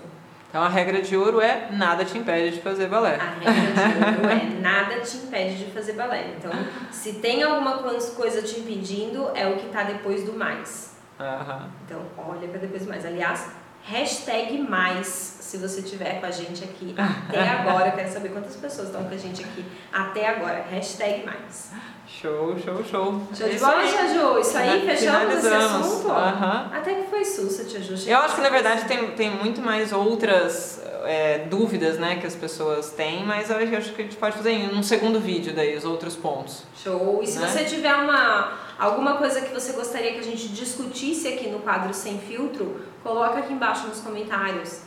Então 0.55 0.63
a 0.63 0.69
regra 0.69 1.01
de 1.01 1.17
ouro 1.17 1.41
é 1.41 1.67
nada 1.69 2.05
te 2.05 2.17
impede 2.17 2.55
de 2.55 2.61
fazer 2.61 2.87
balé. 2.87 3.17
A 3.17 3.31
regra 3.31 4.13
de 4.13 4.21
ouro 4.21 4.29
é 4.29 4.61
nada 4.61 5.01
te 5.01 5.17
impede 5.17 5.65
de 5.65 5.71
fazer 5.71 5.91
balé. 5.91 6.33
Então, 6.37 6.49
se 6.89 7.15
tem 7.15 7.43
alguma 7.43 7.79
coisa 7.79 8.41
te 8.41 8.61
impedindo, 8.61 9.31
é 9.35 9.45
o 9.49 9.57
que 9.57 9.65
está 9.65 9.83
depois 9.83 10.23
do 10.23 10.31
mais. 10.31 10.95
Uhum. 11.19 11.67
Então, 11.83 12.01
olha 12.17 12.47
para 12.47 12.59
depois 12.59 12.87
mais. 12.87 13.05
Aliás, 13.05 13.51
hashtag 13.85 14.57
mais, 14.59 15.07
se 15.07 15.57
você 15.57 15.81
tiver 15.81 16.19
com 16.19 16.25
a 16.25 16.31
gente 16.31 16.63
aqui 16.63 16.95
até 16.97 17.47
agora. 17.47 17.89
Eu 17.89 17.93
quero 17.93 18.11
saber 18.11 18.29
quantas 18.29 18.55
pessoas 18.55 18.87
estão 18.87 19.03
com 19.03 19.13
a 19.13 19.17
gente 19.17 19.43
aqui 19.43 19.63
até 19.93 20.27
agora. 20.27 20.65
Hashtag 20.69 21.25
mais. 21.25 21.71
Show, 22.07 22.57
show, 22.59 22.83
show. 22.83 23.21
Show 23.33 23.49
de 23.49 23.59
bola, 23.59 23.83
Tia 23.83 24.13
Ju. 24.13 24.39
Isso 24.39 24.57
aí, 24.57 24.85
fechamos 24.85 25.35
esse 25.35 25.47
assunto? 25.47 26.07
Uhum. 26.07 26.77
Até 26.77 26.93
que 26.95 27.09
foi 27.09 27.25
sussa, 27.25 27.63
Tia 27.65 27.81
Ju. 27.81 27.95
Eu 28.09 28.17
acho 28.19 28.35
que, 28.35 28.41
na 28.41 28.49
verdade, 28.49 28.85
tem, 28.85 29.11
tem 29.11 29.29
muito 29.29 29.61
mais 29.61 29.91
outras 29.91 30.81
é, 31.03 31.39
dúvidas 31.39 31.97
né, 31.97 32.17
que 32.17 32.25
as 32.25 32.35
pessoas 32.35 32.91
têm, 32.91 33.23
mas 33.23 33.49
eu 33.49 33.57
acho 33.57 33.93
que 33.93 34.01
a 34.01 34.05
gente 34.05 34.17
pode 34.17 34.37
fazer 34.37 34.51
em 34.51 34.75
um 34.75 34.83
segundo 34.83 35.19
vídeo 35.19 35.53
daí, 35.53 35.75
os 35.75 35.85
outros 35.85 36.15
pontos. 36.15 36.63
Show. 36.83 37.21
E 37.21 37.27
se 37.27 37.39
né? 37.39 37.47
você 37.47 37.63
tiver 37.65 37.93
uma, 37.95 38.53
alguma 38.77 39.17
coisa 39.17 39.41
que 39.41 39.53
você 39.53 39.73
gostaria 39.73 40.13
que 40.13 40.19
a 40.19 40.23
gente 40.23 40.49
discutisse 40.49 41.27
aqui 41.27 41.47
no 41.47 41.59
quadro 41.59 41.93
Sem 41.93 42.19
Filtro, 42.19 42.81
coloca 43.03 43.39
aqui 43.39 43.53
embaixo 43.53 43.87
nos 43.87 44.01
comentários. 44.01 44.81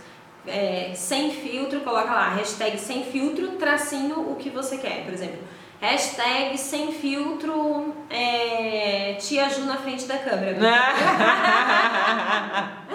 É, 0.46 0.92
sem 0.94 1.30
filtro, 1.30 1.80
coloca 1.80 2.10
lá, 2.10 2.30
hashtag 2.30 2.78
sem 2.78 3.04
filtro, 3.04 3.48
tracinho 3.58 4.30
o 4.30 4.36
que 4.36 4.48
você 4.48 4.78
quer, 4.78 5.04
por 5.04 5.12
exemplo. 5.12 5.40
Hashtag 5.80 6.58
sem 6.58 6.90
filtro, 6.90 7.94
é, 8.08 9.16
tia 9.20 9.48
Ju 9.48 9.64
na 9.64 9.76
frente 9.76 10.06
da 10.06 10.18
câmera. 10.18 10.58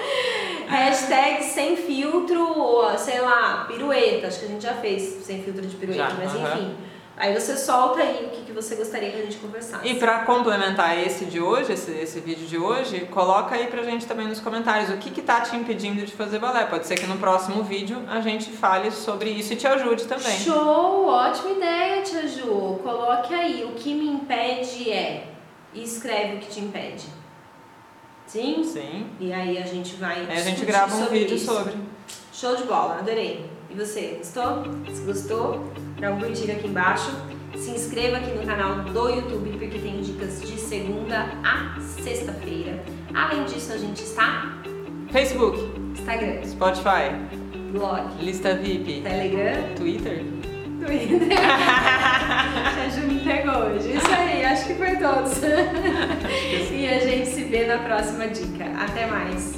Hashtag 0.68 1.44
sem 1.44 1.78
filtro, 1.78 2.98
sei 2.98 3.22
lá, 3.22 3.66
pirueta. 3.68 4.28
Acho 4.28 4.40
que 4.40 4.46
a 4.46 4.50
gente 4.50 4.64
já 4.64 4.74
fez 4.74 5.24
sem 5.24 5.44
filtro 5.44 5.66
de 5.66 5.76
pirueta, 5.76 6.10
já, 6.10 6.16
mas 6.16 6.34
uh 6.34 6.40
-huh. 6.40 6.54
enfim. 6.54 6.76
Aí 7.16 7.40
você 7.40 7.56
solta 7.56 8.00
aí 8.00 8.26
o 8.26 8.30
que, 8.30 8.46
que 8.46 8.52
você 8.52 8.76
gostaria 8.76 9.12
que 9.12 9.18
a 9.18 9.22
gente 9.22 9.38
conversasse. 9.38 9.88
E 9.88 9.96
para 9.96 10.26
complementar 10.26 10.98
esse 10.98 11.26
de 11.26 11.40
hoje, 11.40 11.74
esse, 11.74 11.92
esse 11.92 12.20
vídeo 12.20 12.48
de 12.48 12.58
hoje, 12.58 13.02
coloca 13.06 13.54
aí 13.54 13.68
pra 13.68 13.84
gente 13.84 14.08
também 14.08 14.28
nos 14.28 14.40
comentários 14.40 14.90
o 14.90 14.98
que 14.98 15.12
que 15.12 15.22
tá 15.22 15.42
te 15.42 15.56
impedindo 15.56 16.04
de 16.04 16.12
fazer 16.12 16.40
balé. 16.40 16.66
Pode 16.66 16.88
ser 16.88 16.96
que 16.96 17.06
no 17.06 17.18
próximo 17.18 17.64
vídeo 17.64 18.02
a 18.10 18.20
gente 18.20 18.50
fale 18.52 18.90
sobre 18.90 19.30
isso 19.30 19.54
e 19.54 19.56
te 19.56 19.68
ajude 19.68 20.06
também. 20.06 20.38
Show! 20.40 21.06
Ótima 21.06 21.52
ideia, 21.52 22.02
Tia 22.02 22.28
Ju. 22.28 22.80
Coloque 22.82 23.34
aí. 23.34 23.64
O 23.64 23.74
que 23.74 23.94
me 23.94 24.08
impede 24.08 24.92
é... 24.92 25.28
E 25.72 25.84
escreve 25.84 26.36
o 26.36 26.40
que 26.40 26.48
te 26.48 26.60
impede. 26.60 27.06
Sim? 28.26 28.64
Sim. 28.64 29.08
E 29.20 29.32
aí 29.32 29.58
a 29.58 29.66
gente 29.66 29.96
vai. 29.96 30.26
Aí 30.28 30.38
a 30.38 30.42
gente 30.42 30.66
grava 30.66 30.96
um 30.96 31.06
vídeo 31.08 31.36
isso. 31.36 31.46
sobre. 31.46 31.74
Show 32.32 32.56
de 32.56 32.64
bola, 32.64 32.98
adorei. 33.00 33.53
E 33.74 33.76
você, 33.76 34.20
gostou? 34.20 34.64
Se 34.94 35.02
gostou, 35.02 35.74
dá 36.00 36.12
um 36.12 36.20
curtir 36.20 36.52
aqui 36.52 36.68
embaixo. 36.68 37.10
Se 37.56 37.72
inscreva 37.72 38.18
aqui 38.18 38.30
no 38.30 38.46
canal 38.46 38.76
do 38.84 39.10
YouTube 39.10 39.50
porque 39.58 39.80
tem 39.80 40.00
dicas 40.00 40.40
de 40.42 40.60
segunda 40.60 41.32
a 41.44 41.80
sexta-feira. 41.82 42.84
Além 43.16 43.46
disso, 43.46 43.74
a 43.74 43.78
gente 43.78 44.04
está 44.04 44.62
Facebook, 45.12 45.58
Instagram, 45.92 46.46
Spotify, 46.46 47.16
blog, 47.72 48.24
lista 48.24 48.54
VIP, 48.54 49.02
Telegram, 49.02 49.76
Twitter. 49.76 50.24
Twitter. 50.86 51.20
a 51.40 52.90
Ju 52.90 53.08
me 53.08 53.22
pegou 53.22 53.56
hoje. 53.56 53.98
Isso 53.98 54.12
aí, 54.12 54.46
acho 54.46 54.68
que 54.68 54.76
foi 54.76 54.98
todos. 54.98 55.42
e 56.72 56.88
a 56.88 57.00
gente 57.00 57.28
se 57.28 57.44
vê 57.46 57.66
na 57.66 57.80
próxima 57.80 58.28
dica. 58.28 58.66
Até 58.80 59.08
mais. 59.08 59.56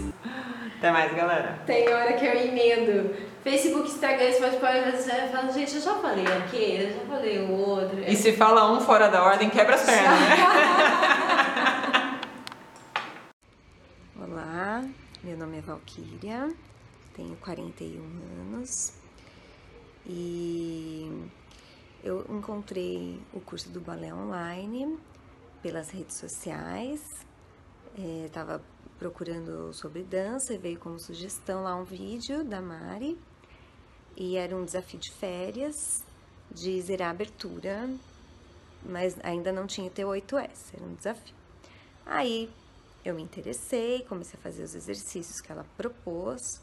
Até 0.77 0.89
mais, 0.89 1.13
galera. 1.13 1.59
Tem 1.65 1.89
hora 1.89 2.13
que 2.13 2.25
eu 2.25 2.33
emendo. 2.33 3.34
Facebook, 3.45 3.87
Instagram, 3.87 4.31
Spotify, 4.31 4.91
você 4.91 5.27
fala, 5.27 5.51
gente, 5.51 5.75
eu 5.75 5.81
já 5.81 5.93
falei 6.01 6.25
aqui, 6.25 6.77
eu 6.81 6.93
já 6.93 7.05
falei 7.05 7.45
o 7.45 7.51
outro. 7.51 7.99
E 7.99 8.15
se 8.15 8.33
fala 8.33 8.71
um 8.71 8.81
fora 8.81 9.07
da 9.07 9.23
ordem, 9.23 9.51
quebra 9.51 9.75
as 9.75 9.83
pernas, 9.83 10.19
né? 10.19 10.35
Olá, 14.19 14.83
meu 15.23 15.37
nome 15.37 15.59
é 15.59 15.61
Valquíria, 15.61 16.51
tenho 17.13 17.35
41 17.35 18.01
anos 18.41 18.93
e 20.07 21.29
eu 22.03 22.25
encontrei 22.27 23.21
o 23.31 23.39
curso 23.39 23.69
do 23.69 23.79
balé 23.79 24.11
online 24.11 24.97
pelas 25.61 25.91
redes 25.91 26.15
sociais, 26.15 27.23
estava 28.25 28.55
é, 28.55 28.59
procurando 28.97 29.71
sobre 29.71 30.01
dança 30.01 30.51
e 30.51 30.57
veio 30.57 30.79
como 30.79 30.97
sugestão 30.97 31.61
lá 31.61 31.75
um 31.75 31.83
vídeo 31.83 32.43
da 32.43 32.59
Mari 32.59 33.15
e 34.15 34.37
era 34.37 34.55
um 34.55 34.63
desafio 34.63 34.99
de 34.99 35.11
férias 35.11 36.03
de 36.51 36.79
zerar 36.81 37.09
a 37.09 37.11
abertura, 37.11 37.89
mas 38.83 39.17
ainda 39.23 39.51
não 39.51 39.67
tinha 39.67 39.89
T8S, 39.89 40.73
era 40.73 40.83
um 40.83 40.93
desafio. 40.93 41.35
Aí 42.05 42.49
eu 43.03 43.13
me 43.13 43.21
interessei, 43.23 44.03
comecei 44.03 44.39
a 44.39 44.43
fazer 44.43 44.63
os 44.63 44.75
exercícios 44.75 45.41
que 45.41 45.51
ela 45.51 45.65
propôs 45.75 46.61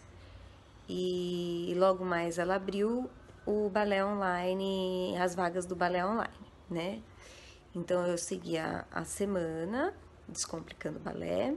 e 0.88 1.74
logo 1.76 2.04
mais 2.04 2.38
ela 2.38 2.56
abriu 2.56 3.10
o 3.46 3.68
balé 3.68 4.04
online, 4.04 5.16
as 5.18 5.34
vagas 5.34 5.66
do 5.66 5.74
balé 5.74 6.04
online, 6.04 6.32
né? 6.70 7.02
Então 7.74 8.06
eu 8.06 8.18
seguia 8.18 8.86
a 8.90 9.04
semana 9.04 9.94
Descomplicando 10.28 10.98
Balé 10.98 11.54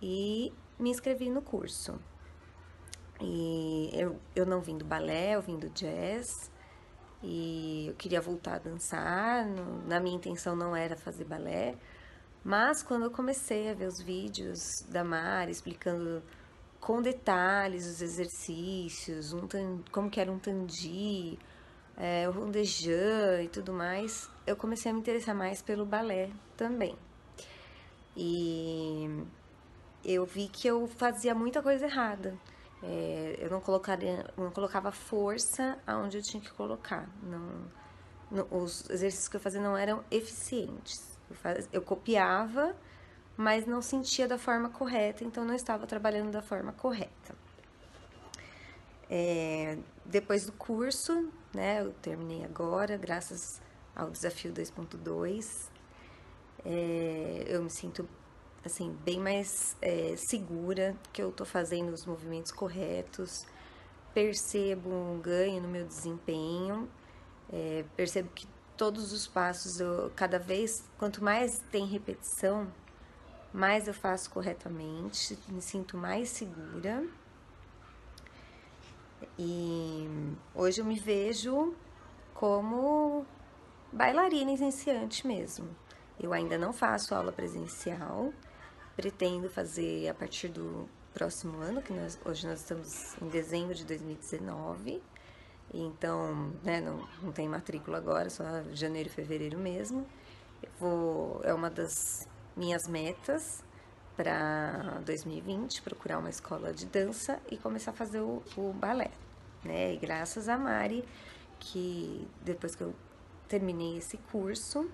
e 0.00 0.52
me 0.78 0.90
inscrevi 0.90 1.28
no 1.28 1.42
curso. 1.42 1.98
E 3.20 3.90
eu, 3.92 4.18
eu 4.34 4.46
não 4.46 4.60
vim 4.60 4.76
do 4.76 4.84
balé, 4.84 5.34
eu 5.34 5.42
vim 5.42 5.58
do 5.58 5.70
jazz. 5.70 6.50
E 7.22 7.86
eu 7.88 7.94
queria 7.94 8.20
voltar 8.20 8.56
a 8.56 8.58
dançar. 8.58 9.46
Na 9.86 10.00
minha 10.00 10.16
intenção 10.16 10.54
não 10.54 10.76
era 10.76 10.96
fazer 10.96 11.24
balé. 11.24 11.76
Mas 12.44 12.82
quando 12.82 13.04
eu 13.04 13.10
comecei 13.10 13.70
a 13.70 13.74
ver 13.74 13.86
os 13.86 14.00
vídeos 14.00 14.82
da 14.88 15.02
Mari 15.02 15.50
explicando 15.50 16.22
com 16.80 17.02
detalhes 17.02 17.86
os 17.86 18.00
exercícios, 18.00 19.32
um 19.32 19.48
como 19.90 20.08
que 20.08 20.20
era 20.20 20.30
um 20.30 20.38
tandi, 20.38 21.36
é, 21.96 22.28
o 22.28 22.32
rondejan 22.32 23.42
e 23.42 23.48
tudo 23.48 23.72
mais, 23.72 24.30
eu 24.46 24.54
comecei 24.54 24.90
a 24.90 24.94
me 24.94 25.00
interessar 25.00 25.34
mais 25.34 25.60
pelo 25.60 25.84
balé 25.84 26.30
também. 26.56 26.96
E 28.16 29.24
eu 30.04 30.24
vi 30.24 30.48
que 30.48 30.68
eu 30.68 30.86
fazia 30.86 31.34
muita 31.34 31.60
coisa 31.60 31.86
errada. 31.86 32.38
É, 32.82 33.36
eu 33.40 33.50
não, 33.50 33.60
colocaria, 33.60 34.24
não 34.36 34.50
colocava 34.50 34.92
força 34.92 35.78
aonde 35.86 36.18
eu 36.18 36.22
tinha 36.22 36.40
que 36.40 36.50
colocar. 36.52 37.08
Não, 37.22 37.64
não, 38.30 38.46
os 38.50 38.88
exercícios 38.90 39.28
que 39.28 39.36
eu 39.36 39.40
fazia 39.40 39.60
não 39.60 39.76
eram 39.76 40.04
eficientes. 40.10 41.18
Eu, 41.28 41.36
faz, 41.36 41.68
eu 41.72 41.82
copiava, 41.82 42.76
mas 43.36 43.66
não 43.66 43.82
sentia 43.82 44.28
da 44.28 44.38
forma 44.38 44.68
correta, 44.68 45.24
então 45.24 45.44
não 45.44 45.54
estava 45.54 45.86
trabalhando 45.86 46.30
da 46.30 46.42
forma 46.42 46.72
correta. 46.72 47.34
É, 49.08 49.78
depois 50.04 50.46
do 50.46 50.52
curso, 50.52 51.30
né, 51.54 51.80
eu 51.80 51.92
terminei 52.02 52.44
agora, 52.44 52.96
graças 52.96 53.60
ao 53.94 54.10
desafio 54.10 54.52
2.2, 54.52 55.68
é, 56.64 57.44
eu 57.46 57.62
me 57.62 57.70
sinto 57.70 58.08
assim, 58.66 58.96
bem 59.04 59.18
mais 59.18 59.76
é, 59.80 60.14
segura 60.16 60.96
que 61.12 61.22
eu 61.22 61.32
tô 61.32 61.44
fazendo 61.44 61.90
os 61.92 62.04
movimentos 62.04 62.52
corretos, 62.52 63.46
percebo 64.12 64.90
um 64.90 65.20
ganho 65.20 65.62
no 65.62 65.68
meu 65.68 65.84
desempenho, 65.86 66.88
é, 67.52 67.84
percebo 67.96 68.28
que 68.34 68.46
todos 68.76 69.12
os 69.12 69.26
passos, 69.26 69.80
eu, 69.80 70.10
cada 70.14 70.38
vez, 70.38 70.84
quanto 70.98 71.22
mais 71.22 71.58
tem 71.70 71.86
repetição, 71.86 72.66
mais 73.52 73.88
eu 73.88 73.94
faço 73.94 74.30
corretamente, 74.30 75.38
me 75.48 75.62
sinto 75.62 75.96
mais 75.96 76.28
segura. 76.28 77.04
E 79.38 80.08
hoje 80.54 80.80
eu 80.80 80.84
me 80.84 80.98
vejo 80.98 81.74
como 82.34 83.24
bailarina 83.92 84.50
iniciante 84.50 85.26
mesmo. 85.26 85.68
Eu 86.20 86.32
ainda 86.32 86.58
não 86.58 86.72
faço 86.72 87.14
aula 87.14 87.32
presencial, 87.32 88.32
pretendo 88.96 89.50
fazer 89.50 90.08
a 90.08 90.14
partir 90.14 90.48
do 90.48 90.88
próximo 91.12 91.58
ano, 91.60 91.82
que 91.82 91.92
nós, 91.92 92.18
hoje 92.24 92.46
nós 92.46 92.60
estamos 92.60 93.14
em 93.22 93.28
dezembro 93.28 93.74
de 93.74 93.84
2019. 93.84 95.02
Então, 95.72 96.52
né, 96.62 96.80
não, 96.80 97.06
não 97.22 97.32
tem 97.32 97.48
matrícula 97.48 97.98
agora, 97.98 98.30
só 98.30 98.44
janeiro 98.72 99.08
e 99.08 99.12
fevereiro 99.12 99.58
mesmo. 99.58 100.06
Vou, 100.80 101.40
é 101.44 101.52
uma 101.52 101.68
das 101.68 102.26
minhas 102.56 102.88
metas 102.88 103.62
para 104.16 105.00
2020, 105.04 105.82
procurar 105.82 106.18
uma 106.18 106.30
escola 106.30 106.72
de 106.72 106.86
dança 106.86 107.38
e 107.50 107.58
começar 107.58 107.90
a 107.90 107.94
fazer 107.94 108.20
o, 108.20 108.42
o 108.56 108.72
balé. 108.72 109.10
Né? 109.62 109.92
E 109.92 109.96
graças 109.98 110.48
a 110.48 110.56
Mari, 110.56 111.04
que 111.58 112.26
depois 112.42 112.74
que 112.74 112.82
eu 112.82 112.94
terminei 113.46 113.98
esse 113.98 114.16
curso, 114.16 114.90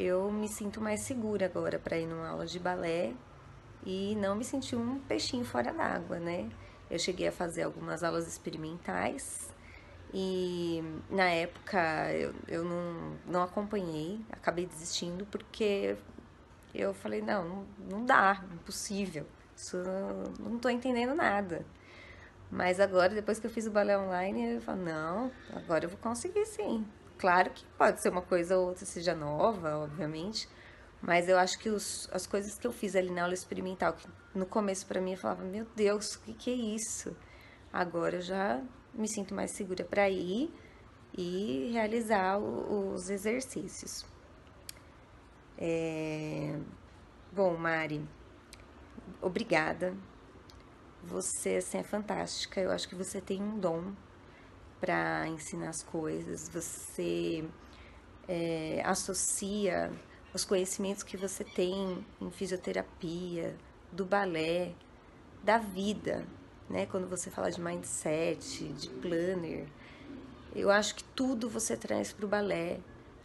eu 0.00 0.30
me 0.32 0.48
sinto 0.48 0.80
mais 0.80 1.00
segura 1.00 1.46
agora 1.46 1.78
para 1.78 1.98
ir 1.98 2.06
numa 2.06 2.28
aula 2.28 2.46
de 2.46 2.58
balé 2.58 3.12
e 3.84 4.14
não 4.16 4.34
me 4.34 4.44
sentir 4.44 4.76
um 4.76 4.98
peixinho 5.00 5.44
fora 5.44 5.72
d'água, 5.72 6.18
né? 6.18 6.48
Eu 6.90 6.98
cheguei 6.98 7.28
a 7.28 7.32
fazer 7.32 7.62
algumas 7.62 8.02
aulas 8.02 8.26
experimentais 8.26 9.52
e 10.12 10.82
na 11.10 11.28
época 11.28 12.12
eu, 12.14 12.34
eu 12.48 12.64
não, 12.64 13.16
não 13.26 13.42
acompanhei, 13.42 14.20
acabei 14.30 14.66
desistindo 14.66 15.26
porque 15.26 15.96
eu 16.74 16.94
falei, 16.94 17.20
não, 17.20 17.66
não, 17.78 18.04
dá, 18.04 18.42
impossível, 18.54 19.26
isso 19.54 19.76
não 20.38 20.56
estou 20.56 20.70
entendendo 20.70 21.14
nada. 21.14 21.64
Mas 22.50 22.80
agora, 22.80 23.14
depois 23.14 23.38
que 23.38 23.46
eu 23.46 23.50
fiz 23.50 23.66
o 23.66 23.70
balé 23.70 23.96
online, 23.96 24.54
eu 24.54 24.60
falo, 24.60 24.82
não, 24.82 25.30
agora 25.54 25.84
eu 25.84 25.88
vou 25.88 25.98
conseguir 25.98 26.46
sim. 26.46 26.84
Claro 27.20 27.50
que 27.50 27.66
pode 27.76 28.00
ser 28.00 28.08
uma 28.08 28.22
coisa 28.22 28.56
ou 28.56 28.68
outra 28.68 28.86
seja 28.86 29.14
nova, 29.14 29.76
obviamente, 29.76 30.48
mas 31.02 31.28
eu 31.28 31.38
acho 31.38 31.58
que 31.58 31.68
os, 31.68 32.08
as 32.10 32.26
coisas 32.26 32.56
que 32.58 32.66
eu 32.66 32.72
fiz 32.72 32.96
ali 32.96 33.10
na 33.10 33.24
aula 33.24 33.34
experimental, 33.34 33.92
que 33.92 34.08
no 34.34 34.46
começo 34.46 34.86
para 34.86 35.02
mim 35.02 35.10
eu 35.12 35.18
falava, 35.18 35.44
meu 35.44 35.66
Deus, 35.76 36.14
o 36.14 36.20
que, 36.22 36.32
que 36.32 36.50
é 36.50 36.54
isso? 36.54 37.14
Agora 37.70 38.16
eu 38.16 38.22
já 38.22 38.62
me 38.94 39.06
sinto 39.06 39.34
mais 39.34 39.50
segura 39.50 39.84
para 39.84 40.08
ir 40.08 40.50
e 41.14 41.68
realizar 41.74 42.38
o, 42.38 42.94
os 42.94 43.10
exercícios. 43.10 44.06
É... 45.58 46.58
Bom, 47.30 47.54
Mari, 47.54 48.02
obrigada. 49.20 49.94
Você 51.04 51.56
assim, 51.56 51.76
é 51.76 51.82
fantástica. 51.82 52.62
Eu 52.62 52.70
acho 52.70 52.88
que 52.88 52.94
você 52.94 53.20
tem 53.20 53.42
um 53.42 53.58
dom 53.58 53.92
para 54.80 55.28
ensinar 55.28 55.68
as 55.68 55.82
coisas. 55.82 56.48
Você 56.48 57.44
é, 58.26 58.82
associa 58.84 59.92
os 60.32 60.44
conhecimentos 60.44 61.02
que 61.02 61.16
você 61.16 61.44
tem 61.44 62.04
em 62.20 62.30
fisioterapia, 62.30 63.56
do 63.92 64.04
balé, 64.04 64.72
da 65.42 65.58
vida, 65.58 66.24
né? 66.68 66.86
Quando 66.86 67.08
você 67.08 67.30
fala 67.30 67.50
de 67.50 67.60
mindset, 67.60 68.68
de 68.68 68.88
planner, 68.88 69.66
eu 70.54 70.70
acho 70.70 70.94
que 70.94 71.04
tudo 71.04 71.48
você 71.48 71.76
traz 71.76 72.12
para 72.12 72.24
o 72.24 72.28
balé, 72.28 72.80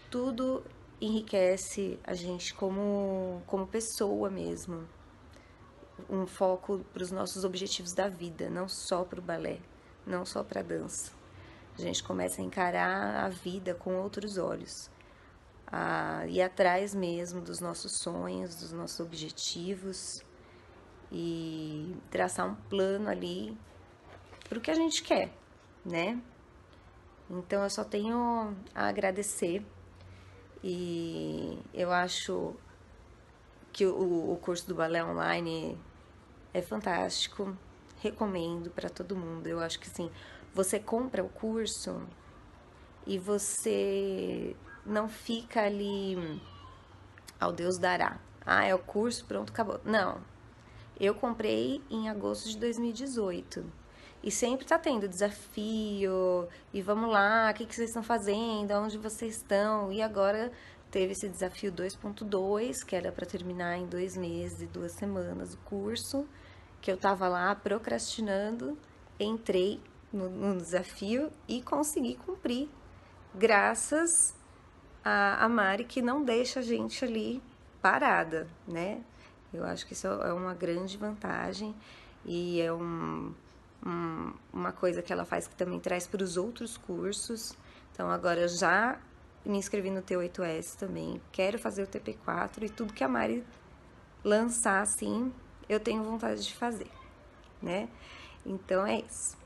tudo 0.10 0.64
enriquece 1.00 2.00
a 2.04 2.14
gente 2.14 2.54
como, 2.54 3.42
como 3.46 3.68
pessoa 3.68 4.30
mesmo. 4.30 4.88
Um 6.10 6.26
foco 6.26 6.84
para 6.94 7.04
os 7.04 7.12
nossos 7.12 7.46
objetivos 7.46 7.94
da 7.94 8.10
vida, 8.10 8.50
não 8.50 8.68
só 8.68 9.04
para 9.04 9.20
o 9.20 9.24
balé, 9.24 9.60
não 10.06 10.26
só 10.26 10.44
para 10.44 10.60
a 10.60 10.64
dança. 10.64 11.12
A 11.78 11.82
gente 11.82 12.04
começa 12.04 12.42
a 12.42 12.46
encarar 12.46 13.26
a 13.26 13.30
vida 13.30 13.74
com 13.76 13.96
outros 13.96 14.38
olhos, 14.38 14.90
a 15.68 16.26
ir 16.28 16.42
atrás 16.42 16.96
mesmo 16.96 17.42
dos 17.42 17.60
nossos 17.60 17.94
sonhos, 17.94 18.56
dos 18.56 18.72
nossos 18.72 19.00
objetivos 19.00 20.24
e 21.12 21.96
traçar 22.10 22.48
um 22.48 22.56
plano 22.56 23.10
ali 23.10 23.58
para 24.48 24.58
o 24.58 24.62
que 24.62 24.72
a 24.72 24.76
gente 24.76 25.04
quer, 25.04 25.32
né? 25.84 26.22
Então 27.30 27.64
eu 27.64 27.70
só 27.70 27.84
tenho 27.84 28.56
a 28.74 28.88
agradecer 28.88 29.66
e 30.64 31.60
eu 31.74 31.92
acho 31.92 32.56
que 33.74 33.86
o, 33.86 34.32
o 34.32 34.38
curso 34.38 34.68
do 34.68 34.76
balé 34.76 35.04
online 35.04 35.78
é 36.54 36.62
fantástico, 36.62 37.56
recomendo 38.02 38.70
para 38.70 38.90
todo 38.90 39.16
mundo. 39.16 39.48
Eu 39.48 39.60
acho 39.60 39.80
que 39.80 39.88
assim, 39.88 40.10
você 40.56 40.80
compra 40.80 41.22
o 41.22 41.28
curso 41.28 42.02
e 43.06 43.20
você 43.20 44.56
não 44.86 45.10
fica 45.10 45.62
ali 45.62 46.42
ao 47.38 47.52
Deus 47.52 47.78
dará. 47.78 48.18
Ah, 48.46 48.64
é 48.64 48.74
o 48.74 48.80
curso, 48.80 49.26
pronto, 49.26 49.52
acabou. 49.52 49.82
Não. 49.84 50.22
Eu 50.98 51.14
comprei 51.14 51.84
em 51.90 52.08
agosto 52.08 52.48
de 52.48 52.58
2018 52.58 53.66
e 54.24 54.32
sempre 54.32 54.66
tá 54.66 54.80
tendo 54.80 55.10
desafio, 55.10 56.48
e 56.74 56.82
vamos 56.82 57.12
lá, 57.12 57.52
o 57.52 57.54
que, 57.54 57.66
que 57.66 57.76
vocês 57.76 57.90
estão 57.90 58.02
fazendo, 58.02 58.72
onde 58.76 58.98
vocês 58.98 59.36
estão. 59.36 59.92
E 59.92 60.02
agora 60.02 60.54
teve 60.90 61.12
esse 61.12 61.28
desafio 61.28 61.70
2.2, 61.70 62.86
que 62.86 62.96
era 62.96 63.12
para 63.12 63.26
terminar 63.26 63.78
em 63.78 63.88
dois 63.88 64.16
meses 64.16 64.62
e 64.62 64.68
duas 64.68 64.94
semanas 64.94 65.54
o 65.54 65.58
curso, 65.58 66.26
que 66.82 66.90
eu 66.90 66.96
tava 66.96 67.28
lá 67.28 67.54
procrastinando, 67.54 68.78
entrei 69.20 69.82
no, 70.16 70.30
no 70.30 70.56
desafio 70.56 71.32
e 71.48 71.62
consegui 71.62 72.16
cumprir, 72.16 72.70
graças 73.34 74.34
a, 75.04 75.44
a 75.44 75.50
Mari, 75.50 75.84
que 75.84 76.02
não 76.02 76.24
deixa 76.24 76.62
a 76.62 76.64
gente 76.64 77.04
ali 77.04 77.44
parada, 77.82 78.48
né? 78.68 79.04
Eu 79.54 79.66
acho 79.66 79.86
que 79.86 79.94
isso 79.94 80.08
é 80.08 80.34
uma 80.34 80.54
grande 80.54 80.98
vantagem 80.98 81.76
e 82.26 82.60
é 82.62 82.74
um, 82.74 83.34
um, 83.86 84.34
uma 84.52 84.72
coisa 84.72 85.02
que 85.02 85.14
ela 85.14 85.26
faz 85.26 85.48
que 85.48 85.56
também 85.56 85.80
traz 85.80 86.08
para 86.08 86.24
os 86.24 86.38
outros 86.38 86.78
cursos. 86.78 87.54
Então, 87.94 88.10
agora 88.10 88.48
já 88.48 88.98
me 89.46 89.58
inscrevi 89.58 89.92
no 89.92 90.02
T8S 90.02 90.76
também, 90.76 91.22
quero 91.32 91.60
fazer 91.60 91.84
o 91.84 91.88
TP4 91.88 92.64
e 92.64 92.70
tudo 92.70 92.94
que 92.94 93.04
a 93.04 93.08
Mari 93.08 93.46
lançar 94.24 94.82
assim, 94.82 95.32
eu 95.70 95.80
tenho 95.80 96.04
vontade 96.04 96.44
de 96.44 96.56
fazer, 96.56 96.90
né? 97.62 97.88
Então 98.44 98.86
é 98.86 99.00
isso. 99.02 99.45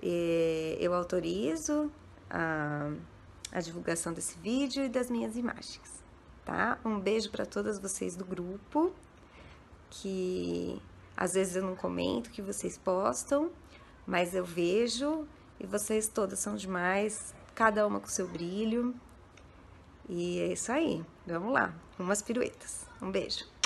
Eu 0.00 0.94
autorizo 0.94 1.90
a, 2.30 2.92
a 3.52 3.60
divulgação 3.60 4.12
desse 4.12 4.38
vídeo 4.38 4.84
e 4.84 4.88
das 4.88 5.10
minhas 5.10 5.36
imagens, 5.36 6.02
tá? 6.44 6.78
Um 6.84 7.00
beijo 7.00 7.30
para 7.30 7.44
todas 7.44 7.78
vocês 7.78 8.14
do 8.14 8.24
grupo, 8.24 8.92
que 9.90 10.80
às 11.16 11.34
vezes 11.34 11.56
eu 11.56 11.62
não 11.62 11.74
comento 11.74 12.30
que 12.30 12.40
vocês 12.40 12.78
postam, 12.78 13.50
mas 14.06 14.34
eu 14.34 14.44
vejo 14.44 15.26
e 15.58 15.66
vocês 15.66 16.08
todas 16.08 16.38
são 16.38 16.54
demais, 16.54 17.34
cada 17.54 17.86
uma 17.86 17.98
com 17.98 18.06
seu 18.06 18.28
brilho. 18.28 18.94
E 20.08 20.40
é 20.40 20.52
isso 20.52 20.72
aí. 20.72 21.04
Vamos 21.26 21.52
lá, 21.52 21.74
umas 21.98 22.22
piruetas. 22.22 22.86
Um 23.02 23.10
beijo. 23.10 23.57